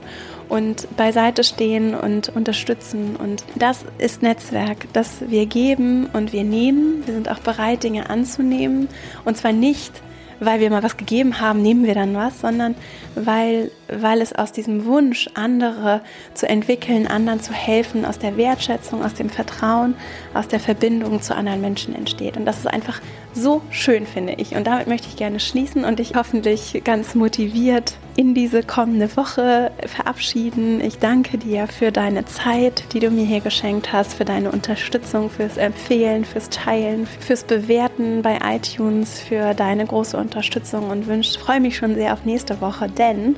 und 0.50 0.88
beiseite 0.98 1.44
stehen 1.44 1.96
und 1.96 2.30
unterstützen. 2.30 3.16
Und 3.16 3.46
das 3.56 3.86
ist 4.00 4.22
Netzwerk, 4.22 4.88
das 4.94 5.30
wir 5.30 5.46
geben 5.46 6.10
und 6.12 6.34
wir 6.34 6.44
nehmen. 6.44 7.04
Wir 7.06 7.14
sind 7.14 7.30
auch 7.30 7.40
bereit, 7.40 7.84
Dinge 7.84 8.10
anzunehmen. 8.10 8.90
Und 9.24 9.38
zwar 9.38 9.54
nicht, 9.54 10.02
weil 10.40 10.60
wir 10.60 10.70
mal 10.70 10.84
was 10.84 10.98
gegeben 10.98 11.40
haben, 11.40 11.62
nehmen 11.62 11.86
wir 11.86 11.96
dann 11.96 12.16
was, 12.16 12.42
sondern 12.42 12.76
weil, 13.16 13.72
weil 13.92 14.22
es 14.22 14.34
aus 14.34 14.52
diesem 14.52 14.86
Wunsch, 14.86 15.30
andere 15.34 16.02
zu 16.34 16.48
entwickeln, 16.48 17.08
anderen 17.08 17.40
zu 17.40 17.54
helfen, 17.54 18.06
aus 18.06 18.20
der 18.20 18.38
Wertschätzung, 18.38 19.04
aus 19.04 19.14
dem 19.14 19.30
Vertrauen, 19.30 19.96
aus 20.34 20.48
der 20.48 20.60
Verbindung 20.60 21.22
zu 21.22 21.36
anderen 21.36 21.62
Menschen 21.62 21.96
entsteht. 21.96 22.38
Und 22.38 22.46
das 22.46 22.60
ist 22.60 22.68
einfach 22.68 23.02
so 23.34 23.62
schön, 23.70 24.06
finde 24.06 24.34
ich. 24.34 24.56
Und 24.56 24.66
damit 24.68 24.88
möchte 24.88 25.08
ich 25.08 25.16
gerne 25.16 25.40
schließen 25.40 25.84
und 25.86 26.00
dich 26.00 26.14
hoffentlich 26.16 26.82
ganz 26.84 27.16
motiviert 27.16 27.94
in 28.16 28.34
diese 28.34 28.64
kommende 28.64 29.16
Woche 29.16 29.72
verabschieden. 29.86 30.82
Ich 30.82 31.00
danke 31.00 31.38
dir 31.38 31.68
für 31.68 31.92
deine 31.92 32.26
Zeit, 32.26 32.84
die 32.94 33.00
du 33.00 33.12
mir 33.12 33.26
hier 33.26 33.40
geschenkt 33.40 33.94
hast, 33.94 34.16
für 34.16 34.26
deine 34.26 34.52
Unterstützung, 34.52 35.30
fürs 35.30 35.58
Empfehlen, 35.58 36.26
fürs 36.26 36.50
Teilen, 36.50 37.08
fürs 37.08 37.44
Bewerten 37.44 38.22
bei 38.22 38.40
iTunes, 38.44 39.20
für 39.20 39.54
deine 39.54 39.86
große 39.86 40.18
Unterstützung 40.18 40.90
und 40.90 41.08
wünsche, 41.08 41.40
freue 41.40 41.62
mich 41.62 41.78
schon 41.78 41.96
sehr 41.96 42.14
auf 42.14 42.26
nächste 42.26 42.60
Woche, 42.62 42.90
denn 42.90 43.38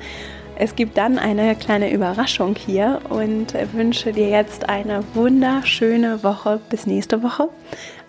es 0.61 0.75
gibt 0.75 0.95
dann 0.95 1.17
eine 1.17 1.55
kleine 1.55 1.91
Überraschung 1.91 2.55
hier 2.55 3.01
und 3.09 3.55
wünsche 3.73 4.13
dir 4.13 4.29
jetzt 4.29 4.69
eine 4.69 5.03
wunderschöne 5.15 6.23
Woche. 6.23 6.59
Bis 6.69 6.85
nächste 6.85 7.23
Woche. 7.23 7.49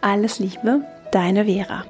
Alles 0.03 0.39
Liebe, 0.39 0.83
deine 1.13 1.47
Vera. 1.47 1.85